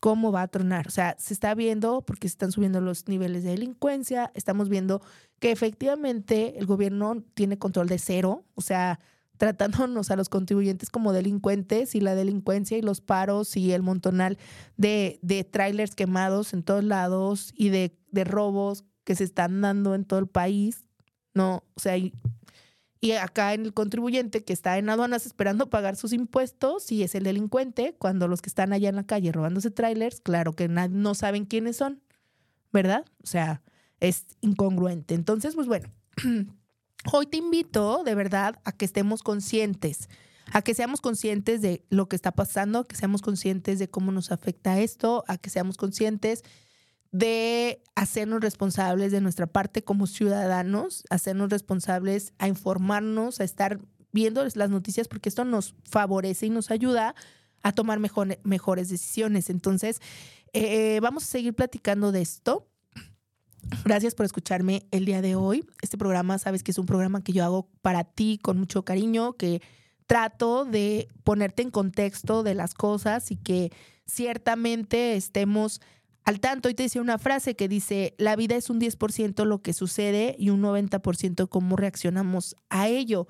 Cómo 0.00 0.32
va 0.32 0.40
a 0.40 0.48
tronar. 0.48 0.88
O 0.88 0.90
sea, 0.90 1.14
se 1.18 1.34
está 1.34 1.54
viendo 1.54 2.00
porque 2.00 2.28
se 2.28 2.32
están 2.32 2.50
subiendo 2.50 2.80
los 2.80 3.06
niveles 3.08 3.44
de 3.44 3.50
delincuencia. 3.50 4.32
Estamos 4.34 4.70
viendo 4.70 5.02
que 5.38 5.50
efectivamente 5.50 6.58
el 6.58 6.64
gobierno 6.64 7.22
tiene 7.34 7.58
control 7.58 7.88
de 7.88 7.98
cero. 7.98 8.46
O 8.54 8.62
sea, 8.62 9.00
tratándonos 9.42 10.12
a 10.12 10.14
los 10.16 10.28
contribuyentes 10.28 10.88
como 10.88 11.12
delincuentes 11.12 11.96
y 11.96 12.00
la 12.00 12.14
delincuencia 12.14 12.78
y 12.78 12.80
los 12.80 13.00
paros 13.00 13.56
y 13.56 13.72
el 13.72 13.82
montonal 13.82 14.38
de, 14.76 15.18
de 15.20 15.42
trailers 15.42 15.96
quemados 15.96 16.52
en 16.52 16.62
todos 16.62 16.84
lados 16.84 17.52
y 17.56 17.70
de, 17.70 17.98
de 18.12 18.22
robos 18.22 18.84
que 19.02 19.16
se 19.16 19.24
están 19.24 19.60
dando 19.60 19.96
en 19.96 20.04
todo 20.04 20.20
el 20.20 20.28
país. 20.28 20.86
No, 21.34 21.64
o 21.74 21.80
sea, 21.80 21.96
y 21.96 22.12
acá 23.20 23.52
en 23.52 23.66
el 23.66 23.74
contribuyente 23.74 24.44
que 24.44 24.52
está 24.52 24.78
en 24.78 24.88
aduanas 24.88 25.26
esperando 25.26 25.68
pagar 25.68 25.96
sus 25.96 26.12
impuestos 26.12 26.92
y 26.92 27.02
es 27.02 27.16
el 27.16 27.24
delincuente, 27.24 27.96
cuando 27.98 28.28
los 28.28 28.42
que 28.42 28.48
están 28.48 28.72
allá 28.72 28.90
en 28.90 28.94
la 28.94 29.06
calle 29.06 29.32
robándose 29.32 29.72
trailers, 29.72 30.20
claro 30.20 30.52
que 30.52 30.68
no 30.68 31.14
saben 31.16 31.46
quiénes 31.46 31.78
son, 31.78 32.00
¿verdad? 32.72 33.04
O 33.24 33.26
sea, 33.26 33.60
es 33.98 34.24
incongruente. 34.40 35.14
Entonces, 35.14 35.56
pues 35.56 35.66
bueno, 35.66 35.88
hoy 37.10 37.26
te 37.26 37.38
invito 37.38 38.04
de 38.04 38.14
verdad 38.14 38.60
a 38.64 38.72
que 38.72 38.84
estemos 38.84 39.22
conscientes, 39.22 40.08
a 40.52 40.62
que 40.62 40.74
seamos 40.74 41.00
conscientes 41.00 41.62
de 41.62 41.84
lo 41.88 42.08
que 42.08 42.16
está 42.16 42.32
pasando, 42.32 42.80
a 42.80 42.84
que 42.84 42.96
seamos 42.96 43.22
conscientes 43.22 43.78
de 43.78 43.88
cómo 43.88 44.12
nos 44.12 44.30
afecta 44.30 44.78
esto, 44.80 45.24
a 45.26 45.38
que 45.38 45.50
seamos 45.50 45.76
conscientes 45.76 46.42
de 47.10 47.82
hacernos 47.94 48.40
responsables 48.40 49.12
de 49.12 49.20
nuestra 49.20 49.46
parte 49.46 49.82
como 49.82 50.06
ciudadanos, 50.06 51.04
hacernos 51.10 51.50
responsables 51.50 52.32
a 52.38 52.48
informarnos, 52.48 53.40
a 53.40 53.44
estar 53.44 53.80
viendo 54.12 54.44
las 54.54 54.70
noticias, 54.70 55.08
porque 55.08 55.28
esto 55.28 55.44
nos 55.44 55.74
favorece 55.84 56.46
y 56.46 56.50
nos 56.50 56.70
ayuda 56.70 57.14
a 57.62 57.72
tomar 57.72 58.00
mejores 58.44 58.88
decisiones. 58.88 59.50
Entonces, 59.50 60.00
eh, 60.52 61.00
vamos 61.00 61.24
a 61.24 61.26
seguir 61.26 61.54
platicando 61.54 62.12
de 62.12 62.22
esto. 62.22 62.68
Gracias 63.84 64.14
por 64.14 64.26
escucharme 64.26 64.86
el 64.90 65.04
día 65.04 65.22
de 65.22 65.34
hoy. 65.34 65.64
Este 65.82 65.98
programa, 65.98 66.38
sabes 66.38 66.62
que 66.62 66.70
es 66.70 66.78
un 66.78 66.86
programa 66.86 67.22
que 67.22 67.32
yo 67.32 67.44
hago 67.44 67.68
para 67.80 68.04
ti 68.04 68.38
con 68.42 68.58
mucho 68.58 68.84
cariño, 68.84 69.34
que 69.34 69.62
trato 70.06 70.64
de 70.64 71.08
ponerte 71.24 71.62
en 71.62 71.70
contexto 71.70 72.42
de 72.42 72.54
las 72.54 72.74
cosas 72.74 73.30
y 73.30 73.36
que 73.36 73.72
ciertamente 74.06 75.16
estemos 75.16 75.80
al 76.24 76.40
tanto. 76.40 76.68
Hoy 76.68 76.74
te 76.74 76.84
decía 76.84 77.00
una 77.00 77.18
frase 77.18 77.56
que 77.56 77.68
dice, 77.68 78.14
la 78.18 78.36
vida 78.36 78.56
es 78.56 78.70
un 78.70 78.80
10% 78.80 79.44
lo 79.44 79.62
que 79.62 79.72
sucede 79.72 80.36
y 80.38 80.50
un 80.50 80.62
90% 80.62 81.48
cómo 81.48 81.76
reaccionamos 81.76 82.56
a 82.68 82.88
ello. 82.88 83.26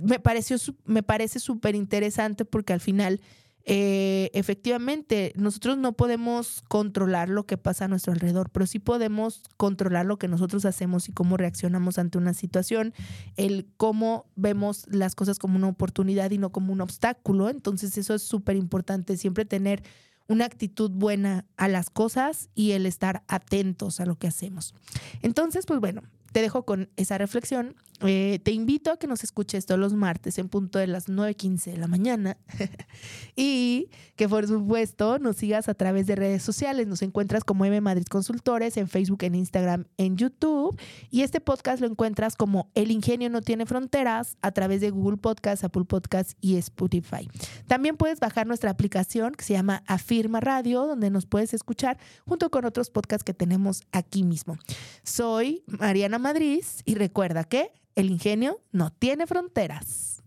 Me, 0.00 0.20
pareció, 0.20 0.56
me 0.84 1.02
parece 1.02 1.40
súper 1.40 1.74
interesante 1.74 2.44
porque 2.44 2.72
al 2.72 2.80
final 2.80 3.20
eh, 3.64 4.30
efectivamente, 4.34 5.32
nosotros 5.36 5.78
no 5.78 5.92
podemos 5.92 6.62
controlar 6.68 7.28
lo 7.28 7.46
que 7.46 7.56
pasa 7.56 7.84
a 7.84 7.88
nuestro 7.88 8.12
alrededor, 8.12 8.50
pero 8.50 8.66
sí 8.66 8.78
podemos 8.78 9.42
controlar 9.56 10.06
lo 10.06 10.18
que 10.18 10.28
nosotros 10.28 10.64
hacemos 10.64 11.08
y 11.08 11.12
cómo 11.12 11.36
reaccionamos 11.36 11.98
ante 11.98 12.18
una 12.18 12.34
situación, 12.34 12.92
el 13.36 13.68
cómo 13.76 14.26
vemos 14.34 14.86
las 14.88 15.14
cosas 15.14 15.38
como 15.38 15.56
una 15.56 15.68
oportunidad 15.68 16.30
y 16.30 16.38
no 16.38 16.50
como 16.50 16.72
un 16.72 16.80
obstáculo. 16.80 17.48
Entonces 17.48 17.96
eso 17.98 18.14
es 18.14 18.22
súper 18.22 18.56
importante, 18.56 19.16
siempre 19.16 19.44
tener 19.44 19.82
una 20.28 20.44
actitud 20.44 20.90
buena 20.90 21.44
a 21.56 21.68
las 21.68 21.90
cosas 21.90 22.48
y 22.54 22.72
el 22.72 22.86
estar 22.86 23.22
atentos 23.28 24.00
a 24.00 24.06
lo 24.06 24.16
que 24.16 24.26
hacemos. 24.26 24.74
Entonces, 25.20 25.66
pues 25.66 25.80
bueno, 25.80 26.02
te 26.32 26.40
dejo 26.40 26.64
con 26.64 26.88
esa 26.96 27.18
reflexión. 27.18 27.76
Eh, 28.04 28.40
te 28.42 28.50
invito 28.50 28.90
a 28.90 28.96
que 28.96 29.06
nos 29.06 29.22
escuches 29.22 29.64
todos 29.64 29.78
los 29.78 29.94
martes 29.94 30.36
en 30.38 30.48
punto 30.48 30.80
de 30.80 30.88
las 30.88 31.08
9.15 31.08 31.70
de 31.70 31.76
la 31.76 31.86
mañana 31.86 32.36
y 33.36 33.90
que 34.16 34.28
por 34.28 34.48
supuesto 34.48 35.20
nos 35.20 35.36
sigas 35.36 35.68
a 35.68 35.74
través 35.74 36.08
de 36.08 36.16
redes 36.16 36.42
sociales. 36.42 36.88
Nos 36.88 37.02
encuentras 37.02 37.44
como 37.44 37.64
M 37.64 37.80
Madrid 37.80 38.06
Consultores 38.10 38.76
en 38.76 38.88
Facebook, 38.88 39.22
en 39.22 39.36
Instagram, 39.36 39.84
en 39.98 40.16
YouTube 40.16 40.76
y 41.10 41.22
este 41.22 41.40
podcast 41.40 41.80
lo 41.80 41.86
encuentras 41.86 42.34
como 42.34 42.70
El 42.74 42.90
Ingenio 42.90 43.30
No 43.30 43.40
Tiene 43.40 43.66
Fronteras 43.66 44.36
a 44.42 44.50
través 44.50 44.80
de 44.80 44.90
Google 44.90 45.18
Podcast, 45.18 45.62
Apple 45.62 45.84
Podcast 45.84 46.32
y 46.40 46.56
Spotify. 46.56 47.28
También 47.68 47.96
puedes 47.96 48.18
bajar 48.18 48.48
nuestra 48.48 48.70
aplicación 48.70 49.32
que 49.32 49.44
se 49.44 49.52
llama 49.52 49.84
Afirma 49.86 50.40
Radio 50.40 50.86
donde 50.88 51.10
nos 51.10 51.26
puedes 51.26 51.54
escuchar 51.54 51.98
junto 52.26 52.50
con 52.50 52.64
otros 52.64 52.90
podcasts 52.90 53.22
que 53.22 53.34
tenemos 53.34 53.82
aquí 53.92 54.24
mismo. 54.24 54.58
Soy 55.04 55.62
Mariana 55.66 56.18
Madrid 56.22 56.64
y 56.86 56.94
recuerda 56.94 57.44
que 57.44 57.70
el 57.94 58.10
ingenio 58.10 58.60
no 58.70 58.90
tiene 58.90 59.26
fronteras. 59.26 60.22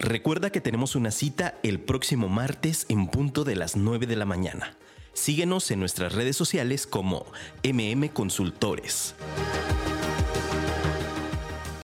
Recuerda 0.00 0.50
que 0.50 0.60
tenemos 0.60 0.96
una 0.96 1.10
cita 1.10 1.54
el 1.62 1.78
próximo 1.78 2.28
martes 2.28 2.86
en 2.88 3.06
punto 3.06 3.44
de 3.44 3.54
las 3.54 3.76
9 3.76 4.06
de 4.06 4.16
la 4.16 4.24
mañana. 4.24 4.76
Síguenos 5.12 5.70
en 5.70 5.78
nuestras 5.78 6.14
redes 6.14 6.36
sociales 6.36 6.86
como 6.86 7.26
MM 7.62 8.08
Consultores. 8.08 9.14